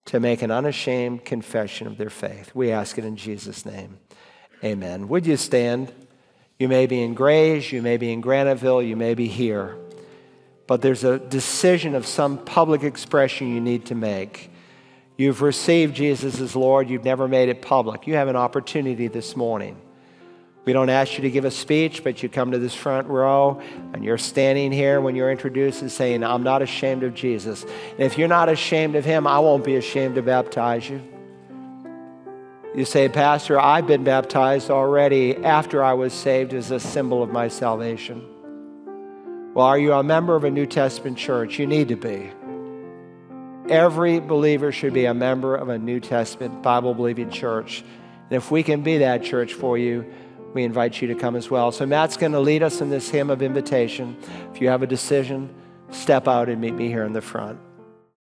to 0.06 0.20
make 0.20 0.42
an 0.42 0.52
unashamed 0.52 1.26
confession 1.26 1.88
of 1.88 1.98
their 1.98 2.10
faith. 2.10 2.54
We 2.54 2.72
ask 2.72 2.98
it 2.98 3.06
in 3.06 3.16
Jesus' 3.16 3.66
name. 3.66 3.98
Amen. 4.64 5.08
Would 5.10 5.26
you 5.26 5.38
stand? 5.38 5.92
You 6.58 6.68
may 6.68 6.86
be 6.86 7.02
in 7.02 7.14
Grays, 7.14 7.72
you 7.72 7.82
may 7.82 7.98
be 7.98 8.12
in 8.12 8.22
Graniteville, 8.22 8.88
you 8.88 8.96
may 8.96 9.16
be 9.16 9.28
here. 9.28 9.76
But 10.68 10.82
there's 10.82 11.04
a 11.04 11.20
decision 11.20 11.96
of 11.96 12.06
some 12.06 12.38
public 12.38 12.84
expression 12.84 13.54
you 13.54 13.60
need 13.60 13.88
to 13.88 13.96
make. 13.96 14.50
You've 15.18 15.42
received 15.42 15.96
Jesus 15.96 16.40
as 16.40 16.56
Lord, 16.56 16.90
you've 16.90 17.04
never 17.04 17.28
made 17.28 17.50
it 17.50 17.62
public. 17.62 18.08
You 18.08 18.16
have 18.16 18.30
an 18.30 18.36
opportunity 18.36 19.08
this 19.08 19.36
morning. 19.36 19.80
We 20.66 20.72
don't 20.72 20.90
ask 20.90 21.18
you 21.18 21.24
to 21.24 21.30
give 21.30 21.44
a 21.44 21.52
speech, 21.52 22.04
but 22.04 22.24
you 22.24 22.30
come 22.30 22.52
to 22.52 22.60
this 22.60 22.74
front 22.74 23.08
row 23.08 23.62
and 23.94 24.04
you're 24.04 24.18
standing 24.18 24.72
here 24.72 25.02
when 25.02 25.14
you're 25.16 25.30
introduced 25.30 25.82
and 25.82 25.92
saying, 25.92 26.24
I'm 26.24 26.44
not 26.44 26.62
ashamed 26.62 27.04
of 27.04 27.14
Jesus. 27.14 27.64
And 27.64 28.00
if 28.00 28.18
you're 28.18 28.30
not 28.30 28.48
ashamed 28.48 28.96
of 28.96 29.04
him, 29.04 29.28
I 29.28 29.40
won't 29.40 29.66
be 29.66 29.76
ashamed 29.76 30.16
to 30.16 30.22
baptize 30.22 30.90
you. 30.90 31.02
You 32.76 32.86
say, 32.86 33.08
Pastor, 33.08 33.60
I've 33.60 33.86
been 33.86 34.04
baptized 34.04 34.72
already 34.72 35.38
after 35.38 35.84
I 35.84 35.94
was 35.94 36.12
saved 36.12 36.56
as 36.56 36.72
a 36.72 36.80
symbol 36.80 37.22
of 37.22 37.30
my 37.30 37.48
salvation. 37.48 38.28
Well, 39.54 39.68
are 39.68 39.78
you 39.78 39.94
a 39.94 40.02
member 40.02 40.36
of 40.36 40.44
a 40.44 40.50
New 40.50 40.66
Testament 40.66 41.16
church? 41.16 41.60
You 41.60 41.68
need 41.68 41.90
to 41.90 41.96
be. 41.96 42.32
Every 43.72 44.20
believer 44.20 44.72
should 44.72 44.94
be 44.94 45.06
a 45.06 45.14
member 45.14 45.56
of 45.56 45.70
a 45.70 45.78
New 45.78 46.00
Testament 46.00 46.64
Bible 46.64 46.96
believing 46.96 47.30
church. 47.30 47.84
And 48.30 48.32
if 48.32 48.50
we 48.50 48.64
can 48.64 48.82
be 48.82 48.98
that 48.98 49.24
church 49.24 49.54
for 49.54 49.78
you, 49.78 50.12
we 50.56 50.64
invite 50.64 51.00
you 51.00 51.08
to 51.10 51.16
come 51.16 51.36
as 51.36 51.52
well. 51.52 51.72
So, 51.72 51.86
Matt's 51.86 52.18
going 52.18 52.32
to 52.32 52.40
lead 52.40 52.64
us 52.64 52.82
in 52.82 52.90
this 52.90 53.08
hymn 53.10 53.30
of 53.30 53.44
invitation. 53.44 54.18
If 54.52 54.62
you 54.62 54.70
have 54.70 54.82
a 54.82 54.88
decision, 54.88 55.54
step 55.92 56.28
out 56.28 56.50
and 56.50 56.60
meet 56.60 56.74
me 56.74 56.88
here 56.88 57.04
in 57.04 57.14
the 57.14 57.22
front. 57.22 57.60